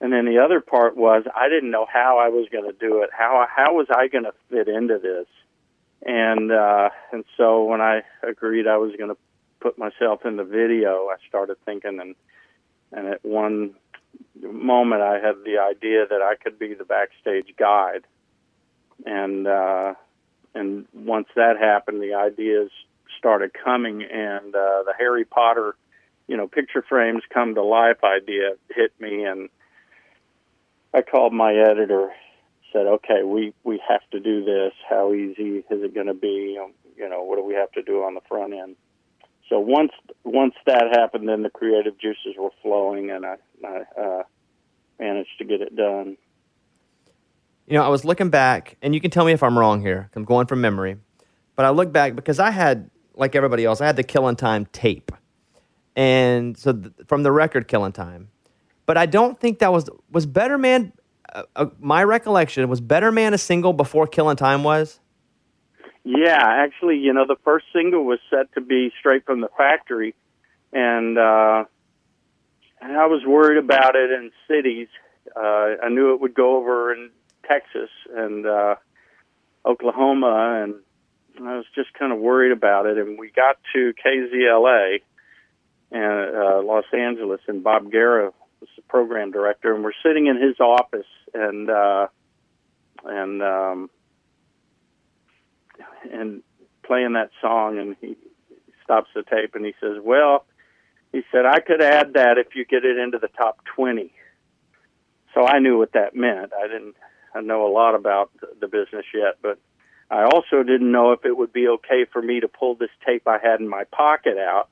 and 0.01 0.13
then 0.13 0.25
the 0.25 0.39
other 0.39 0.61
part 0.61 0.97
was 0.97 1.25
I 1.35 1.49
didn't 1.49 1.71
know 1.71 1.87
how 1.91 2.19
I 2.19 2.29
was 2.29 2.49
going 2.51 2.65
to 2.65 2.77
do 2.77 3.03
it. 3.03 3.11
How 3.13 3.47
how 3.55 3.75
was 3.75 3.89
I 3.91 4.09
going 4.09 4.25
to 4.25 4.33
fit 4.49 4.67
into 4.69 4.99
this? 4.99 5.27
And 6.05 6.51
uh, 6.51 6.89
and 7.13 7.25
so 7.37 7.65
when 7.65 7.83
I 7.83 8.03
agreed 8.23 8.67
I 8.67 8.79
was 8.79 8.93
going 8.97 9.11
to 9.11 9.19
put 9.61 9.79
myself 9.79 10.25
in 10.25 10.37
the 10.37 10.45
video, 10.45 11.09
I 11.09 11.17
started 11.29 11.59
thinking, 11.67 12.01
and 12.01 12.15
and 12.93 13.09
at 13.09 13.25
one 13.25 13.75
moment 14.43 15.03
I 15.03 15.15
had 15.15 15.37
the 15.45 15.59
idea 15.59 16.07
that 16.09 16.23
I 16.23 16.35
could 16.37 16.59
be 16.59 16.75
the 16.75 16.85
backstage 16.85 17.55
guide, 17.59 18.05
and 19.05 19.47
uh, 19.47 19.95
and 20.55 20.87
once 20.95 21.29
that 21.37 21.59
happened, 21.59 22.03
the 22.03 22.15
ideas 22.15 22.71
started 23.19 23.53
coming, 23.53 24.03
and 24.03 24.55
uh, 24.55 24.83
the 24.85 24.95
Harry 24.99 25.25
Potter, 25.25 25.77
you 26.27 26.37
know, 26.37 26.47
picture 26.47 26.83
frames 26.89 27.23
come 27.33 27.55
to 27.55 27.63
life 27.63 28.03
idea 28.05 28.53
hit 28.75 28.93
me, 29.01 29.25
and 29.25 29.49
I 30.93 31.03
called 31.03 31.33
my 31.33 31.55
editor, 31.55 32.11
said, 32.73 32.87
"Okay, 32.87 33.23
we 33.25 33.55
we 33.65 33.81
have 33.89 34.03
to 34.13 34.21
do 34.21 34.45
this. 34.45 34.73
How 34.89 35.13
easy 35.13 35.59
is 35.59 35.83
it 35.83 35.95
going 35.95 36.09
to 36.09 36.15
be? 36.15 36.59
You 36.97 37.09
know, 37.09 37.23
what 37.23 37.37
do 37.37 37.45
we 37.45 37.55
have 37.55 37.73
to 37.73 37.83
do 37.83 38.03
on 38.05 38.15
the 38.15 38.23
front 38.29 38.55
end?" 38.55 38.77
So 39.51 39.59
once 39.59 39.91
once 40.25 40.55
that 40.65 40.85
happened, 40.93 41.29
then 41.29 41.43
the 41.43 41.51
creative 41.51 41.99
juices 41.99 42.35
were 42.39 42.51
flowing, 42.63 43.11
and 43.11 43.27
I, 43.27 43.35
I 43.65 44.01
uh, 44.01 44.23
managed 44.99 45.37
to 45.39 45.45
get 45.45 45.61
it 45.61 45.75
done. 45.75 46.17
You 47.67 47.75
know, 47.75 47.85
I 47.85 47.89
was 47.89 48.05
looking 48.05 48.31
back, 48.31 48.77
and 48.81 48.95
you 48.95 49.01
can 49.01 49.11
tell 49.11 49.25
me 49.25 49.33
if 49.33 49.43
I'm 49.43 49.59
wrong 49.59 49.81
here. 49.81 50.09
I'm 50.15 50.25
going 50.25 50.47
from 50.47 50.61
memory, 50.61 50.97
but 51.57 51.67
I 51.67 51.71
look 51.71 51.93
back 51.93 52.15
because 52.15 52.39
I 52.39 52.53
had, 52.53 52.91
like 53.15 53.35
everybody 53.35 53.65
else, 53.65 53.81
I 53.81 53.87
had 53.87 53.97
the 53.97 54.05
Killing 54.05 54.37
Time 54.37 54.67
tape, 54.67 55.11
and 55.97 56.57
so 56.57 56.73
th- 56.73 56.95
from 57.09 57.25
the 57.25 57.33
record 57.33 57.67
Killing 57.67 57.93
Time, 57.93 58.31
but 58.87 58.97
I 58.97 59.07
don't 59.07 59.39
think 59.41 59.59
that 59.59 59.73
was 59.73 59.91
was 60.13 60.27
Better 60.27 60.59
Man. 60.59 60.93
Uh, 61.33 61.43
uh, 61.57 61.67
my 61.81 62.05
recollection 62.05 62.69
was 62.69 62.81
Better 62.81 63.11
Man 63.11 63.35
a 63.35 63.39
single 63.39 63.73
before 63.73 64.07
Killing 64.07 64.37
Time 64.37 64.63
was. 64.63 65.01
Yeah, 66.05 66.39
actually, 66.41 66.97
you 66.99 67.13
know, 67.13 67.27
the 67.27 67.37
first 67.45 67.67
single 67.73 68.05
was 68.05 68.19
set 68.31 68.53
to 68.55 68.61
be 68.61 68.91
straight 68.99 69.27
from 69.27 69.41
the 69.41 69.51
factory, 69.57 70.15
and 70.73 71.19
uh, 71.19 71.65
I 72.81 73.07
was 73.07 73.23
worried 73.27 73.59
about 73.59 73.97
it 73.97 74.11
in 74.11 74.31
cities. 74.49 74.89
Uh, 75.37 75.77
I 75.83 75.89
knew 75.91 76.15
it 76.15 76.21
would 76.21 76.35
go 76.35 76.57
over 76.57 76.93
in 76.93 77.11
Texas 77.47 77.91
and 78.15 78.47
uh, 78.47 78.77
Oklahoma, 79.67 80.63
and 80.65 80.75
I 81.47 81.57
was 81.57 81.67
just 81.75 81.93
kind 81.95 82.13
of 82.13 82.19
worried 82.19 82.53
about 82.53 82.87
it. 82.87 82.97
And 82.97 83.19
we 83.19 83.31
got 83.31 83.59
to 83.75 83.93
KZLA 84.05 85.01
and 85.93 86.37
uh, 86.37 86.63
Los 86.63 86.85
Angeles, 86.93 87.41
and 87.47 87.63
Bob 87.63 87.91
Guerra 87.91 88.33
was 88.61 88.69
the 88.77 88.83
program 88.83 89.33
director, 89.33 89.75
and 89.75 89.85
we're 89.85 89.93
sitting 90.03 90.27
in 90.27 90.41
his 90.41 90.59
office, 90.61 91.07
and 91.35 91.69
uh, 91.69 92.07
and 93.05 93.43
um, 93.43 93.91
and 96.11 96.43
playing 96.83 97.15
that 97.15 97.31
song, 97.41 97.79
and 97.79 97.97
he 98.01 98.17
stops 98.85 99.11
the 99.15 99.23
tape, 99.23 99.55
and 99.55 99.65
he 99.65 99.75
says, 99.81 99.99
"Well," 100.03 100.45
he 101.13 101.23
said, 101.31 101.47
"I 101.47 101.61
could 101.61 101.83
add 101.83 102.15
that 102.15 102.39
if 102.39 102.55
you 102.55 102.65
get 102.65 102.85
it 102.85 102.99
into 102.99 103.19
the 103.19 103.29
top 103.29 103.65
20." 103.77 104.13
So 105.35 105.47
I 105.47 105.59
knew 105.61 105.79
what 105.79 105.93
that 105.93 106.15
meant. 106.15 106.53
I 106.53 106.67
didn't 106.67 106.97
I 107.35 107.41
know 107.41 107.67
a 107.67 107.73
lot 107.73 107.95
about 107.95 108.31
the 108.61 108.67
business 108.67 109.07
yet, 109.15 109.37
but 109.41 109.59
I 110.11 110.25
also 110.25 110.65
didn't 110.65 110.91
know 110.91 111.13
if 111.13 111.25
it 111.25 111.37
would 111.37 111.53
be 111.53 111.69
okay 111.69 112.05
for 112.13 112.21
me 112.21 112.41
to 112.41 112.49
pull 112.49 112.75
this 112.75 112.91
tape 113.07 113.29
I 113.29 113.39
had 113.39 113.61
in 113.61 113.69
my 113.69 113.85
pocket 113.85 114.37
out 114.37 114.69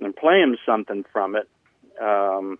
and 0.00 0.14
play 0.14 0.40
him 0.40 0.58
something 0.66 1.04
from 1.12 1.36
it 1.36 1.48
um, 2.00 2.58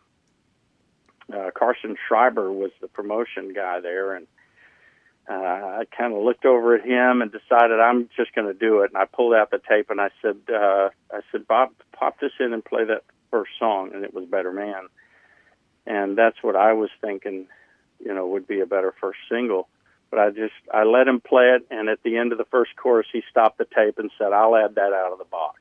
uh, 1.32 1.50
Carson 1.54 1.96
Schreiber 2.08 2.52
was 2.52 2.70
the 2.80 2.88
promotion 2.88 3.52
guy 3.54 3.80
there, 3.80 4.14
and 4.14 4.26
uh, 5.28 5.32
I 5.32 5.84
kind 5.96 6.12
of 6.12 6.22
looked 6.22 6.44
over 6.44 6.74
at 6.74 6.84
him 6.84 7.22
and 7.22 7.30
decided 7.30 7.78
I'm 7.80 8.08
just 8.16 8.34
going 8.34 8.48
to 8.48 8.54
do 8.54 8.80
it. 8.80 8.90
And 8.92 9.00
I 9.00 9.04
pulled 9.06 9.34
out 9.34 9.50
the 9.50 9.60
tape 9.68 9.90
and 9.90 10.00
I 10.00 10.10
said, 10.20 10.36
uh, 10.52 10.90
I 11.12 11.20
said, 11.30 11.46
Bob, 11.46 11.70
pop 11.92 12.18
this 12.20 12.32
in 12.40 12.52
and 12.52 12.64
play 12.64 12.84
that 12.84 13.04
first 13.30 13.52
song, 13.58 13.92
and 13.94 14.04
it 14.04 14.14
was 14.14 14.26
Better 14.26 14.52
Man, 14.52 14.88
and 15.86 16.16
that's 16.16 16.36
what 16.42 16.54
I 16.54 16.74
was 16.74 16.90
thinking, 17.00 17.46
you 17.98 18.14
know, 18.14 18.26
would 18.26 18.46
be 18.46 18.60
a 18.60 18.66
better 18.66 18.94
first 19.00 19.18
single. 19.28 19.68
But 20.10 20.20
I 20.20 20.30
just 20.30 20.52
I 20.72 20.84
let 20.84 21.08
him 21.08 21.20
play 21.20 21.56
it, 21.56 21.66
and 21.70 21.88
at 21.88 22.02
the 22.02 22.18
end 22.18 22.32
of 22.32 22.38
the 22.38 22.44
first 22.44 22.76
chorus, 22.76 23.06
he 23.10 23.22
stopped 23.30 23.56
the 23.56 23.64
tape 23.64 23.98
and 23.98 24.10
said, 24.18 24.32
"I'll 24.32 24.54
add 24.54 24.74
that 24.74 24.92
out 24.92 25.12
of 25.12 25.18
the 25.18 25.24
box." 25.24 25.58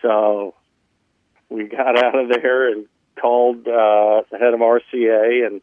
So 0.00 0.54
we 1.48 1.64
got 1.64 1.98
out 2.04 2.16
of 2.16 2.28
there 2.28 2.70
and 2.70 2.86
called 3.20 3.66
uh, 3.66 4.22
the 4.30 4.38
head 4.38 4.54
of 4.54 4.60
RCA 4.60 5.46
and 5.46 5.60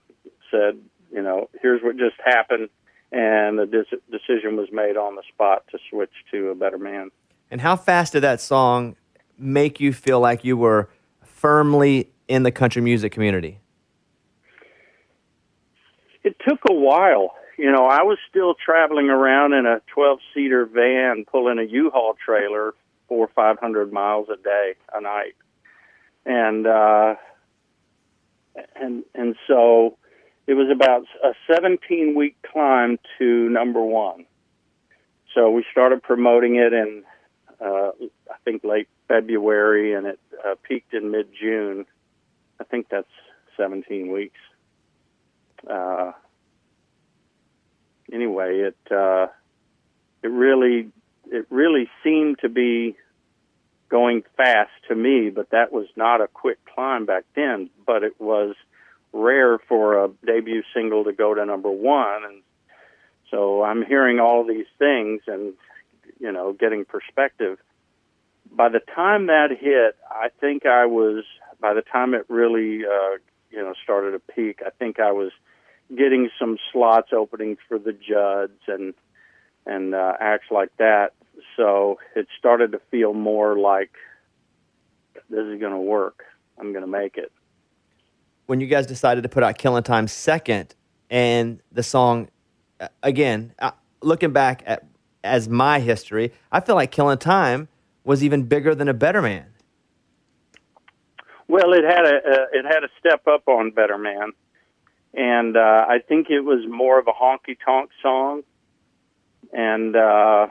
said, 0.52 0.80
you 1.12 1.22
know, 1.22 1.50
here's 1.62 1.82
what 1.82 1.98
just 1.98 2.16
happened, 2.24 2.70
and 3.12 3.60
the 3.60 3.66
dis- 3.66 4.00
decision 4.10 4.56
was 4.56 4.70
made 4.72 4.98
on 4.98 5.16
the 5.16 5.24
spot 5.34 5.64
to 5.72 5.80
switch 5.90 6.12
to 6.32 6.50
a 6.50 6.56
better 6.56 6.78
man. 6.78 7.12
And 7.50 7.62
how 7.62 7.76
fast 7.76 8.14
did 8.14 8.22
that 8.22 8.40
song 8.40 8.96
make 9.38 9.80
you 9.80 9.92
feel 9.92 10.20
like 10.20 10.46
you 10.46 10.56
were 10.56 10.90
firmly 11.24 12.12
in 12.28 12.44
the 12.44 12.52
country 12.52 12.82
music 12.82 13.12
community? 13.12 13.60
It 16.24 16.38
took 16.48 16.60
a 16.70 16.74
while. 16.74 17.34
You 17.58 17.72
know, 17.72 17.88
I 17.88 18.04
was 18.04 18.18
still 18.30 18.54
traveling 18.54 19.10
around 19.10 19.54
in 19.54 19.66
a 19.66 19.82
12 19.94 20.20
seater 20.34 20.66
van 20.66 21.26
pulling 21.30 21.60
a 21.60 21.64
U 21.64 21.92
Haul 21.94 22.16
trailer 22.24 22.74
four 23.08 23.26
or 23.26 23.32
500 23.36 23.92
miles 23.92 24.30
a 24.30 24.42
day, 24.42 24.76
a 24.94 25.02
night. 25.02 25.36
And, 26.26 26.66
uh, 26.66 27.16
and, 28.76 29.04
and 29.14 29.36
so 29.48 29.98
it 30.48 30.54
was 30.54 30.70
about 30.72 31.04
a 31.24 31.34
17 31.52 32.16
week 32.16 32.36
climb 32.52 32.98
to 33.18 33.50
number 33.50 33.82
one. 33.82 34.26
So 35.34 35.50
we 35.50 35.66
started 35.72 36.04
promoting 36.04 36.56
it 36.56 36.74
in, 36.74 37.04
uh, 37.60 37.92
I 38.30 38.38
think, 38.44 38.64
late 38.64 38.90
February, 39.08 39.94
and 39.94 40.08
it 40.08 40.20
uh, 40.46 40.56
peaked 40.64 40.94
in 40.94 41.12
mid 41.12 41.28
June. 41.40 41.86
I 42.60 42.64
think 42.64 42.88
that's 42.90 43.08
17 43.58 44.12
weeks. 44.12 44.40
Uh, 45.70 46.12
anyway, 48.12 48.60
it 48.60 48.92
uh, 48.92 49.28
it 50.24 50.28
really 50.28 50.90
it 51.32 51.46
really 51.50 51.90
seemed 52.04 52.40
to 52.40 52.50
be 52.50 52.98
going 53.90 54.24
fast 54.38 54.72
to 54.88 54.96
me, 54.96 55.30
but 55.30 55.50
that 55.52 55.72
was 55.72 55.88
not 55.96 56.22
a 56.22 56.28
quick 56.28 56.60
climb 56.74 57.06
back 57.06 57.24
then. 57.36 57.70
But 57.86 58.04
it 58.04 58.20
was 58.20 58.56
rare 59.14 59.58
for 59.60 60.06
a 60.06 60.10
debut 60.26 60.64
single 60.74 61.04
to 61.04 61.14
go 61.14 61.34
to 61.34 61.46
number 61.46 61.72
one, 61.72 62.24
and 62.24 62.42
so 63.30 63.64
I'm 63.64 63.84
hearing 63.86 64.20
all 64.20 64.46
these 64.46 64.68
things 64.78 65.22
and 65.28 65.54
you 66.20 66.32
know 66.32 66.54
getting 66.54 66.86
perspective. 66.86 67.58
By 68.52 68.70
the 68.70 68.82
time 68.94 69.28
that 69.28 69.50
hit, 69.60 69.96
I 70.10 70.30
think 70.40 70.66
I 70.66 70.86
was. 70.86 71.24
By 71.60 71.74
the 71.76 71.84
time 71.84 72.16
it 72.16 72.26
really 72.28 72.84
uh, 72.86 73.18
you 73.52 73.60
know 73.60 73.74
started 73.84 74.12
to 74.12 74.34
peak, 74.34 74.62
I 74.66 74.70
think 74.72 75.00
I 75.00 75.12
was 75.12 75.32
getting 75.96 76.30
some 76.40 76.58
slots 76.72 77.10
opening 77.14 77.58
for 77.68 77.78
the 77.78 77.94
Judds 77.94 78.60
and 78.68 78.94
and 79.66 79.94
uh, 79.94 80.14
acts 80.20 80.48
like 80.52 80.76
that. 80.78 81.14
So 81.56 82.00
it 82.16 82.28
started 82.38 82.72
to 82.74 82.82
feel 82.90 83.14
more 83.14 83.58
like 83.58 83.92
this 85.30 85.46
is 85.46 85.60
going 85.60 85.74
to 85.74 85.80
work. 85.80 86.24
I'm 86.60 86.72
going 86.72 86.84
to 86.84 86.92
make 86.92 87.18
it 87.18 87.32
when 88.46 88.60
you 88.60 88.68
guys 88.68 88.86
decided 88.86 89.24
to 89.24 89.30
put 89.30 89.44
out 89.44 89.58
Killing 89.58 89.84
Time 89.84 90.08
second, 90.08 90.76
and 91.10 91.62
the 91.72 91.84
song, 91.84 92.30
uh, 92.80 92.88
again, 93.04 93.54
uh, 93.60 93.72
looking 94.02 94.32
back 94.32 94.64
at 94.66 94.86
as 95.24 95.48
my 95.48 95.80
history, 95.80 96.34
I 96.52 96.62
feel 96.62 96.76
like 96.76 96.92
Killing 96.92 97.18
Time 97.18 97.68
was 98.04 98.24
even 98.24 98.44
bigger 98.44 98.74
than 98.74 98.88
a 98.88 98.94
Better 98.94 99.22
Man. 99.22 99.46
Well, 101.48 101.74
it 101.74 101.84
had 101.84 102.06
a 102.06 102.16
uh, 102.16 102.46
it 102.54 102.66
had 102.66 102.84
a 102.84 102.90
step 103.00 103.28
up 103.28 103.48
on 103.48 103.72
Better 103.72 103.98
Man, 103.98 104.32
and 105.14 105.58
uh, 105.58 105.86
I 105.88 106.00
think 106.08 106.30
it 106.30 106.42
was 106.42 106.66
more 106.68 106.98
of 106.98 107.08
a 107.08 107.12
honky 107.12 107.58
tonk 107.64 107.90
song, 108.02 108.44
and 109.52 109.96
uh, 109.96 110.48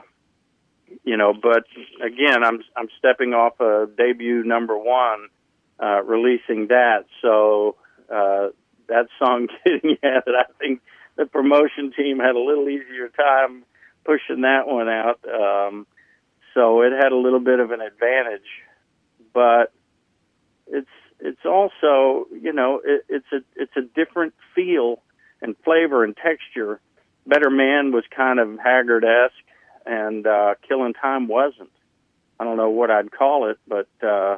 you 1.03 1.17
know, 1.17 1.33
but 1.33 1.63
again, 2.05 2.43
I'm 2.43 2.59
I'm 2.75 2.87
stepping 2.99 3.33
off 3.33 3.59
a 3.59 3.87
debut 3.97 4.43
number 4.43 4.77
one, 4.77 5.27
uh, 5.79 6.03
releasing 6.03 6.67
that, 6.67 7.05
so 7.21 7.77
uh, 8.11 8.49
that 8.87 9.07
song 9.19 9.47
getting 9.65 9.97
at. 10.03 10.23
I 10.27 10.45
think 10.59 10.81
the 11.15 11.25
promotion 11.25 11.93
team 11.95 12.19
had 12.19 12.35
a 12.35 12.39
little 12.39 12.67
easier 12.69 13.09
time 13.09 13.63
pushing 14.03 14.41
that 14.41 14.67
one 14.67 14.89
out. 14.89 15.19
Um, 15.25 15.87
so 16.53 16.81
it 16.81 16.91
had 16.91 17.11
a 17.11 17.17
little 17.17 17.39
bit 17.39 17.59
of 17.59 17.71
an 17.71 17.81
advantage, 17.81 18.41
but 19.33 19.71
it's 20.67 20.89
it's 21.19 21.45
also 21.45 22.25
you 22.31 22.51
know 22.53 22.81
it, 22.83 23.05
it's 23.07 23.25
a 23.31 23.37
it's 23.55 23.75
a 23.77 23.81
different 23.81 24.33
feel 24.55 25.01
and 25.41 25.55
flavor 25.63 26.03
and 26.03 26.15
texture. 26.17 26.79
Better 27.25 27.49
Man 27.49 27.91
was 27.91 28.03
kind 28.15 28.39
of 28.39 28.57
Haggard 28.59 29.05
esque, 29.05 29.35
and 29.85 30.25
uh, 30.25 30.55
Killing 30.67 30.93
Time 30.93 31.27
wasn't. 31.27 31.69
I 32.39 32.43
don't 32.43 32.57
know 32.57 32.71
what 32.71 32.89
I'd 32.89 33.11
call 33.11 33.49
it, 33.49 33.59
but 33.67 33.87
uh, 34.03 34.37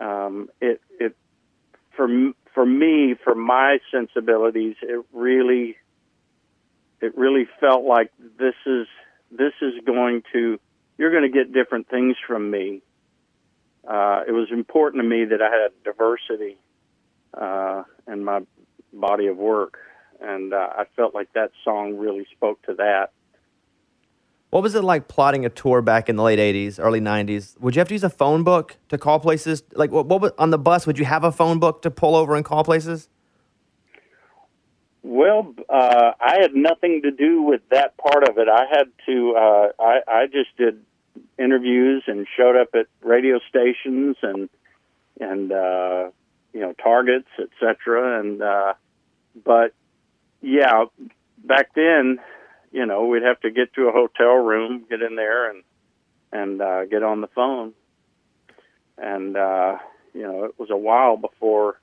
um, 0.00 0.48
it 0.60 0.80
it 0.98 1.16
for 1.96 2.08
for 2.54 2.66
me, 2.66 3.14
for 3.24 3.34
my 3.34 3.78
sensibilities, 3.90 4.76
it 4.82 5.04
really, 5.12 5.76
it 7.00 7.16
really 7.16 7.48
felt 7.60 7.84
like 7.84 8.10
this 8.38 8.54
is 8.66 8.86
this 9.30 9.52
is 9.62 9.72
going 9.86 10.22
to 10.32 10.58
you're 10.98 11.10
going 11.10 11.30
to 11.30 11.36
get 11.36 11.52
different 11.52 11.88
things 11.88 12.16
from 12.26 12.50
me. 12.50 12.82
Uh, 13.86 14.22
it 14.28 14.32
was 14.32 14.48
important 14.52 15.02
to 15.02 15.08
me 15.08 15.24
that 15.24 15.42
I 15.42 15.50
had 15.50 15.72
diversity 15.84 16.56
uh, 17.34 17.82
in 18.06 18.24
my 18.24 18.40
body 18.92 19.26
of 19.26 19.36
work, 19.36 19.78
and 20.20 20.52
uh, 20.52 20.68
I 20.76 20.84
felt 20.94 21.14
like 21.14 21.32
that 21.32 21.50
song 21.64 21.96
really 21.96 22.26
spoke 22.36 22.62
to 22.66 22.74
that. 22.74 23.10
What 24.52 24.62
was 24.62 24.74
it 24.74 24.84
like 24.84 25.08
plotting 25.08 25.46
a 25.46 25.48
tour 25.48 25.80
back 25.80 26.10
in 26.10 26.16
the 26.16 26.22
late 26.22 26.38
'80s, 26.38 26.78
early 26.78 27.00
'90s? 27.00 27.58
Would 27.60 27.74
you 27.74 27.80
have 27.80 27.88
to 27.88 27.94
use 27.94 28.04
a 28.04 28.10
phone 28.10 28.44
book 28.44 28.76
to 28.90 28.98
call 28.98 29.18
places? 29.18 29.62
Like, 29.72 29.90
what, 29.90 30.04
what 30.04 30.34
on 30.38 30.50
the 30.50 30.58
bus? 30.58 30.86
Would 30.86 30.98
you 30.98 31.06
have 31.06 31.24
a 31.24 31.32
phone 31.32 31.58
book 31.58 31.80
to 31.82 31.90
pull 31.90 32.14
over 32.14 32.36
and 32.36 32.44
call 32.44 32.62
places? 32.62 33.08
Well, 35.02 35.54
uh, 35.70 36.12
I 36.20 36.36
had 36.42 36.54
nothing 36.54 37.00
to 37.00 37.10
do 37.10 37.40
with 37.40 37.62
that 37.70 37.96
part 37.96 38.28
of 38.28 38.36
it. 38.36 38.46
I 38.46 38.66
had 38.70 38.88
to. 39.06 39.34
Uh, 39.34 39.68
I, 39.82 40.00
I 40.06 40.26
just 40.26 40.54
did 40.58 40.84
interviews 41.38 42.02
and 42.06 42.26
showed 42.36 42.60
up 42.60 42.74
at 42.74 42.88
radio 43.00 43.40
stations 43.48 44.16
and 44.20 44.50
and 45.18 45.50
uh, 45.50 46.10
you 46.52 46.60
know 46.60 46.74
targets, 46.74 47.28
etc. 47.38 48.20
And 48.20 48.42
uh, 48.42 48.74
but 49.46 49.72
yeah, 50.42 50.84
back 51.42 51.70
then 51.74 52.18
you 52.72 52.86
know, 52.86 53.06
we'd 53.06 53.22
have 53.22 53.40
to 53.40 53.50
get 53.50 53.74
to 53.74 53.88
a 53.88 53.92
hotel 53.92 54.34
room, 54.34 54.84
get 54.88 55.02
in 55.02 55.14
there, 55.14 55.50
and 55.50 55.62
and 56.32 56.62
uh, 56.62 56.86
get 56.86 57.02
on 57.02 57.20
the 57.20 57.26
phone. 57.28 57.74
And 58.96 59.36
uh, 59.36 59.78
you 60.14 60.22
know, 60.22 60.44
it 60.44 60.58
was 60.58 60.70
a 60.70 60.76
while 60.76 61.16
before, 61.16 61.78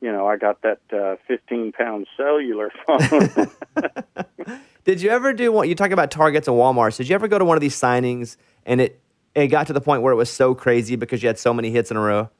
you 0.00 0.10
know, 0.10 0.26
I 0.26 0.36
got 0.36 0.62
that 0.62 0.80
uh, 0.92 1.16
15 1.28 1.72
pound 1.72 2.06
cellular 2.16 2.72
phone. 2.86 3.50
Did 4.84 5.02
you 5.02 5.10
ever 5.10 5.34
do 5.34 5.52
what 5.52 5.68
you 5.68 5.74
talk 5.74 5.90
about 5.90 6.10
Targets 6.10 6.48
and 6.48 6.56
WalMarts? 6.56 6.96
Did 6.96 7.08
you 7.08 7.14
ever 7.14 7.28
go 7.28 7.38
to 7.38 7.44
one 7.44 7.56
of 7.56 7.60
these 7.60 7.78
signings 7.78 8.36
and 8.64 8.80
it 8.80 9.00
it 9.34 9.48
got 9.48 9.66
to 9.68 9.72
the 9.72 9.80
point 9.80 10.02
where 10.02 10.12
it 10.12 10.16
was 10.16 10.30
so 10.30 10.54
crazy 10.54 10.96
because 10.96 11.22
you 11.22 11.28
had 11.28 11.38
so 11.38 11.54
many 11.54 11.70
hits 11.70 11.90
in 11.90 11.96
a 11.96 12.00
row? 12.00 12.30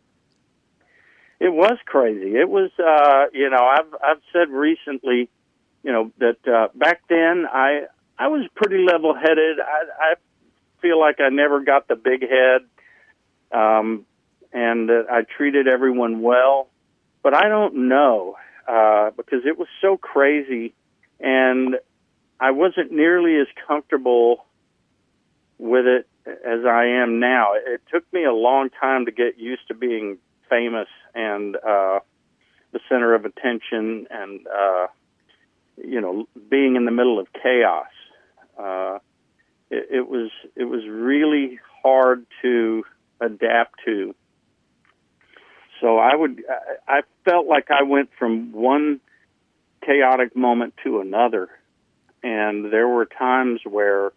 It 1.38 1.52
was 1.52 1.78
crazy. 1.86 2.36
It 2.36 2.50
was, 2.50 2.70
uh, 2.78 3.26
you 3.32 3.48
know, 3.50 3.64
I've 3.64 3.94
I've 4.02 4.22
said 4.32 4.48
recently 4.48 5.28
you 5.82 5.92
know 5.92 6.10
that 6.18 6.46
uh, 6.46 6.68
back 6.74 7.02
then 7.08 7.46
I 7.50 7.82
I 8.18 8.28
was 8.28 8.46
pretty 8.54 8.84
level 8.84 9.14
headed. 9.14 9.58
I, 9.60 10.12
I 10.12 10.14
feel 10.82 10.98
like 11.00 11.20
I 11.20 11.30
never 11.30 11.60
got 11.60 11.88
the 11.88 11.96
big 11.96 12.22
head, 12.22 12.62
um, 13.52 14.04
and 14.52 14.88
that 14.88 15.06
I 15.10 15.22
treated 15.22 15.66
everyone 15.68 16.20
well. 16.20 16.68
But 17.22 17.34
I 17.34 17.48
don't 17.48 17.88
know 17.88 18.36
uh, 18.68 19.10
because 19.16 19.46
it 19.46 19.58
was 19.58 19.68
so 19.80 19.96
crazy, 19.96 20.74
and 21.18 21.76
I 22.38 22.50
wasn't 22.52 22.92
nearly 22.92 23.36
as 23.36 23.46
comfortable 23.66 24.44
with 25.58 25.86
it 25.86 26.06
as 26.26 26.64
I 26.66 26.86
am 27.02 27.20
now. 27.20 27.52
It 27.54 27.82
took 27.92 28.10
me 28.12 28.24
a 28.24 28.32
long 28.32 28.70
time 28.70 29.06
to 29.06 29.12
get 29.12 29.38
used 29.38 29.68
to 29.68 29.74
being 29.74 30.18
famous 30.48 30.88
and 31.14 31.56
uh, 31.56 32.00
the 32.72 32.80
center 32.88 33.14
of 33.14 33.24
attention 33.24 34.06
and 34.10 34.46
uh, 34.46 34.86
you 35.76 36.00
know, 36.00 36.28
being 36.50 36.76
in 36.76 36.84
the 36.84 36.90
middle 36.90 37.18
of 37.18 37.26
chaos. 37.32 37.86
Uh, 38.58 38.98
it, 39.70 39.88
it 39.90 40.08
was 40.08 40.30
it 40.56 40.64
was 40.64 40.82
really 40.88 41.58
hard 41.82 42.26
to 42.42 42.84
adapt 43.20 43.80
to. 43.84 44.14
so 45.80 45.98
I 45.98 46.14
would 46.14 46.42
I, 46.88 47.02
felt 47.24 47.46
like 47.46 47.70
I 47.70 47.82
went 47.82 48.10
from 48.18 48.52
one 48.52 49.00
chaotic 49.84 50.34
moment 50.36 50.74
to 50.84 51.00
another, 51.00 51.48
and 52.22 52.72
there 52.72 52.88
were 52.88 53.06
times 53.06 53.60
where. 53.64 54.12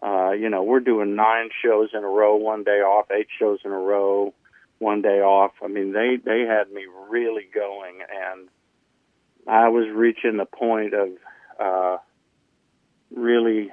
Uh, 0.00 0.30
you 0.30 0.48
know, 0.48 0.62
we're 0.62 0.78
doing 0.78 1.16
nine 1.16 1.48
shows 1.60 1.88
in 1.92 2.04
a 2.04 2.06
row, 2.06 2.36
one 2.36 2.62
day 2.62 2.82
off, 2.82 3.06
eight 3.10 3.26
shows 3.36 3.58
in 3.64 3.72
a 3.72 3.76
row, 3.76 4.32
one 4.78 5.02
day 5.02 5.20
off. 5.20 5.50
I 5.60 5.66
mean, 5.66 5.92
they 5.92 6.18
they 6.24 6.42
had 6.42 6.70
me 6.70 6.84
really 7.10 7.48
going, 7.52 7.98
and 8.02 8.48
I 9.48 9.68
was 9.68 9.86
reaching 9.92 10.36
the 10.36 10.44
point 10.44 10.94
of 10.94 11.08
uh, 11.58 11.96
really 13.14 13.70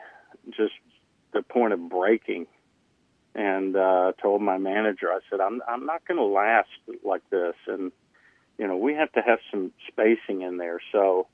just 0.49 0.73
the 1.33 1.41
point 1.41 1.73
of 1.73 1.89
breaking. 1.89 2.47
And 3.35 3.75
uh, 3.75 4.13
told 4.21 4.41
my 4.41 4.57
manager, 4.57 5.11
I 5.11 5.19
said, 5.29 5.41
I'm 5.41 5.61
I'm 5.67 5.85
not 5.85 6.07
going 6.07 6.17
to 6.17 6.23
last 6.23 6.69
like 7.03 7.29
this, 7.29 7.55
and 7.67 7.91
you 8.57 8.67
know, 8.67 8.77
we 8.77 8.93
have 8.93 9.11
to 9.13 9.21
have 9.21 9.39
some 9.51 9.73
spacing 9.89 10.41
in 10.41 10.55
there. 10.55 10.79
So, 10.93 11.27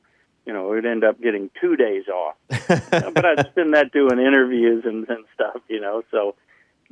you 0.45 0.53
know, 0.53 0.69
we'd 0.69 0.85
end 0.85 1.03
up 1.03 1.21
getting 1.21 1.51
two 1.61 1.75
days 1.75 2.05
off, 2.07 2.35
but 2.49 3.25
I'd 3.25 3.47
spend 3.51 3.75
that 3.75 3.91
doing 3.91 4.19
interviews 4.19 4.83
and, 4.85 5.07
and 5.07 5.25
stuff, 5.35 5.61
you 5.67 5.79
know. 5.79 6.03
So, 6.09 6.35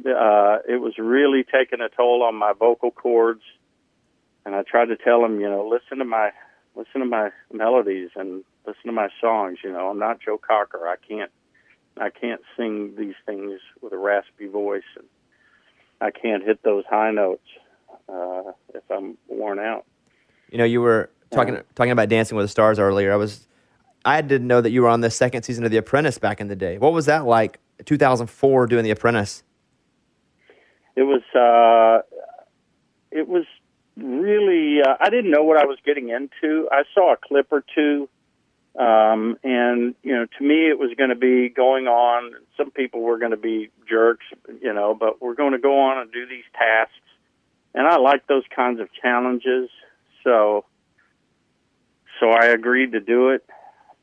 uh, 0.06 0.60
it 0.68 0.80
was 0.80 0.94
really 1.00 1.44
taking 1.44 1.82
a 1.82 1.90
toll 1.90 2.24
on 2.24 2.36
my 2.36 2.54
vocal 2.54 2.92
cords. 2.92 3.42
And 4.46 4.56
I 4.56 4.64
tried 4.64 4.86
to 4.86 4.96
tell 4.96 5.26
him, 5.26 5.42
you 5.42 5.50
know, 5.50 5.68
listen 5.68 5.98
to 5.98 6.06
my 6.06 6.32
listen 6.80 7.02
to 7.02 7.06
my 7.06 7.30
melodies 7.52 8.10
and 8.16 8.44
listen 8.66 8.86
to 8.86 8.92
my 8.94 9.10
songs. 9.20 9.58
You 9.64 9.72
know, 9.72 9.90
I'm 9.90 10.00
not 10.00 10.20
Joe 10.22 10.38
Cocker. 10.38 10.88
I 10.88 10.96
can't 11.08 11.32
I 12.00 12.10
can't 12.10 12.42
sing 12.56 12.96
these 12.98 13.16
things 13.26 13.60
with 13.82 13.92
a 13.92 13.98
raspy 13.98 14.48
voice, 14.48 14.84
and 14.96 15.06
I 16.00 16.12
can't 16.12 16.44
hit 16.44 16.64
those 16.64 16.86
high 16.90 17.12
notes 17.12 17.44
uh, 18.08 18.54
if 18.74 18.84
I'm 18.90 19.18
worn 19.28 19.60
out. 19.60 19.86
You 20.50 20.58
know, 20.60 20.64
you 20.64 20.82
were 20.82 21.10
talking 21.32 21.56
Yeah. 21.56 21.62
talking 21.76 21.92
about 21.92 22.08
Dancing 22.08 22.38
with 22.38 22.46
the 22.46 22.50
Stars 22.50 22.80
earlier. 22.80 23.12
I 23.12 23.18
was, 23.18 23.48
I 24.06 24.22
didn't 24.22 24.48
know 24.48 24.62
that 24.62 24.72
you 24.72 24.82
were 24.82 24.88
on 24.88 25.02
the 25.02 25.12
second 25.12 25.44
season 25.44 25.66
of 25.66 25.72
The 25.72 25.78
Apprentice 25.78 26.18
back 26.18 26.40
in 26.40 26.48
the 26.48 26.56
day. 26.56 26.78
What 26.78 26.94
was 26.94 27.06
that 27.08 27.26
like? 27.26 27.60
2004 27.86 28.68
doing 28.68 28.84
The 28.86 28.92
Apprentice. 28.92 29.44
It 30.96 31.04
was 31.04 31.22
uh, 31.36 32.02
it 33.12 33.28
was 33.28 33.46
really 34.02 34.82
uh, 34.82 34.96
I 35.00 35.10
didn't 35.10 35.32
know 35.32 35.44
what 35.44 35.58
I 35.58 35.66
was 35.66 35.78
getting 35.86 36.10
into. 36.10 36.68
I 36.72 36.84
saw 36.94 37.14
a 37.14 37.18
clip 37.18 37.48
or 37.52 37.64
two, 37.76 38.10
um, 38.78 39.38
and 39.44 39.96
you 40.04 40.16
know, 40.16 40.26
to 40.38 40.44
me, 40.44 40.70
it 40.70 40.80
was 40.80 40.92
going 40.98 41.10
to 41.10 41.16
be 41.16 41.50
going 41.50 41.88
on. 41.88 42.34
Some 42.58 42.72
people 42.72 43.02
were 43.02 43.18
going 43.18 43.32
to 43.32 43.38
be 43.38 43.70
jerks, 43.88 44.26
you 44.62 44.74
know, 44.74 44.96
but 44.96 45.22
we're 45.22 45.36
going 45.36 45.54
to 45.54 45.60
go 45.60 45.80
on 45.80 46.00
and 46.00 46.12
do 46.12 46.26
these 46.28 46.44
tasks, 46.54 46.94
and 47.74 47.88
I 47.88 47.98
like 47.98 48.28
those 48.28 48.44
kinds 48.56 48.80
of 48.80 48.90
challenges. 48.94 49.70
So, 50.24 50.66
so 52.20 52.30
I 52.30 52.48
agreed 52.48 52.92
to 52.94 53.00
do 53.00 53.30
it, 53.30 53.46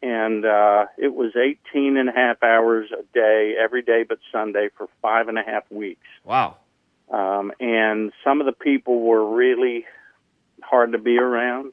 and 0.02 0.44
uh, 0.44 0.86
it 0.98 1.14
was 1.14 1.32
18 1.36 1.96
and 1.96 2.08
a 2.08 2.12
half 2.12 2.42
hours 2.42 2.90
a 2.92 3.02
day, 3.14 3.54
every 3.58 3.82
day 3.82 4.04
but 4.08 4.18
Sunday 4.32 4.68
for 4.76 4.88
five 5.02 5.28
and 5.28 5.38
a 5.38 5.42
half 5.42 5.70
weeks. 5.70 6.06
Wow. 6.24 6.56
Um, 7.10 7.52
and 7.60 8.12
some 8.24 8.40
of 8.40 8.46
the 8.46 8.52
people 8.52 9.00
were 9.00 9.34
really 9.34 9.84
hard 10.62 10.92
to 10.92 10.98
be 10.98 11.18
around. 11.18 11.72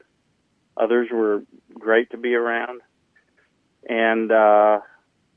Others 0.76 1.08
were 1.12 1.42
great 1.72 2.10
to 2.10 2.16
be 2.16 2.34
around. 2.34 2.80
And 3.88 4.30
uh, 4.30 4.80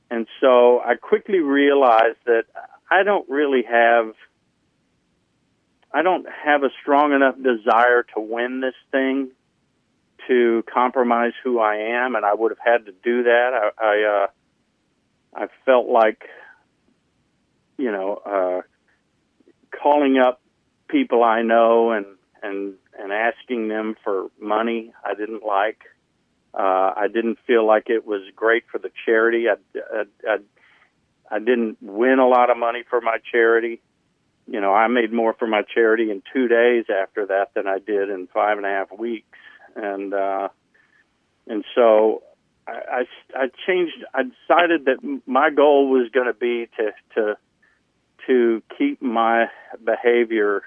and 0.09 0.27
so 0.39 0.79
I 0.79 0.95
quickly 0.95 1.39
realized 1.39 2.19
that 2.25 2.43
I 2.89 3.03
don't 3.03 3.27
really 3.29 3.63
have 3.63 4.13
I 5.93 6.01
don't 6.01 6.27
have 6.29 6.63
a 6.63 6.69
strong 6.81 7.13
enough 7.13 7.35
desire 7.35 8.03
to 8.15 8.21
win 8.21 8.61
this 8.61 8.75
thing 8.91 9.29
to 10.27 10.63
compromise 10.71 11.33
who 11.43 11.59
I 11.59 11.75
am, 11.75 12.15
and 12.15 12.25
I 12.25 12.33
would 12.33 12.51
have 12.51 12.59
had 12.63 12.85
to 12.85 12.91
do 13.03 13.23
that. 13.23 13.71
I 13.79 13.85
I, 13.85 14.23
uh, 14.23 14.27
I 15.43 15.47
felt 15.65 15.87
like 15.87 16.23
you 17.77 17.91
know. 17.91 18.21
Uh, 18.25 18.61
calling 19.81 20.17
up 20.17 20.41
people 20.87 21.23
I 21.23 21.41
know 21.41 21.91
and 21.91 22.05
and 22.41 22.75
and 22.97 23.11
asking 23.11 23.67
them 23.67 23.95
for 24.03 24.27
money 24.39 24.93
I 25.05 25.13
didn't 25.13 25.43
like. 25.43 25.81
Uh, 26.53 26.93
I 26.95 27.07
didn't 27.13 27.37
feel 27.45 27.65
like 27.65 27.89
it 27.89 28.05
was 28.05 28.21
great 28.35 28.63
for 28.71 28.79
the 28.79 28.89
charity. 29.05 29.45
I, 29.47 29.55
I, 29.93 30.03
I, 30.27 30.37
I 31.29 31.39
didn't 31.39 31.77
win 31.81 32.19
a 32.19 32.27
lot 32.27 32.49
of 32.49 32.57
money 32.57 32.83
for 32.89 32.99
my 32.99 33.17
charity. 33.31 33.81
You 34.47 34.61
know, 34.61 34.73
I 34.73 34.87
made 34.87 35.13
more 35.13 35.33
for 35.33 35.45
my 35.45 35.61
charity 35.61 36.09
in 36.09 36.23
two 36.33 36.47
days 36.47 36.85
after 36.89 37.27
that 37.27 37.53
than 37.53 37.67
I 37.67 37.79
did 37.79 38.09
in 38.09 38.27
five 38.33 38.57
and 38.57 38.65
a 38.65 38.69
half 38.69 38.91
weeks, 38.97 39.37
and 39.75 40.13
uh, 40.13 40.47
and 41.47 41.63
so 41.75 42.23
I, 42.67 42.71
I, 42.71 43.03
I 43.35 43.47
changed. 43.67 44.03
I 44.13 44.23
decided 44.23 44.85
that 44.85 45.21
my 45.25 45.49
goal 45.49 45.89
was 45.89 46.09
going 46.13 46.27
to 46.27 46.33
be 46.33 46.69
to 46.77 46.91
to 47.15 47.37
to 48.27 48.61
keep 48.77 49.01
my 49.01 49.45
behavior 49.83 50.61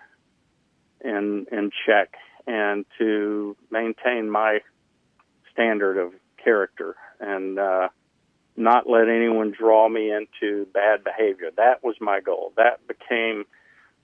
in 1.02 1.46
in 1.52 1.70
check 1.86 2.14
and 2.46 2.84
to 2.98 3.56
maintain 3.70 4.30
my 4.30 4.60
standard 5.52 5.98
of 5.98 6.12
character 6.42 6.96
and 7.20 7.58
uh, 7.58 7.88
not 8.56 8.88
let 8.88 9.08
anyone 9.08 9.52
draw 9.56 9.88
me 9.88 10.10
into 10.12 10.66
bad 10.72 11.04
behavior. 11.04 11.50
That 11.56 11.84
was 11.84 11.96
my 12.00 12.20
goal. 12.20 12.52
That 12.56 12.86
became 12.86 13.44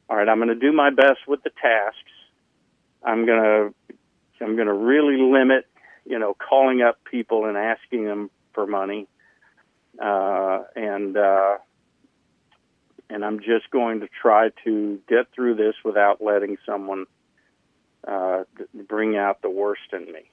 all 0.09 0.17
right. 0.17 0.29
I'm 0.29 0.39
going 0.39 0.49
to 0.49 0.55
do 0.55 0.73
my 0.73 0.91
best 0.91 1.27
with 1.27 1.43
the 1.43 1.51
tasks. 1.51 2.13
I'm 3.03 3.27
going 3.27 3.43
to 3.43 3.95
I'm 4.45 4.55
going 4.55 4.69
to 4.69 4.75
really 4.75 5.17
limit, 5.17 5.67
you 6.05 6.19
know, 6.19 6.35
calling 6.35 6.83
up 6.83 6.99
people 7.11 7.47
and 7.47 7.57
asking 7.57 8.05
them 8.05 8.31
for 8.53 8.67
money, 8.67 9.09
uh, 10.03 10.61
and 10.75 11.17
uh, 11.17 11.57
and 13.09 13.25
I'm 13.25 13.39
just 13.41 13.71
going 13.71 14.01
to 14.01 14.09
try 14.21 14.51
to 14.65 15.01
get 15.09 15.27
through 15.35 15.57
this 15.57 15.75
without 15.85 16.23
letting 16.23 16.57
someone 16.67 17.07
uh, 18.07 18.45
bring 18.89 19.17
out 19.17 19.43
the 19.43 19.51
worst 19.51 19.93
in 19.93 20.07
me. 20.07 20.31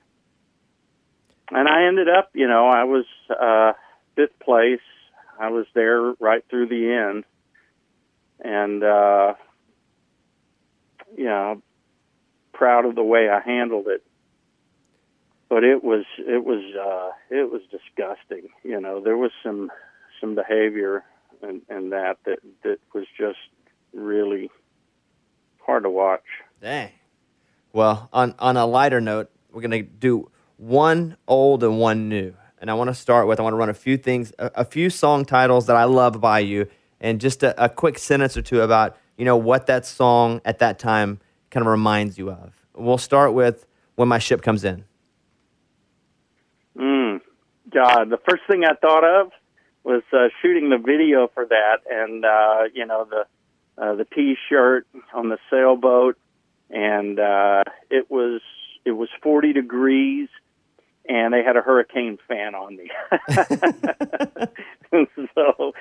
And 1.51 1.67
I 1.67 1.87
ended 1.87 2.07
up, 2.09 2.31
you 2.33 2.47
know, 2.47 2.67
I 2.67 2.83
was 2.85 3.05
uh, 3.29 3.73
fifth 4.15 4.39
place. 4.39 4.79
I 5.39 5.49
was 5.49 5.65
there 5.73 6.13
right 6.19 6.43
through 6.49 6.67
the 6.67 6.91
end, 6.91 7.25
and 8.39 8.83
uh, 8.83 9.33
you 11.17 11.25
know, 11.25 11.61
proud 12.53 12.85
of 12.85 12.95
the 12.95 13.03
way 13.03 13.29
I 13.29 13.41
handled 13.41 13.87
it. 13.87 14.03
But 15.49 15.63
it 15.63 15.83
was 15.83 16.05
it 16.17 16.43
was 16.43 16.63
uh, 16.75 17.11
it 17.29 17.51
was 17.51 17.61
disgusting. 17.71 18.49
You 18.63 18.79
know, 18.79 19.01
there 19.01 19.17
was 19.17 19.31
some 19.43 19.71
some 20.21 20.35
behavior 20.35 21.03
and, 21.43 21.61
and 21.69 21.91
that 21.91 22.17
that 22.25 22.39
that 22.63 22.79
was 22.93 23.05
just 23.17 23.37
really 23.93 24.49
hard 25.65 25.83
to 25.83 25.89
watch. 25.89 26.23
Dang. 26.61 26.91
Well, 27.71 28.09
on 28.13 28.35
on 28.39 28.57
a 28.57 28.65
lighter 28.65 29.01
note, 29.01 29.29
we're 29.51 29.61
gonna 29.61 29.83
do 29.83 30.31
one 30.57 31.17
old 31.27 31.63
and 31.63 31.79
one 31.79 32.09
new. 32.09 32.33
And 32.59 32.71
I 32.71 32.75
want 32.75 32.89
to 32.89 32.93
start 32.93 33.27
with 33.27 33.39
I 33.39 33.43
want 33.43 33.53
to 33.53 33.57
run 33.57 33.69
a 33.69 33.73
few 33.73 33.97
things, 33.97 34.31
a, 34.39 34.51
a 34.55 34.65
few 34.65 34.89
song 34.89 35.25
titles 35.25 35.67
that 35.67 35.75
I 35.75 35.83
love 35.83 36.21
by 36.21 36.39
you, 36.39 36.67
and 37.01 37.19
just 37.19 37.43
a, 37.43 37.63
a 37.63 37.67
quick 37.67 37.99
sentence 37.99 38.37
or 38.37 38.41
two 38.41 38.61
about 38.61 38.97
you 39.17 39.25
know 39.25 39.37
what 39.37 39.67
that 39.67 39.85
song 39.85 40.41
at 40.45 40.59
that 40.59 40.79
time 40.79 41.19
kind 41.51 41.65
of 41.65 41.71
reminds 41.71 42.17
you 42.17 42.31
of. 42.31 42.53
We'll 42.73 42.97
start 42.97 43.33
with 43.33 43.67
when 43.95 44.07
my 44.07 44.17
ship 44.17 44.41
comes 44.41 44.63
in. 44.63 44.85
Mm, 46.77 47.19
God, 47.71 48.09
the 48.09 48.17
first 48.27 48.43
thing 48.49 48.63
I 48.65 48.73
thought 48.75 49.03
of 49.03 49.31
was 49.83 50.03
uh, 50.13 50.29
shooting 50.41 50.69
the 50.69 50.77
video 50.77 51.27
for 51.33 51.45
that, 51.45 51.79
and 51.89 52.25
uh, 52.25 52.63
you 52.73 52.85
know 52.85 53.05
the 53.09 53.25
uh, 53.81 53.95
the 53.95 54.05
T-shirt 54.05 54.87
on 55.13 55.29
the 55.29 55.37
sailboat, 55.49 56.17
and 56.69 57.19
uh, 57.19 57.63
it 57.89 58.09
was 58.09 58.41
it 58.85 58.91
was 58.91 59.09
forty 59.21 59.53
degrees, 59.53 60.29
and 61.07 61.33
they 61.33 61.43
had 61.43 61.57
a 61.57 61.61
hurricane 61.61 62.17
fan 62.27 62.55
on 62.55 62.77
me. 62.77 62.89
so, 65.35 65.73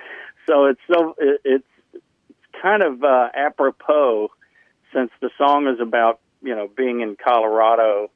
so 0.46 0.64
it's 0.66 0.80
so 0.92 1.14
it, 1.18 1.40
it's 1.44 1.64
it's 1.92 2.04
kind 2.60 2.82
of 2.82 3.04
uh, 3.04 3.28
apropos 3.34 4.30
since 4.92 5.10
the 5.20 5.30
song 5.38 5.68
is 5.68 5.80
about 5.80 6.20
you 6.42 6.54
know 6.54 6.68
being 6.76 7.00
in 7.00 7.16
Colorado 7.22 8.10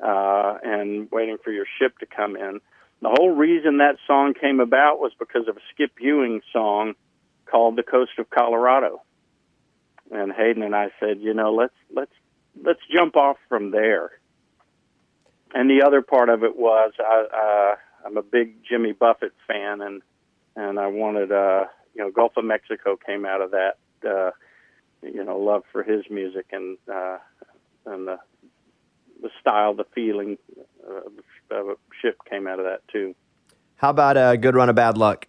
uh, 0.00 0.58
and 0.62 1.10
waiting 1.10 1.38
for 1.42 1.50
your 1.50 1.66
ship 1.78 1.98
to 1.98 2.06
come 2.06 2.36
in. 2.36 2.60
The 3.00 3.08
whole 3.08 3.30
reason 3.30 3.78
that 3.78 3.96
song 4.06 4.34
came 4.34 4.60
about 4.60 4.98
was 4.98 5.12
because 5.18 5.46
of 5.48 5.56
a 5.56 5.60
Skip 5.72 5.92
Ewing 6.00 6.40
song 6.52 6.94
called 7.46 7.76
"The 7.76 7.84
Coast 7.84 8.12
of 8.18 8.28
Colorado," 8.28 9.02
and 10.10 10.32
Hayden 10.32 10.62
and 10.62 10.74
I 10.74 10.90
said, 10.98 11.20
you 11.20 11.34
know, 11.34 11.54
let's 11.54 11.74
let's 11.94 12.12
let's 12.62 12.80
jump 12.92 13.16
off 13.16 13.36
from 13.48 13.70
there. 13.70 14.10
And 15.54 15.70
the 15.70 15.82
other 15.82 16.02
part 16.02 16.28
of 16.28 16.42
it 16.42 16.56
was 16.56 16.92
I, 16.98 17.72
uh, 17.72 18.06
I'm 18.06 18.16
a 18.16 18.22
big 18.22 18.64
Jimmy 18.68 18.92
Buffett 18.92 19.32
fan, 19.46 19.80
and 19.80 20.02
and 20.56 20.78
I 20.78 20.88
wanted, 20.88 21.30
uh, 21.30 21.66
you 21.94 22.02
know, 22.02 22.10
Gulf 22.10 22.36
of 22.36 22.44
Mexico 22.44 22.96
came 22.96 23.24
out 23.24 23.40
of 23.40 23.52
that, 23.52 23.76
uh, 24.04 24.32
you 25.02 25.24
know, 25.24 25.38
love 25.38 25.62
for 25.70 25.84
his 25.84 26.04
music, 26.10 26.46
and 26.50 26.78
uh, 26.92 27.18
and 27.86 28.08
the 28.08 28.18
the 29.20 29.30
style, 29.40 29.74
the 29.74 29.86
feeling 29.94 30.38
uh, 30.88 31.00
of 31.50 31.68
a 31.68 31.74
ship 32.00 32.18
came 32.28 32.46
out 32.46 32.58
of 32.58 32.66
that 32.66 32.86
too. 32.88 33.14
How 33.76 33.90
about 33.90 34.16
a 34.16 34.36
good 34.36 34.54
run 34.54 34.68
of 34.68 34.74
bad 34.74 34.98
luck? 34.98 35.26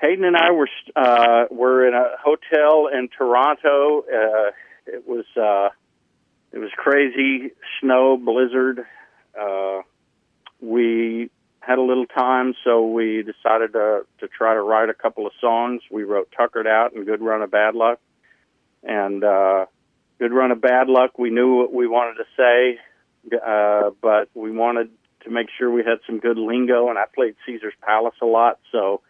Hayden 0.00 0.24
and 0.24 0.36
I 0.36 0.50
were 0.50 0.68
uh, 0.96 1.44
were 1.50 1.86
in 1.86 1.94
a 1.94 2.16
hotel 2.22 2.88
in 2.92 3.08
Toronto. 3.16 4.00
Uh, 4.00 4.50
it 4.86 5.06
was 5.06 5.24
uh, 5.36 5.68
it 6.52 6.58
was 6.58 6.70
crazy 6.76 7.52
snow 7.80 8.16
blizzard. 8.16 8.84
Uh, 9.40 9.82
we 10.60 11.30
had 11.60 11.78
a 11.78 11.82
little 11.82 12.06
time, 12.06 12.54
so 12.64 12.86
we 12.88 13.22
decided 13.22 13.74
to 13.74 14.04
to 14.18 14.28
try 14.28 14.54
to 14.54 14.60
write 14.60 14.88
a 14.88 14.94
couple 14.94 15.24
of 15.26 15.32
songs. 15.40 15.82
We 15.88 16.02
wrote 16.02 16.32
"Tuckered 16.36 16.66
Out" 16.66 16.94
and 16.94 17.06
"Good 17.06 17.22
Run 17.22 17.42
of 17.42 17.52
Bad 17.52 17.76
Luck," 17.76 18.00
and 18.82 19.22
uh, 19.22 19.66
"Good 20.22 20.32
Run 20.32 20.52
of 20.52 20.60
Bad 20.60 20.88
Luck." 20.88 21.18
We 21.18 21.30
knew 21.30 21.56
what 21.56 21.72
we 21.74 21.88
wanted 21.88 22.22
to 22.22 22.26
say, 22.36 22.78
uh, 23.44 23.90
but 24.00 24.28
we 24.34 24.52
wanted 24.52 24.90
to 25.24 25.30
make 25.30 25.48
sure 25.58 25.68
we 25.68 25.82
had 25.82 25.98
some 26.06 26.20
good 26.20 26.38
lingo. 26.38 26.90
And 26.90 26.96
I 26.96 27.06
played 27.12 27.34
Caesar's 27.44 27.74
Palace 27.80 28.14
a 28.22 28.26
lot, 28.26 28.60
so 28.70 29.00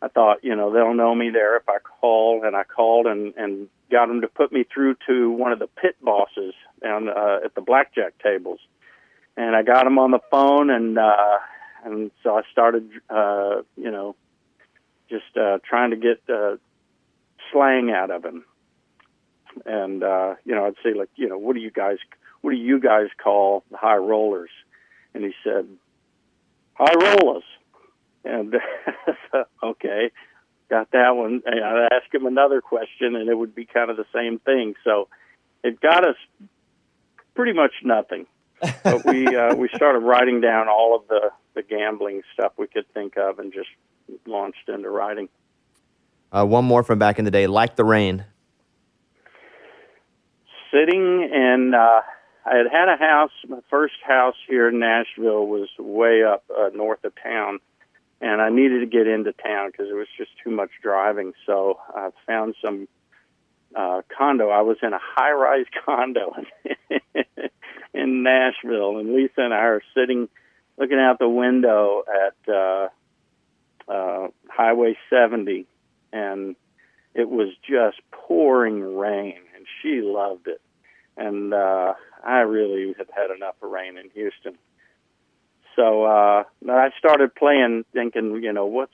I 0.00 0.08
thought, 0.08 0.42
you 0.42 0.56
know, 0.56 0.72
they'll 0.72 0.94
know 0.94 1.14
me 1.14 1.28
there 1.28 1.58
if 1.58 1.68
I 1.68 1.78
call. 2.00 2.44
And 2.46 2.56
I 2.56 2.64
called 2.64 3.06
and 3.06 3.34
and 3.36 3.68
got 3.90 4.06
them 4.06 4.22
to 4.22 4.28
put 4.28 4.50
me 4.50 4.64
through 4.64 4.96
to 5.06 5.30
one 5.30 5.52
of 5.52 5.58
the 5.58 5.66
pit 5.66 5.96
bosses 6.00 6.54
down 6.82 7.10
uh, 7.10 7.40
at 7.44 7.54
the 7.54 7.60
blackjack 7.60 8.14
tables. 8.22 8.60
And 9.36 9.54
I 9.54 9.62
got 9.62 9.86
him 9.86 9.98
on 9.98 10.12
the 10.12 10.20
phone, 10.30 10.70
and 10.70 10.98
uh, 10.98 11.38
and 11.84 12.10
so 12.22 12.38
I 12.38 12.42
started, 12.50 12.88
uh, 13.10 13.62
you 13.76 13.90
know, 13.90 14.16
just 15.10 15.36
uh, 15.36 15.58
trying 15.68 15.90
to 15.90 15.96
get 15.96 16.22
uh, 16.28 16.56
slang 17.52 17.90
out 17.90 18.10
of 18.10 18.24
him. 18.24 18.44
And 19.64 20.02
uh, 20.02 20.34
you 20.44 20.54
know, 20.54 20.66
I'd 20.66 20.74
say 20.82 20.98
like, 20.98 21.10
you 21.16 21.28
know, 21.28 21.38
what 21.38 21.54
do 21.54 21.60
you 21.60 21.70
guys, 21.70 21.98
what 22.40 22.50
do 22.50 22.56
you 22.56 22.80
guys 22.80 23.08
call 23.22 23.64
the 23.70 23.76
high 23.76 23.96
rollers? 23.96 24.50
And 25.14 25.24
he 25.24 25.32
said, 25.42 25.68
high 26.74 26.94
rollers. 26.94 27.44
And 28.24 28.56
okay, 29.62 30.10
got 30.68 30.90
that 30.92 31.16
one. 31.16 31.42
And 31.44 31.64
I'd 31.64 31.88
ask 31.92 32.12
him 32.12 32.26
another 32.26 32.60
question, 32.60 33.16
and 33.16 33.28
it 33.28 33.34
would 33.34 33.54
be 33.54 33.64
kind 33.64 33.90
of 33.90 33.96
the 33.96 34.06
same 34.14 34.38
thing. 34.38 34.74
So 34.84 35.08
it 35.62 35.80
got 35.80 36.06
us 36.06 36.16
pretty 37.34 37.52
much 37.52 37.72
nothing. 37.84 38.26
but 38.82 39.04
we 39.04 39.26
uh, 39.36 39.54
we 39.54 39.68
started 39.74 40.00
writing 40.00 40.40
down 40.40 40.68
all 40.68 40.96
of 40.96 41.08
the 41.08 41.30
the 41.54 41.62
gambling 41.62 42.22
stuff 42.34 42.52
we 42.56 42.66
could 42.66 42.92
think 42.92 43.16
of, 43.16 43.38
and 43.38 43.52
just 43.52 43.68
launched 44.26 44.68
into 44.68 44.90
writing. 44.90 45.28
Uh, 46.30 46.44
one 46.44 46.64
more 46.64 46.82
from 46.82 46.98
back 46.98 47.18
in 47.18 47.24
the 47.24 47.30
day, 47.30 47.46
like 47.46 47.76
the 47.76 47.84
rain. 47.84 48.24
Sitting 50.72 51.22
in, 51.22 51.72
uh, 51.74 52.00
I 52.44 52.56
had 52.56 52.66
had 52.70 52.88
a 52.88 52.96
house. 52.96 53.30
My 53.46 53.60
first 53.70 53.94
house 54.06 54.36
here 54.48 54.68
in 54.68 54.78
Nashville 54.78 55.46
was 55.46 55.68
way 55.78 56.22
up 56.22 56.44
uh, 56.54 56.70
north 56.74 57.04
of 57.04 57.12
town, 57.22 57.60
and 58.20 58.40
I 58.40 58.50
needed 58.50 58.80
to 58.80 58.86
get 58.86 59.06
into 59.06 59.32
town 59.32 59.70
because 59.70 59.88
it 59.90 59.94
was 59.94 60.08
just 60.16 60.30
too 60.42 60.50
much 60.50 60.70
driving. 60.82 61.32
So 61.46 61.78
I 61.94 62.10
found 62.26 62.54
some 62.64 62.88
uh, 63.74 64.02
condo. 64.16 64.50
I 64.50 64.62
was 64.62 64.76
in 64.82 64.92
a 64.92 65.00
high-rise 65.00 65.66
condo 65.84 66.34
in 67.94 68.22
Nashville, 68.22 68.98
and 68.98 69.14
Lisa 69.14 69.40
and 69.40 69.54
I 69.54 69.58
are 69.58 69.82
sitting, 69.94 70.28
looking 70.78 70.98
out 70.98 71.18
the 71.18 71.28
window 71.28 72.04
at 72.08 72.52
uh, 72.52 72.88
uh, 73.88 74.28
Highway 74.48 74.96
70, 75.10 75.66
and 76.12 76.56
it 77.14 77.28
was 77.28 77.48
just 77.68 77.98
pouring 78.10 78.96
rain, 78.96 79.34
and 79.36 79.47
she 79.80 80.00
loved 80.02 80.48
it, 80.48 80.60
and 81.16 81.52
uh, 81.54 81.94
I 82.24 82.38
really 82.40 82.94
had 82.96 83.08
had 83.14 83.30
enough 83.34 83.54
of 83.62 83.70
rain 83.70 83.98
in 83.98 84.10
Houston. 84.10 84.58
So 85.76 86.04
uh, 86.04 86.44
I 86.68 86.90
started 86.98 87.34
playing, 87.34 87.84
thinking, 87.92 88.42
you 88.42 88.52
know, 88.52 88.66
what's 88.66 88.92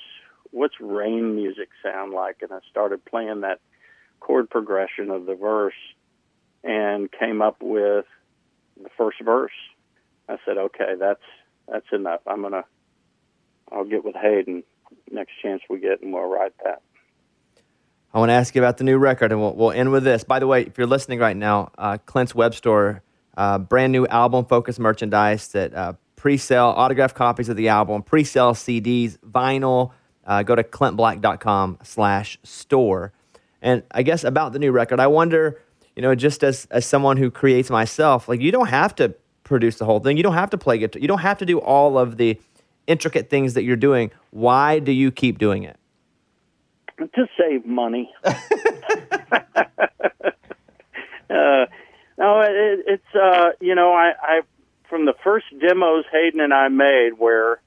what's 0.51 0.75
rain 0.81 1.35
music 1.35 1.69
sound 1.83 2.13
like, 2.13 2.39
and 2.43 2.53
I 2.53 2.59
started 2.71 3.05
playing 3.05 3.41
that 3.41 3.61
chord 4.21 4.49
progression 4.51 5.11
of 5.11 5.27
the 5.27 5.35
verse, 5.35 5.75
and 6.63 7.11
came 7.11 7.43
up 7.43 7.57
with 7.61 8.07
the 8.83 8.91
first 8.97 9.21
verse. 9.21 9.53
I 10.29 10.37
said, 10.45 10.59
okay, 10.59 10.95
that's 10.99 11.23
that's 11.69 11.87
enough. 11.93 12.21
I'm 12.27 12.43
gonna, 12.43 12.65
I'll 13.73 13.85
get 13.85 14.05
with 14.05 14.15
Hayden 14.15 14.63
next 15.11 15.33
chance 15.43 15.63
we 15.69 15.79
get, 15.79 16.03
and 16.03 16.13
we'll 16.13 16.25
write 16.25 16.55
that. 16.65 16.83
I 18.15 18.19
want 18.19 18.31
to 18.31 18.35
ask 18.35 18.55
you 18.55 18.63
about 18.63 18.77
the 18.77 18.85
new 18.85 18.97
record, 18.97 19.33
and 19.33 19.41
we'll, 19.41 19.57
we'll 19.57 19.73
end 19.73 19.91
with 19.91 20.05
this. 20.05 20.23
By 20.23 20.39
the 20.39 20.47
way, 20.47 20.63
if 20.63 20.79
you're 20.79 20.87
listening 20.87 21.19
right 21.19 21.37
now, 21.37 21.73
uh, 21.77 21.99
Clint's 22.07 22.33
web 22.33 22.55
store, 22.55 23.03
uh, 23.37 23.59
brand 23.59 23.91
new 23.91 24.07
album 24.07 24.45
focused 24.45 24.79
merchandise 24.79 25.49
that 25.49 25.75
uh, 25.75 25.95
pre-sale 26.15 26.73
autographed 26.77 27.17
copies 27.17 27.49
of 27.49 27.57
the 27.57 27.69
album, 27.69 28.05
pre-sale 28.05 28.53
CDs, 28.53 29.19
vinyl. 29.19 29.91
Uh, 30.25 30.45
go 30.45 30.55
to 30.55 30.63
clintblack.com 30.63 31.79
slash 31.83 32.39
store. 32.45 33.13
And 33.61 33.83
I 33.91 34.03
guess 34.03 34.23
about 34.23 34.53
the 34.53 34.59
new 34.61 34.71
record, 34.71 35.01
I 35.01 35.09
wonder, 35.09 35.61
you 35.97 36.03
know, 36.03 36.15
just 36.15 36.45
as, 36.45 36.67
as 36.71 36.87
someone 36.87 37.17
who 37.17 37.33
creates 37.33 37.69
myself, 37.69 38.29
like 38.29 38.41
you 38.41 38.53
don't 38.53 38.69
have 38.69 38.95
to 38.95 39.15
produce 39.43 39.77
the 39.77 39.85
whole 39.85 39.99
thing. 39.99 40.17
You 40.17 40.23
don't 40.23 40.35
have 40.35 40.51
to 40.51 40.59
play 40.59 40.79
guitar. 40.79 41.01
You 41.01 41.09
don't 41.09 41.19
have 41.19 41.39
to 41.39 41.47
do 41.47 41.59
all 41.59 41.99
of 41.99 42.17
the 42.17 42.41
intricate 42.87 43.29
things 43.29 43.55
that 43.55 43.65
you're 43.65 43.77
doing. 43.77 44.13
Why 44.31 44.79
do 44.79 44.93
you 44.93 45.11
keep 45.11 45.39
doing 45.39 45.65
it? 45.65 45.77
To 46.99 47.29
save 47.39 47.67
money. 47.67 48.13
uh, 48.25 48.35
no, 52.17 52.41
it, 52.41 52.85
it's, 52.87 53.15
uh, 53.15 53.51
you 53.61 53.75
know, 53.75 53.93
I, 53.93 54.13
I 54.23 54.41
from 54.89 55.07
the 55.07 55.15
first 55.25 55.47
demos 55.59 56.05
Hayden 56.13 56.41
and 56.41 56.55
I 56.55 56.69
made, 56.69 57.19
where 57.19 57.61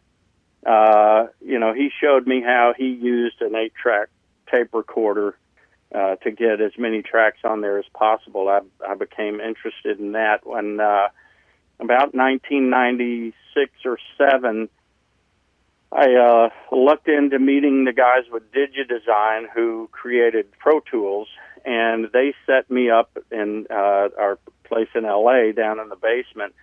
uh, 0.65 1.27
you 1.41 1.59
know 1.59 1.73
he 1.73 1.89
showed 2.01 2.25
me 2.25 2.41
how 2.41 2.73
he 2.77 2.87
used 2.87 3.41
an 3.41 3.55
eight-track 3.55 4.07
tape 4.49 4.73
recorder 4.73 5.37
uh, 5.93 6.15
to 6.15 6.31
get 6.31 6.61
as 6.61 6.71
many 6.77 7.01
tracks 7.01 7.39
on 7.43 7.61
there 7.61 7.79
as 7.79 7.85
possible. 7.93 8.47
I, 8.47 8.61
I 8.87 8.95
became 8.95 9.41
interested 9.41 9.99
in 9.99 10.13
that 10.13 10.45
when 10.47 10.79
uh, 10.79 11.09
about 11.79 12.13
1996 12.15 13.71
or 13.85 13.97
seven. 14.17 14.69
I 15.97 16.13
uh, 16.13 16.49
lucked 16.71 17.07
into 17.07 17.39
meeting 17.39 17.85
the 17.85 17.91
guys 17.91 18.29
with 18.31 18.43
DigiDesign 18.51 19.45
who 19.51 19.89
created 19.91 20.45
Pro 20.59 20.79
Tools, 20.79 21.27
and 21.65 22.09
they 22.13 22.35
set 22.45 22.69
me 22.69 22.91
up 22.91 23.17
in 23.31 23.65
uh, 23.71 24.09
our 24.19 24.37
place 24.63 24.89
in 24.93 25.05
LA 25.05 25.53
down 25.53 25.79
in 25.79 25.89
the 25.89 25.95
basement 25.95 26.53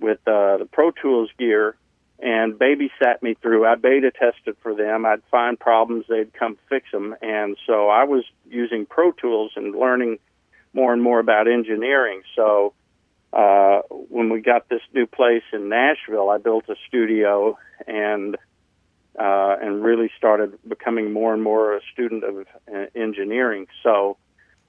with 0.00 0.18
uh, 0.26 0.56
the 0.56 0.68
Pro 0.72 0.90
Tools 0.90 1.30
gear 1.38 1.76
and 2.18 2.54
babysat 2.54 3.22
me 3.22 3.36
through. 3.40 3.64
I 3.64 3.76
beta 3.76 4.10
tested 4.10 4.56
for 4.60 4.74
them. 4.74 5.06
I'd 5.06 5.22
find 5.30 5.56
problems, 5.56 6.06
they'd 6.08 6.34
come 6.34 6.58
fix 6.68 6.90
them. 6.90 7.14
And 7.22 7.56
so 7.64 7.88
I 7.88 8.02
was 8.04 8.24
using 8.50 8.86
Pro 8.86 9.12
Tools 9.12 9.52
and 9.54 9.72
learning 9.72 10.18
more 10.72 10.92
and 10.92 11.00
more 11.00 11.20
about 11.20 11.46
engineering. 11.46 12.22
So 12.34 12.74
uh, 13.32 13.82
when 13.88 14.30
we 14.30 14.40
got 14.40 14.68
this 14.68 14.82
new 14.92 15.06
place 15.06 15.44
in 15.52 15.68
Nashville, 15.68 16.28
I 16.28 16.38
built 16.38 16.68
a 16.68 16.74
studio 16.88 17.56
and 17.86 18.36
uh, 19.18 19.56
and 19.60 19.82
really 19.84 20.10
started 20.16 20.58
becoming 20.66 21.12
more 21.12 21.34
and 21.34 21.42
more 21.42 21.76
a 21.76 21.80
student 21.92 22.24
of 22.24 22.46
uh, 22.72 22.86
engineering. 22.94 23.66
So 23.82 24.16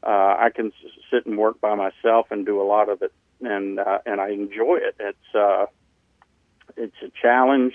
uh, 0.03 0.35
I 0.39 0.49
can 0.53 0.67
s- 0.67 0.91
sit 1.11 1.25
and 1.25 1.37
work 1.37 1.59
by 1.59 1.75
myself 1.75 2.27
and 2.31 2.45
do 2.45 2.61
a 2.61 2.63
lot 2.63 2.89
of 2.89 3.01
it 3.01 3.11
and 3.41 3.79
uh, 3.79 3.99
and 4.05 4.19
I 4.19 4.29
enjoy 4.29 4.77
it. 4.77 4.95
It's 4.99 5.35
uh, 5.35 5.65
it's 6.77 6.95
a 7.03 7.11
challenge, 7.21 7.73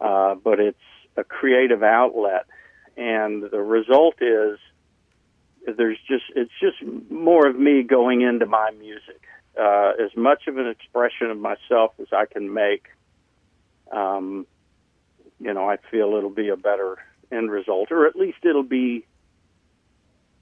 uh, 0.00 0.34
but 0.34 0.60
it's 0.60 0.78
a 1.16 1.24
creative 1.24 1.82
outlet, 1.82 2.46
and 2.96 3.42
the 3.42 3.60
result 3.62 4.16
is 4.20 4.58
there's 5.76 5.98
just 6.08 6.24
it's 6.34 6.52
just 6.60 6.76
more 7.10 7.46
of 7.46 7.58
me 7.58 7.82
going 7.82 8.22
into 8.22 8.46
my 8.46 8.70
music, 8.78 9.22
uh, 9.58 9.92
as 10.02 10.14
much 10.16 10.46
of 10.46 10.58
an 10.58 10.66
expression 10.66 11.30
of 11.30 11.38
myself 11.38 11.92
as 12.00 12.08
I 12.12 12.26
can 12.26 12.52
make. 12.52 12.86
Um, 13.90 14.46
you 15.40 15.54
know, 15.54 15.68
I 15.68 15.76
feel 15.90 16.14
it'll 16.16 16.30
be 16.30 16.48
a 16.48 16.56
better 16.56 16.98
end 17.30 17.50
result, 17.50 17.90
or 17.92 18.06
at 18.06 18.16
least 18.16 18.38
it'll 18.42 18.62
be 18.62 19.06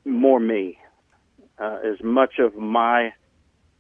more 0.04 0.40
me. 0.40 0.78
Uh, 1.58 1.78
as 1.84 2.02
much 2.02 2.38
of 2.38 2.54
my 2.54 3.12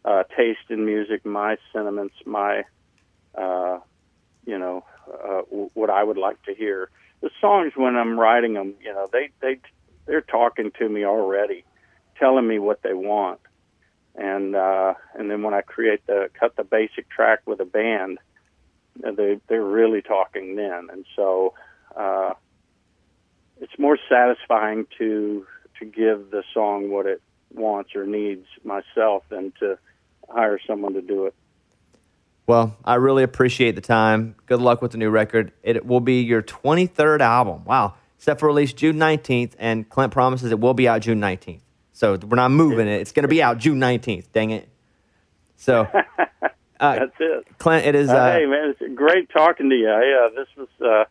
uh, 0.04 0.22
taste 0.36 0.70
in 0.70 0.86
music, 0.86 1.26
my 1.26 1.56
sentiments, 1.72 2.14
my, 2.24 2.64
uh, 3.36 3.78
you 4.46 4.58
know, 4.58 4.84
uh, 5.12 5.42
w- 5.50 5.70
what 5.74 5.90
I 5.90 6.02
would 6.02 6.16
like 6.16 6.42
to 6.44 6.54
hear. 6.54 6.90
The 7.20 7.30
songs, 7.40 7.72
when 7.76 7.96
I'm 7.96 8.18
writing 8.18 8.54
them, 8.54 8.74
you 8.82 8.92
know, 8.92 9.08
they 9.12 9.30
they 9.40 9.58
they're 10.06 10.20
talking 10.20 10.70
to 10.78 10.88
me 10.88 11.04
already, 11.04 11.64
telling 12.18 12.46
me 12.46 12.58
what 12.58 12.82
they 12.82 12.94
want, 12.94 13.40
and 14.14 14.54
uh, 14.54 14.94
and 15.14 15.30
then 15.30 15.42
when 15.42 15.54
I 15.54 15.62
create 15.62 16.06
the 16.06 16.30
cut 16.38 16.56
the 16.56 16.64
basic 16.64 17.08
track 17.10 17.40
with 17.46 17.60
a 17.60 17.64
band, 17.64 18.18
uh, 18.18 18.35
they 19.00 19.40
they're 19.48 19.62
really 19.62 20.02
talking 20.02 20.56
then, 20.56 20.88
and 20.90 21.04
so 21.14 21.54
uh, 21.96 22.32
it's 23.60 23.78
more 23.78 23.98
satisfying 24.08 24.86
to 24.98 25.46
to 25.78 25.84
give 25.84 26.30
the 26.30 26.42
song 26.54 26.90
what 26.90 27.06
it 27.06 27.20
wants 27.54 27.94
or 27.94 28.06
needs 28.06 28.46
myself 28.64 29.24
than 29.28 29.52
to 29.60 29.78
hire 30.28 30.58
someone 30.66 30.94
to 30.94 31.02
do 31.02 31.26
it. 31.26 31.34
Well, 32.46 32.76
I 32.84 32.94
really 32.94 33.24
appreciate 33.24 33.74
the 33.74 33.80
time. 33.80 34.36
Good 34.46 34.60
luck 34.60 34.80
with 34.80 34.92
the 34.92 34.98
new 34.98 35.10
record. 35.10 35.52
It 35.62 35.84
will 35.84 36.00
be 36.00 36.20
your 36.20 36.42
23rd 36.42 37.20
album. 37.20 37.64
Wow. 37.64 37.94
Set 38.18 38.38
for 38.38 38.46
release 38.46 38.72
June 38.72 38.96
19th, 38.96 39.54
and 39.58 39.88
Clint 39.88 40.12
promises 40.12 40.52
it 40.52 40.60
will 40.60 40.74
be 40.74 40.86
out 40.86 41.02
June 41.02 41.20
19th. 41.20 41.60
So 41.92 42.16
we're 42.16 42.36
not 42.36 42.50
moving 42.50 42.86
it. 42.86 43.00
It's 43.00 43.12
going 43.12 43.24
to 43.24 43.28
be 43.28 43.42
out 43.42 43.58
June 43.58 43.80
19th. 43.80 44.26
Dang 44.32 44.50
it. 44.50 44.68
So, 45.56 45.88
uh, 46.80 46.94
That's 46.94 47.16
it. 47.18 47.46
Clint, 47.58 47.86
it 47.86 47.94
is. 47.94 48.08
Uh, 48.08 48.14
Uh, 48.14 48.32
hey 48.32 48.46
man, 48.46 48.74
it's 48.78 48.94
great 48.94 49.30
talking 49.30 49.70
to 49.70 49.76
you. 49.76 49.88
I, 49.88 50.26
uh, 50.26 50.30
this 50.34 50.48
was 50.56 50.68
uh, 50.80 51.04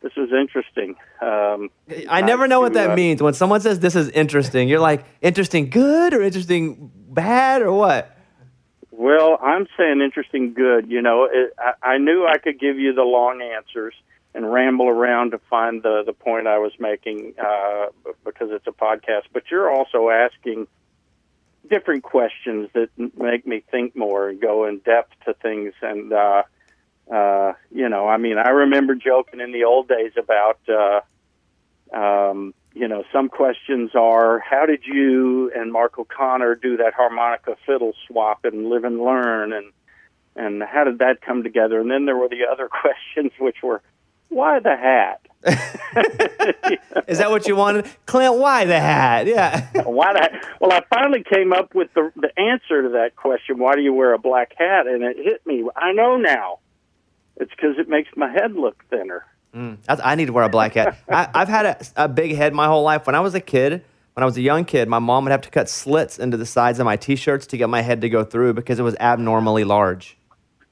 this 0.00 0.14
was 0.16 0.30
interesting. 0.32 0.96
Um, 1.20 1.70
I 2.08 2.20
never 2.20 2.46
know 2.46 2.60
what 2.60 2.74
that 2.74 2.94
means. 2.94 3.22
When 3.22 3.34
someone 3.34 3.60
says 3.60 3.80
this 3.80 3.96
is 3.96 4.08
interesting, 4.10 4.68
you're 4.68 4.80
like, 4.80 5.04
interesting 5.20 5.70
good 5.70 6.14
or 6.14 6.22
interesting 6.22 6.90
bad 7.08 7.62
or 7.62 7.72
what? 7.72 8.14
Well, 8.92 9.38
I'm 9.42 9.66
saying 9.76 10.00
interesting 10.00 10.54
good. 10.54 10.90
You 10.90 11.02
know, 11.02 11.28
it, 11.30 11.52
I, 11.58 11.94
I 11.94 11.98
knew 11.98 12.26
I 12.26 12.38
could 12.38 12.58
give 12.58 12.78
you 12.78 12.94
the 12.94 13.02
long 13.02 13.40
answers 13.42 13.94
and 14.34 14.52
ramble 14.52 14.88
around 14.88 15.30
to 15.32 15.38
find 15.50 15.82
the 15.82 16.02
the 16.04 16.12
point 16.12 16.46
I 16.46 16.58
was 16.58 16.72
making 16.78 17.34
uh, 17.38 17.86
because 18.24 18.50
it's 18.50 18.66
a 18.66 18.72
podcast. 18.72 19.22
But 19.32 19.44
you're 19.50 19.70
also 19.72 20.10
asking 20.10 20.66
different 21.68 22.02
questions 22.02 22.68
that 22.74 22.90
make 23.16 23.46
me 23.46 23.62
think 23.70 23.96
more 23.96 24.28
and 24.28 24.40
go 24.40 24.66
in 24.66 24.78
depth 24.78 25.12
to 25.24 25.34
things. 25.34 25.74
And 25.82 26.12
uh, 26.12 26.42
uh, 27.12 27.52
you 27.70 27.88
know, 27.88 28.08
I 28.08 28.16
mean, 28.16 28.38
I 28.38 28.50
remember 28.50 28.94
joking 28.94 29.40
in 29.40 29.52
the 29.52 29.64
old 29.64 29.88
days 29.88 30.12
about. 30.16 30.58
Uh, 30.68 31.00
um, 31.90 32.52
you 32.74 32.86
know, 32.86 33.02
some 33.12 33.28
questions 33.28 33.90
are, 33.94 34.38
how 34.38 34.66
did 34.66 34.84
you 34.84 35.50
and 35.54 35.72
Mark 35.72 35.98
O'Connor 35.98 36.56
do 36.56 36.76
that 36.76 36.94
harmonica 36.94 37.56
fiddle 37.66 37.92
swap 38.06 38.44
and 38.44 38.68
live 38.68 38.84
and 38.84 39.00
learn, 39.00 39.52
and 39.52 39.72
and 40.36 40.62
how 40.62 40.84
did 40.84 40.98
that 40.98 41.20
come 41.20 41.42
together? 41.42 41.80
And 41.80 41.90
then 41.90 42.04
there 42.04 42.16
were 42.16 42.28
the 42.28 42.46
other 42.50 42.68
questions, 42.80 43.32
which 43.40 43.56
were, 43.62 43.82
why 44.28 44.60
the 44.60 44.76
hat? 44.76 45.20
Is 47.06 47.18
that 47.18 47.30
what 47.30 47.46
you 47.46 47.54
wanted? 47.56 47.86
Clint, 48.06 48.34
why 48.36 48.64
the 48.64 48.78
hat? 48.78 49.26
Yeah. 49.26 49.68
Why 49.84 50.12
the 50.12 50.18
hat? 50.18 50.44
Well, 50.60 50.72
I 50.72 50.82
finally 50.92 51.22
came 51.22 51.52
up 51.52 51.74
with 51.74 51.92
the 51.94 52.10
the 52.16 52.36
answer 52.38 52.82
to 52.82 52.88
that 52.90 53.14
question. 53.16 53.58
Why 53.58 53.74
do 53.74 53.80
you 53.80 53.94
wear 53.94 54.12
a 54.14 54.18
black 54.18 54.52
hat? 54.58 54.86
And 54.86 55.02
it 55.02 55.16
hit 55.16 55.46
me. 55.46 55.64
I 55.76 55.92
know 55.92 56.16
now. 56.16 56.58
It's 57.36 57.50
because 57.52 57.78
it 57.78 57.88
makes 57.88 58.08
my 58.16 58.30
head 58.30 58.54
look 58.56 58.84
thinner. 58.90 59.24
Mm, 59.54 59.78
That's, 59.86 60.00
I 60.04 60.16
need 60.16 60.26
to 60.26 60.32
wear 60.32 60.44
a 60.44 60.48
black 60.48 60.74
hat. 60.74 60.98
I, 61.08 61.28
I've 61.32 61.48
had 61.48 61.66
a, 61.66 62.04
a 62.04 62.08
big 62.08 62.34
head 62.34 62.52
my 62.52 62.66
whole 62.66 62.82
life. 62.82 63.06
When 63.06 63.14
I 63.14 63.20
was 63.20 63.34
a 63.34 63.40
kid, 63.40 63.84
when 64.14 64.22
I 64.22 64.26
was 64.26 64.36
a 64.36 64.42
young 64.42 64.64
kid, 64.64 64.88
my 64.88 64.98
mom 64.98 65.24
would 65.24 65.30
have 65.30 65.42
to 65.42 65.50
cut 65.50 65.68
slits 65.68 66.18
into 66.18 66.36
the 66.36 66.46
sides 66.46 66.80
of 66.80 66.84
my 66.84 66.96
t-shirts 66.96 67.46
to 67.48 67.56
get 67.56 67.68
my 67.70 67.80
head 67.80 68.00
to 68.00 68.08
go 68.08 68.24
through 68.24 68.54
because 68.54 68.80
it 68.80 68.82
was 68.82 68.96
abnormally 68.98 69.62
large. 69.62 70.17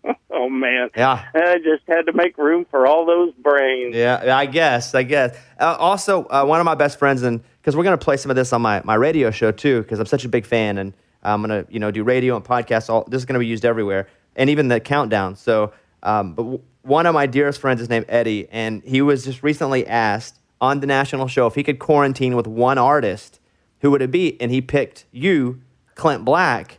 Oh 0.31 0.51
man. 0.51 0.91
Yeah. 0.95 1.25
I 1.35 1.57
just 1.57 1.83
had 1.89 2.07
to 2.07 2.13
make 2.13 2.37
room 2.37 2.67
for 2.71 2.87
all 2.87 3.07
those 3.07 3.33
brains. 3.35 3.97
Yeah, 3.97 4.37
I 4.37 4.45
guess. 4.45 4.95
I 4.95 5.03
guess. 5.03 5.37
Uh, 5.59 5.77
also, 5.79 6.27
uh, 6.27 6.45
one 6.45 6.61
of 6.61 6.67
my 6.67 6.75
best 6.75 6.99
friends, 6.99 7.23
and 7.23 7.43
because 7.61 7.75
we're 7.75 7.85
gonna 7.85 7.97
play 7.97 8.19
some 8.19 8.31
of 8.31 8.37
this 8.37 8.53
on 8.53 8.61
my, 8.61 8.83
my 8.85 8.97
radio 8.97 9.31
show 9.31 9.51
too, 9.51 9.81
because 9.83 9.99
I'm 9.99 10.05
such 10.07 10.27
a 10.27 10.29
big 10.29 10.45
fan, 10.45 10.77
and 10.77 10.93
I'm 11.23 11.41
gonna 11.41 11.65
you 11.71 11.81
know 11.81 11.91
do 11.91 12.05
radio 12.05 12.37
and 12.37 12.45
podcasts. 12.45 12.91
All 12.91 13.05
this 13.05 13.19
is 13.19 13.25
gonna 13.25 13.39
be 13.39 13.47
used 13.47 13.65
everywhere, 13.65 14.09
and 14.37 14.51
even 14.51 14.69
the 14.69 14.79
countdown. 14.79 15.37
So, 15.37 15.73
um, 16.03 16.35
but 16.35 16.43
w- 16.43 16.63
one 16.83 17.07
of 17.07 17.15
my 17.15 17.27
dearest 17.27 17.61
friends 17.61 17.81
is 17.81 17.89
named 17.89 18.07
Eddie, 18.09 18.47
and 18.53 18.83
he 18.85 19.01
was 19.01 19.25
just 19.25 19.43
recently 19.43 19.87
asked 19.87 20.39
on 20.61 20.81
the 20.81 20.87
national 20.87 21.29
show 21.29 21.47
if 21.47 21.55
he 21.55 21.63
could 21.63 21.79
quarantine 21.79 22.37
with 22.37 22.47
one 22.47 22.77
artist, 22.79 23.41
who 23.81 23.91
would 23.91 24.03
it 24.03 24.11
be? 24.11 24.39
And 24.41 24.51
he 24.51 24.61
picked 24.61 25.07
you, 25.13 25.63
Clint 25.95 26.25
Black, 26.27 26.79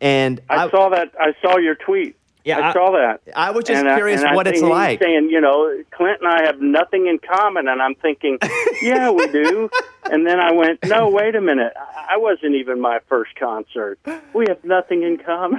and 0.00 0.40
I, 0.50 0.68
saw 0.70 0.88
that. 0.88 1.12
I 1.18 1.34
saw 1.40 1.56
your 1.56 1.76
tweet. 1.76 2.15
Yeah, 2.46 2.60
I, 2.60 2.70
I- 2.70 2.72
saw 2.72 2.92
that. 2.92 3.20
I 3.34 3.50
was 3.50 3.64
just 3.64 3.84
And, 3.84 3.96
curious 3.96 4.22
what 4.22 4.46
it's 4.46 4.62
like. 4.62 5.02
Saying, 5.02 5.28
you 5.30 5.40
know, 5.40 5.82
Clint 5.90 6.20
and 6.22 6.32
I 6.32 6.46
have 6.46 6.60
nothing 6.60 7.08
in 7.08 7.18
common, 7.18 7.66
and 7.66 7.82
I'm 7.82 7.96
thinking, 7.96 8.38
yeah, 8.82 9.10
we 9.10 9.26
do. 9.26 9.68
And 10.10 10.24
then 10.24 10.38
I 10.38 10.52
went, 10.52 10.78
no, 10.84 11.08
wait 11.10 11.34
a 11.34 11.40
minute. 11.40 11.72
I 11.76 11.96
I 12.08 12.18
wasn't 12.18 12.54
even 12.54 12.80
my 12.80 13.00
first 13.08 13.34
concert. 13.34 13.98
We 14.32 14.46
have 14.48 14.62
nothing 14.64 15.02
in 15.02 15.18
common. 15.18 15.58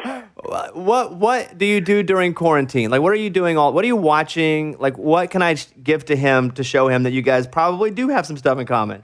what 0.74 1.14
what 1.14 1.58
do 1.58 1.66
you 1.66 1.82
do 1.82 2.04
during 2.04 2.34
quarantine? 2.34 2.90
Like, 2.90 3.02
what 3.02 3.12
are 3.12 3.18
you 3.18 3.30
doing? 3.30 3.58
All 3.58 3.74
what 3.74 3.84
are 3.84 3.88
you 3.88 3.98
watching? 3.98 4.78
Like, 4.80 4.98
what 4.98 5.30
can 5.30 5.42
I 5.42 5.56
give 5.84 6.06
to 6.06 6.16
him 6.16 6.52
to 6.52 6.64
show 6.64 6.88
him 6.88 7.04
that 7.04 7.12
you 7.12 7.22
guys 7.22 7.48
probably 7.48 7.92
do 7.92 8.08
have 8.08 8.26
some 8.26 8.38
stuff 8.38 8.58
in 8.60 8.66
common? 8.66 9.04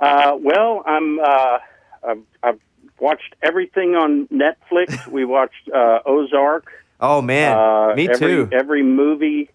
Uh, 0.00 0.36
well, 0.40 0.82
I'm. 0.86 1.20
Uh, 1.20 1.58
I've, 2.02 2.22
I've 2.42 2.60
watched 3.00 3.34
everything 3.42 3.94
on 3.94 4.26
Netflix. 4.28 5.06
we 5.10 5.24
watched 5.24 5.68
uh, 5.74 6.00
Ozark. 6.06 6.70
Oh 7.00 7.22
man, 7.22 7.56
Uh, 7.56 7.94
me 7.94 8.08
every, 8.08 8.18
too. 8.18 8.48
Every 8.50 8.82
movie, 8.82 9.50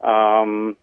um, 0.00 0.76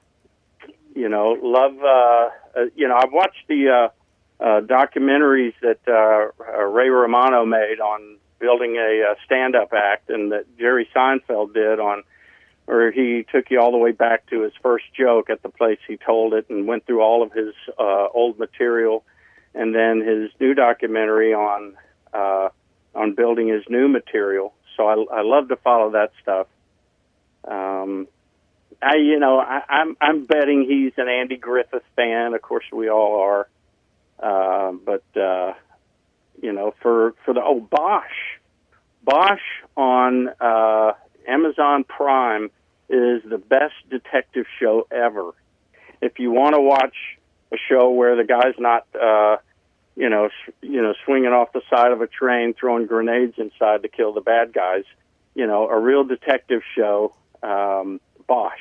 you 0.96 1.08
know, 1.10 1.38
love. 1.42 1.78
Uh, 1.82 2.30
uh, 2.60 2.66
you 2.76 2.88
know, 2.88 2.98
I've 2.98 3.14
watched 3.14 3.48
the 3.48 3.70
uh, 3.70 4.44
uh, 4.44 4.62
documentaries 4.62 5.54
that 5.62 5.80
uh, 5.88 6.32
uh, 6.44 6.64
Ray 6.64 6.90
Romano 6.90 7.46
made 7.46 7.80
on 7.80 8.18
building 8.40 8.76
a 8.76 9.12
uh, 9.12 9.16
stand-up 9.26 9.72
act, 9.72 10.10
and 10.10 10.32
that 10.32 10.46
Jerry 10.58 10.90
Seinfeld 10.96 11.54
did 11.54 11.80
on, 11.80 12.04
where 12.66 12.92
he 12.92 13.26
took 13.32 13.50
you 13.52 13.62
all 13.62 13.72
the 13.72 13.78
way 13.78 13.92
back 13.92 14.28
to 14.32 14.42
his 14.42 14.54
first 14.62 14.86
joke 14.98 15.30
at 15.30 15.44
the 15.44 15.50
place 15.50 15.78
he 15.88 15.96
told 15.96 16.34
it, 16.34 16.50
and 16.50 16.68
went 16.68 16.86
through 16.86 17.02
all 17.02 17.24
of 17.24 17.32
his 17.32 17.54
uh, 17.80 18.08
old 18.14 18.40
material, 18.40 19.06
and 19.54 19.76
then 19.76 20.02
his 20.02 20.32
new 20.40 20.54
documentary 20.54 21.34
on 21.34 21.76
uh, 22.14 22.50
on 22.96 23.16
building 23.16 23.48
his 23.48 23.64
new 23.70 23.88
material. 23.88 24.54
So 24.78 24.88
I, 24.88 25.20
I 25.20 25.22
love 25.22 25.50
to 25.50 25.56
follow 25.58 25.92
that 25.92 26.12
stuff. 26.22 26.48
Um, 27.46 28.08
I, 28.82 28.96
you 28.96 29.20
know, 29.20 29.40
I, 29.40 29.62
I'm 29.70 29.98
I'm 30.02 30.26
betting 30.26 30.66
he's 30.68 30.94
an 30.98 31.08
Andy 31.08 31.38
Griffith 31.38 31.84
fan. 31.96 32.34
Of 32.34 32.42
course, 32.42 32.66
we 32.72 32.90
all 32.90 33.22
are. 33.22 33.48
Uh, 34.20 34.72
but 34.74 35.04
uh, 35.20 35.54
you 36.42 36.54
know, 36.54 36.74
for 36.82 37.14
for 37.26 37.34
the 37.34 37.42
oh 37.44 37.60
Bosch, 37.60 38.06
Bosch 39.04 39.42
on 39.76 40.30
uh, 40.40 40.94
Amazon 41.28 41.84
Prime 41.84 42.50
is 42.90 43.24
the 43.24 43.38
best 43.38 43.74
detective 43.90 44.46
show 44.60 44.88
ever. 44.92 45.32
If 46.02 46.20
you 46.20 46.32
want 46.32 46.56
to 46.56 46.62
watch 46.62 46.96
a 47.54 47.58
show 47.70 47.90
where 47.92 48.16
the 48.16 48.24
guy's 48.24 48.56
not, 48.58 48.86
uh, 48.96 49.38
you 50.02 50.10
know, 50.10 50.26
s- 50.26 50.54
you 50.64 50.82
know, 50.82 50.94
swinging 51.06 51.32
off 51.32 51.54
the 51.54 51.62
side 51.70 51.92
of 51.92 52.02
a 52.02 52.08
train, 52.08 52.56
throwing 52.60 52.88
grenades 52.88 53.36
inside 53.38 53.84
to 53.84 53.88
kill 53.88 54.12
the 54.14 54.22
bad 54.22 54.52
guys, 54.52 54.84
you 55.36 55.46
know, 55.46 55.70
a 55.70 55.78
real 55.80 56.04
detective 56.04 56.62
show, 56.76 57.14
um, 57.44 58.02
Bosch. 58.28 58.60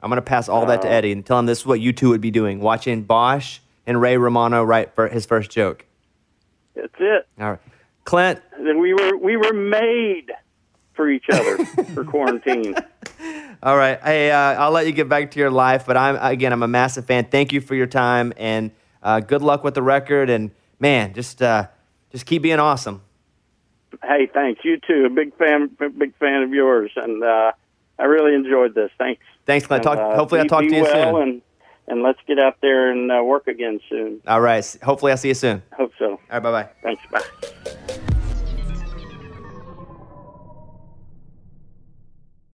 I'm 0.00 0.10
gonna 0.10 0.20
pass 0.20 0.46
all 0.48 0.66
that 0.66 0.82
to 0.82 0.88
Uh, 0.88 0.92
Eddie 0.92 1.12
and 1.12 1.24
tell 1.24 1.38
him 1.38 1.46
this 1.46 1.60
is 1.60 1.66
what 1.66 1.80
you 1.80 1.92
two 1.94 2.10
would 2.10 2.20
be 2.20 2.30
doing: 2.30 2.60
watching 2.60 3.02
Bosch 3.02 3.60
and 3.86 3.98
Ray 4.00 4.18
Romano 4.18 4.62
write 4.62 4.94
for 4.94 5.08
his 5.08 5.24
first 5.24 5.50
joke. 5.50 5.86
That's 6.76 6.92
it. 7.00 7.26
All 7.40 7.50
right, 7.52 7.58
Clint. 8.04 8.40
Then 8.60 8.78
we 8.78 8.92
were 8.92 9.16
we 9.16 9.36
were 9.38 9.54
made 9.54 10.30
for 10.92 11.08
each 11.08 11.24
other 11.32 11.64
for 11.94 12.04
quarantine. 12.04 12.74
All 13.62 13.76
right, 13.76 13.98
hey, 14.02 14.30
uh, 14.30 14.36
I'll 14.62 14.70
let 14.70 14.86
you 14.86 14.92
get 14.92 15.08
back 15.08 15.30
to 15.32 15.40
your 15.40 15.50
life, 15.50 15.84
but 15.86 15.96
I'm 15.96 16.16
again, 16.20 16.52
I'm 16.52 16.62
a 16.62 16.68
massive 16.68 17.06
fan. 17.06 17.24
Thank 17.24 17.52
you 17.54 17.60
for 17.62 17.74
your 17.74 17.86
time 17.88 18.32
and 18.36 18.70
uh, 19.02 19.20
good 19.20 19.42
luck 19.42 19.64
with 19.64 19.74
the 19.74 19.82
record. 19.82 20.30
And 20.30 20.50
man, 20.78 21.14
just 21.14 21.42
uh, 21.42 21.68
just 22.10 22.26
keep 22.26 22.42
being 22.42 22.58
awesome. 22.58 23.02
Hey, 24.02 24.28
thanks. 24.32 24.60
You 24.64 24.78
too. 24.86 25.06
A 25.06 25.10
big 25.10 25.36
fan, 25.36 25.76
big 25.98 26.16
fan 26.18 26.42
of 26.42 26.52
yours, 26.52 26.90
and 26.96 27.22
uh, 27.22 27.52
I 27.98 28.04
really 28.04 28.34
enjoyed 28.34 28.74
this. 28.74 28.90
Thanks. 28.98 29.22
Thanks, 29.46 29.66
Clint. 29.66 29.84
And, 29.86 29.96
Talk, 29.96 29.98
uh, 29.98 30.16
hopefully, 30.16 30.40
I'll 30.40 30.46
talk 30.46 30.60
to 30.60 30.74
you 30.74 30.82
well 30.82 31.14
soon. 31.14 31.22
And 31.22 31.42
and 31.88 32.02
let's 32.02 32.18
get 32.26 32.38
out 32.38 32.58
there 32.60 32.90
and 32.90 33.10
uh, 33.10 33.22
work 33.24 33.48
again 33.48 33.80
soon. 33.88 34.20
All 34.26 34.40
right, 34.40 34.76
hopefully, 34.82 35.10
I'll 35.12 35.18
see 35.18 35.28
you 35.28 35.34
soon. 35.34 35.62
Hope 35.72 35.92
so. 35.98 36.10
All 36.12 36.18
right, 36.30 36.42
bye 36.42 36.50
bye. 36.50 36.68
Thanks. 36.82 37.02
Bye. 37.10 38.14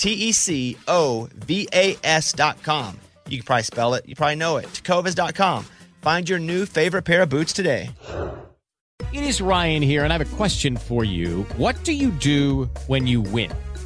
T 0.00 0.12
E 0.12 0.32
C 0.32 0.78
O 0.88 1.28
V 1.46 1.68
A 1.74 1.94
com. 2.64 2.98
You 3.28 3.36
can 3.36 3.44
probably 3.44 3.62
spell 3.64 3.92
it, 3.92 4.08
you 4.08 4.14
probably 4.14 4.36
know 4.36 4.56
it. 4.56 4.64
Tecovas 4.72 5.14
dot 5.14 5.34
com. 5.34 5.64
Find 6.00 6.26
your 6.26 6.38
new 6.38 6.64
favorite 6.64 7.02
pair 7.02 7.22
of 7.22 7.28
boots 7.28 7.52
today. 7.52 7.90
It 9.12 9.24
is 9.24 9.42
Ryan 9.42 9.82
here, 9.82 10.04
and 10.04 10.12
I 10.12 10.16
have 10.16 10.32
a 10.32 10.36
question 10.36 10.76
for 10.76 11.04
you. 11.04 11.42
What 11.58 11.84
do 11.84 11.92
you 11.92 12.10
do 12.10 12.70
when 12.86 13.06
you 13.06 13.20
win? 13.20 13.50